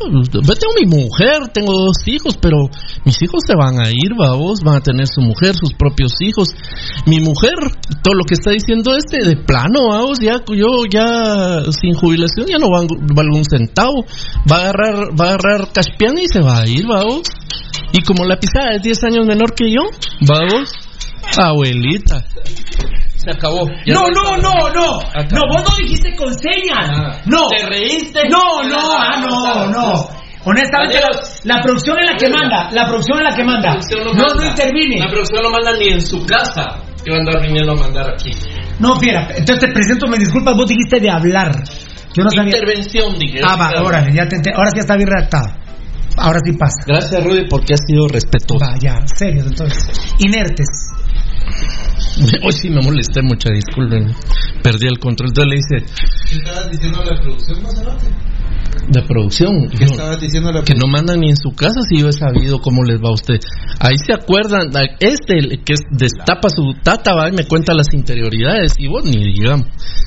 [0.00, 2.56] Yo tengo mi mujer, tengo dos hijos, pero
[3.04, 6.48] mis hijos se van a ir, vos, van a tener su mujer, sus propios hijos.
[7.06, 7.54] Mi mujer,
[8.02, 12.58] todo lo que está diciendo este, de plano, vamos, ya yo ya sin jubilación ya
[12.58, 14.04] no valgo, un centavo.
[14.50, 17.22] Va a agarrar, va a agarrar Caspiana y se va a ir, vamos.
[17.92, 19.82] Y como la pisada es 10 años menor que yo,
[20.20, 20.72] vamos,
[21.36, 22.24] abuelita.
[23.18, 23.66] Se acabó.
[23.86, 24.98] No, no, para- no, no.
[25.32, 27.20] No, vos no dijiste con señas.
[27.26, 27.48] No.
[27.48, 28.20] ¿Te reíste?
[28.30, 30.08] No, no, ah, no, no.
[30.44, 32.70] Honestamente, la, la producción es la que manda.
[32.72, 33.76] La producción es la que manda.
[34.14, 35.00] No, no intervine.
[35.00, 36.64] La producción no manda ni en su casa.
[37.04, 38.30] Que va a andar viniendo a mandar aquí.
[38.78, 40.54] No, fiera, entonces te presento mis disculpas.
[40.54, 41.52] Vos dijiste de hablar.
[42.14, 42.56] Yo no sabía.
[42.56, 43.40] Intervención, dije.
[43.44, 45.67] Ah, va, órale, ya te Ahora sí está bien redactado.
[46.20, 46.82] Ahora sí pasa.
[46.86, 48.64] Gracias, Rudy, porque has sido respetuoso.
[48.64, 49.88] Va, ya, serios entonces.
[50.18, 50.66] Inertes.
[52.44, 54.12] Hoy sí me molesté mucho, disculpen.
[54.62, 55.30] Perdí el control.
[55.30, 58.06] Entonces le dice, ¿Qué estabas diciendo la producción, Maserati?
[58.90, 59.68] de producción.
[59.76, 62.60] ¿Qué estabas diciendo la que no mandan ni en su casa si yo he sabido
[62.60, 63.38] cómo les va a usted.
[63.80, 64.70] Ahí se acuerdan,
[65.00, 69.04] este el que es- destapa su tata va y me cuenta las interioridades y vos
[69.04, 69.66] ni digamos.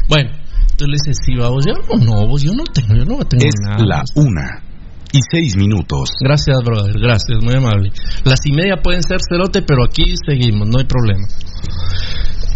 [0.09, 0.31] Bueno,
[0.71, 3.23] entonces le dice, sí, va vos, yo no, no, vos, yo no tengo, yo no
[3.25, 3.83] tengo Es nada.
[3.85, 4.63] la una
[5.11, 6.09] y seis minutos.
[6.19, 7.91] Gracias, brother, gracias, muy amable.
[8.23, 11.27] Las y media pueden ser cerote, pero aquí seguimos, no hay problema.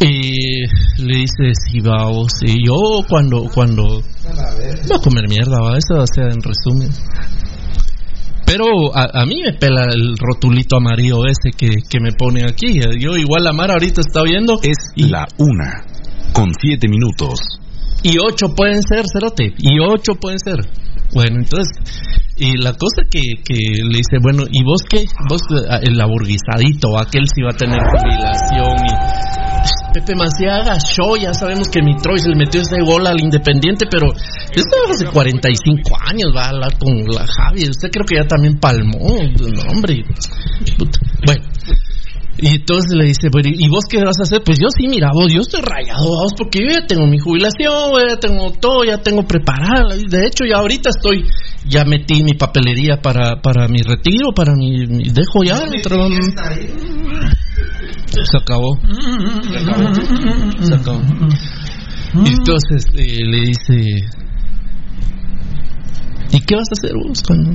[0.01, 0.65] Y
[1.03, 6.03] le dice, sí, va vos, y yo cuando, cuando, a comer mierda, va, eso va
[6.03, 6.89] a ser en resumen.
[8.45, 12.79] Pero a, a mí me pela el rotulito amarillo ese que, que me pone aquí.
[12.99, 14.59] Yo igual la Mara ahorita está viendo.
[14.61, 15.83] Es la una
[16.31, 17.39] con siete minutos.
[18.03, 19.51] Y ocho pueden ser, cerote.
[19.57, 20.59] Y ocho pueden ser.
[21.13, 21.71] Bueno, entonces,
[22.37, 25.05] y la cosa que, que le dice, bueno, ¿y vos qué?
[25.29, 29.35] Vos, eh, el aburguisadito, aquel sí va a tener jubilación y...
[29.95, 33.85] Pepe Maciaga, show, ya sabemos que mi Troy se le metió ese gol al Independiente,
[33.89, 38.27] pero esto hace 45 años, va a hablar con la Javi, usted creo que ya
[38.27, 40.03] también palmó, no, hombre.
[41.25, 41.43] Bueno,
[42.37, 44.41] y entonces le dice, bueno, ¿y vos qué vas a hacer?
[44.43, 47.91] Pues yo sí, mira, vos, yo estoy rayado, vos, porque yo ya tengo mi jubilación,
[48.09, 49.95] ya tengo todo, ya tengo preparada.
[49.95, 51.25] De hecho, ya ahorita estoy,
[51.65, 55.55] ya metí mi papelería para, para mi retiro, para mi, mi- dejo ya.
[55.79, 56.07] otro-
[58.07, 58.77] se acabó.
[59.49, 59.95] Se acabó.
[60.61, 61.01] Se acabó.
[62.25, 64.07] Y entonces eh, le dice,
[66.31, 67.51] ¿y qué vas a hacer vos cuando?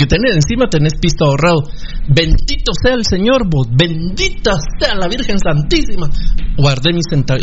[0.00, 1.60] Porque tenés encima tenés pisto ahorrado.
[2.08, 3.66] Bendito sea el Señor, vos.
[3.70, 6.08] Bendita sea la Virgen Santísima.
[6.56, 7.42] Guardé mis centavos.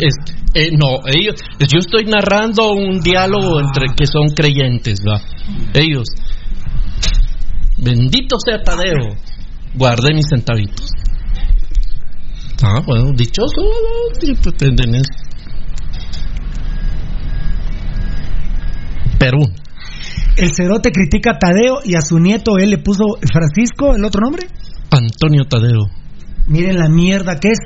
[0.54, 1.36] Eh, no, ellos.
[1.60, 5.20] Yo estoy narrando un diálogo entre que son creyentes, ¿va?
[5.72, 6.08] Ellos.
[7.76, 9.14] Bendito sea Tadeo.
[9.74, 10.90] Guardé mis centavitos.
[12.60, 13.54] Ah, bueno, dichoso.
[14.20, 14.56] Sí, pues.
[19.16, 19.44] Perú.
[20.38, 24.20] El cerote critica a Tadeo y a su nieto él le puso Francisco, el otro
[24.22, 24.46] nombre.
[24.90, 25.88] Antonio Tadeo.
[26.46, 27.58] Miren la mierda que es.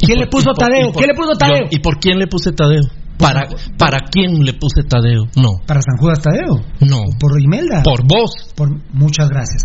[0.00, 0.86] ¿Quién le puso ¿Y por- Tadeo?
[0.92, 1.58] por- ¿Quién le puso Tadeo?
[1.64, 2.82] yo- ¿Y por quién le puse Tadeo?
[3.18, 3.46] ¿Para,
[3.78, 5.24] ¿Para quién le puse Tadeo?
[5.36, 5.60] No.
[5.66, 6.56] ¿Para San Judas Tadeo?
[6.80, 6.98] No.
[7.20, 7.82] ¿Por Imelda?
[7.84, 8.32] Por vos.
[8.56, 9.62] Por, muchas gracias.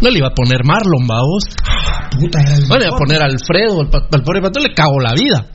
[0.00, 1.42] No le iba a poner Marlon, vamos.
[2.18, 5.12] Puta, era el No le iba a poner Alfredo, al pobre pato le cago la
[5.14, 5.46] vida.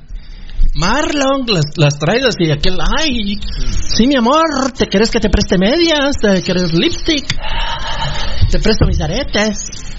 [0.76, 3.36] Marlon, las, las traídas y aquel, ay,
[3.96, 6.16] sí, mi amor, ¿te quieres que te preste medias?
[6.20, 7.28] ¿Te quieres lipstick?
[8.50, 9.94] Te presto mis aretes.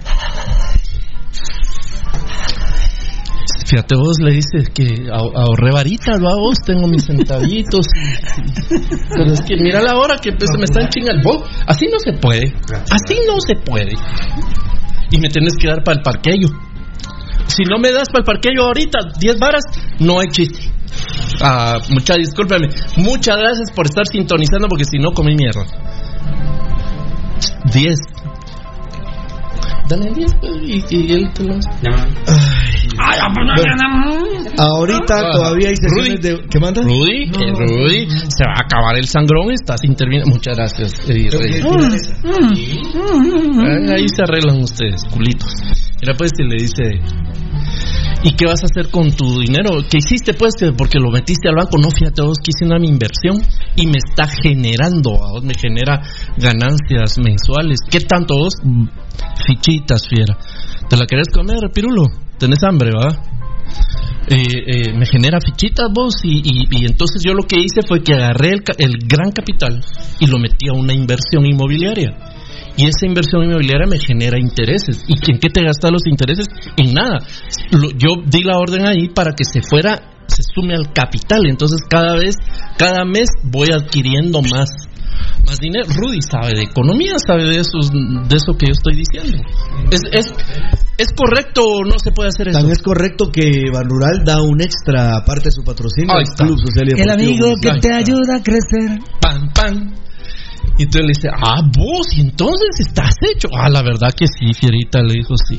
[3.66, 6.36] Fíjate, vos le dices que ahorré varitas, ¿va?
[6.36, 7.86] vos tengo mis centavitos.
[8.68, 11.44] Pero es que mira la hora que pues, me están chingando.
[11.66, 12.52] Así no se puede.
[12.90, 13.92] Así no se puede.
[15.10, 16.48] Y me tienes que dar para el parquello.
[17.56, 19.62] Si no me das para el parquello ahorita, 10 varas,
[20.00, 20.58] no hay chiste.
[21.42, 22.68] Ah, mucha discúlpame.
[22.96, 25.64] Muchas gracias por estar sintonizando porque si no comí mierda.
[27.72, 27.98] 10.
[29.88, 31.54] Dale 10 pues, y, y él te lo
[34.56, 36.22] Ahorita Ah, todavía hay sesiones Rudy.
[36.22, 36.48] de.
[36.48, 36.80] ¿Qué manda?
[36.82, 40.30] Rudy, que Rudy, se va a acabar el sangrón, estás interviniendo.
[40.32, 41.64] Muchas gracias, Eddie Reyes.
[43.60, 45.52] Ahí- Ahí se arreglan ustedes, culitos.
[46.04, 47.00] Mira, pues, y le dice.
[48.24, 49.70] ¿Y qué vas a hacer con tu dinero?
[49.88, 50.52] ¿Qué hiciste, pues?
[50.54, 51.78] que Porque lo metiste al banco.
[51.78, 53.40] No, fíjate, vos que hice una inversión
[53.74, 56.02] y me está generando, vos me genera
[56.36, 57.78] ganancias mensuales.
[57.90, 58.52] ¿Qué tanto vos?
[59.46, 60.36] Fichitas, fiera.
[60.90, 62.04] ¿Te la querés comer, pirulo?
[62.38, 63.08] ¿Tenés hambre, va?
[64.28, 64.36] Eh,
[64.66, 68.12] eh, me genera fichitas vos y, y- y entonces yo lo que hice fue que
[68.12, 69.82] agarré el gran capital
[70.20, 72.33] y lo metí a una inversión inmobiliaria
[72.76, 75.02] y esa inversión inmobiliaria me genera intereses.
[75.08, 77.18] Y en qué te gastas los intereses en nada.
[77.70, 81.40] Lo- yo di la orden ahí para que se fuera se sume al capital.
[81.48, 82.34] Entonces cada vez
[82.78, 84.70] cada mes voy adquiriendo más
[85.46, 85.86] más dinero.
[85.94, 89.38] Rudy sabe de economía sabe de esos de eso que yo estoy diciendo.
[89.90, 90.26] Es, es,
[90.98, 94.40] es correcto o no se puede hacer eso Tan es correcto que Ban Rural da
[94.42, 96.24] un extra parte de su patrocinio al.
[96.24, 98.98] Club Social y El Deportivo amigo que te ayuda a crecer.
[99.20, 99.94] pan, pan.
[100.78, 103.48] Y entonces le dice, ah, vos, y entonces estás hecho.
[103.56, 105.58] Ah, la verdad que sí, Fierita, le dijo, sí.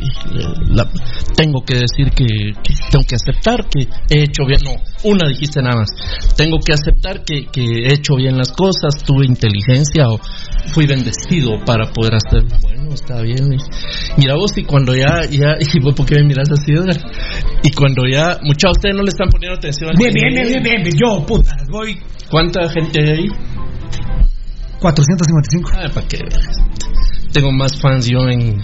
[0.70, 0.90] la-
[1.36, 2.26] tengo que decir que,
[2.64, 4.60] que tengo que aceptar que he hecho bien.
[4.64, 4.76] No,
[5.10, 5.90] una dijiste nada más.
[6.36, 10.20] Tengo que aceptar que, que he hecho bien las cosas, tuve inteligencia o
[10.74, 12.44] fui bendecido para poder hacer.
[12.62, 13.54] Bueno, está bien.
[13.54, 16.98] y- Mira vos, y cuando ya, ya, y vos, ¿por qué me miras así, Edgar?
[17.64, 19.92] Y cuando ya, de ustedes no le están poniendo atención.
[19.98, 20.96] bien, bien, bien, bien, bien.
[20.98, 21.98] Yo, puta, voy
[22.30, 23.28] ¿Cuánta gente hay ahí?
[24.92, 25.72] 455.
[25.74, 26.20] Ah, para que.
[27.34, 28.62] Tengo más fans yo en.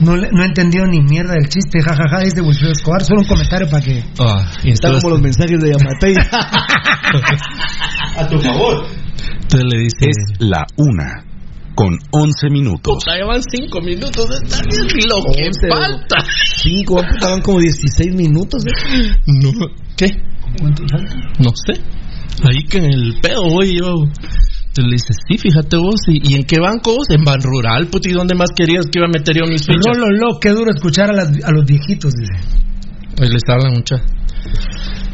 [0.00, 3.04] No, le- no he entendido ni mierda del chiste, jajaja, es de Wilfredo Escobar.
[3.04, 4.02] Solo un comentario para que.
[4.18, 6.14] Ah, y Está como los mensajes de Yamatei.
[8.16, 8.86] A tu favor.
[9.42, 10.08] Entonces le dice.
[10.08, 11.24] Es la una
[11.74, 12.98] con 11 minutos.
[13.04, 14.30] Puta, llevan 5 minutos.
[14.42, 16.16] Está bien lo que Once, falta.
[16.62, 18.64] Cinco, estaban como 16 minutos.
[18.66, 18.70] ¿eh?
[19.26, 19.50] No.
[19.96, 20.08] ¿Qué?
[21.38, 21.80] No sé.
[22.44, 23.94] Ahí que en el pedo voy yo.
[24.70, 25.98] Entonces le dice, sí, fíjate vos.
[26.08, 27.06] ¿Y, y en qué banco vos?
[27.10, 28.12] En Ban Rural, puti.
[28.12, 29.84] ¿Dónde más querías que iba a meter yo mis fichas?
[29.84, 32.34] Rolo, lo, qué duro escuchar a, las- a los viejitos, dice.
[33.20, 33.96] Ahí les hablan mucha.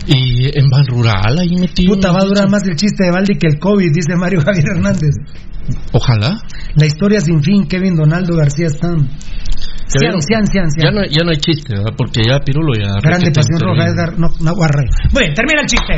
[0.06, 1.86] Y en Ban Rural, ahí metí.
[1.86, 4.64] Puta, va a durar más el chiste de Valdi que el COVID, dice Mario Javier
[4.76, 5.14] Hernández.
[5.92, 6.38] Ojalá.
[6.76, 9.08] La historia sin fin, Kevin Donaldo García Stam.
[9.86, 10.22] Ya Cian, vieron.
[10.22, 11.94] cian, cian, Ya no, ya no hay chiste, ¿verdad?
[11.96, 12.98] Porque ya Pirulo ya.
[13.00, 14.10] Grande pasión roja.
[14.18, 14.90] No, no, guarre.
[15.12, 15.94] Bueno, termina el chiste.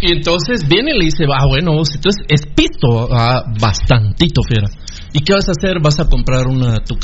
[0.00, 4.68] Y entonces viene y le dice, ah, bueno, vos, entonces es pisto, ah, bastantito, fiera.
[5.12, 5.80] ¿Y qué vas a hacer?
[5.82, 6.94] ¿Vas a comprar una tu,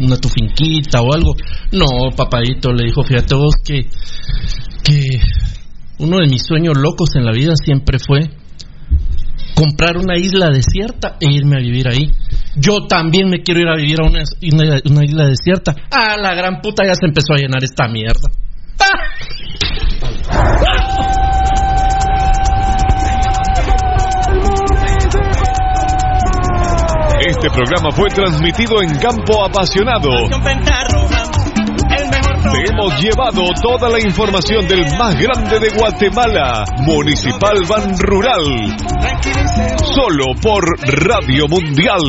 [0.00, 1.32] una tu finquita o algo?
[1.72, 3.86] No, papadito, le dijo, fíjate vos que,
[4.84, 5.20] que
[5.98, 8.28] uno de mis sueños locos en la vida siempre fue
[9.54, 12.10] comprar una isla desierta e irme a vivir ahí.
[12.56, 14.22] Yo también me quiero ir a vivir a una,
[14.52, 15.74] una- una isla desierta.
[15.90, 18.28] Ah, la gran puta ya se empezó a llenar esta mierda.
[27.26, 30.08] Este programa fue transmitido en Campo Apasionado.
[32.52, 38.76] Te hemos llevado toda la información del más grande de Guatemala, Municipal Ban Rural.
[39.94, 40.64] Solo por
[41.04, 42.00] Radio Mundial.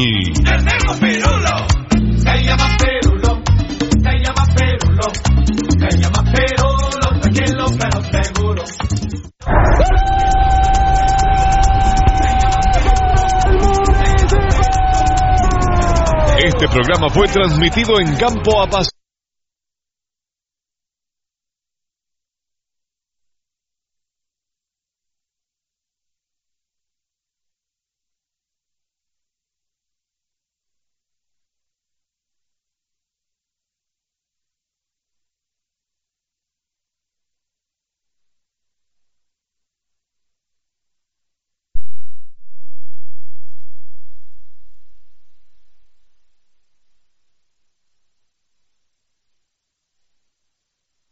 [16.43, 19.00] Este programa fue transmitido en Campo Apasionado.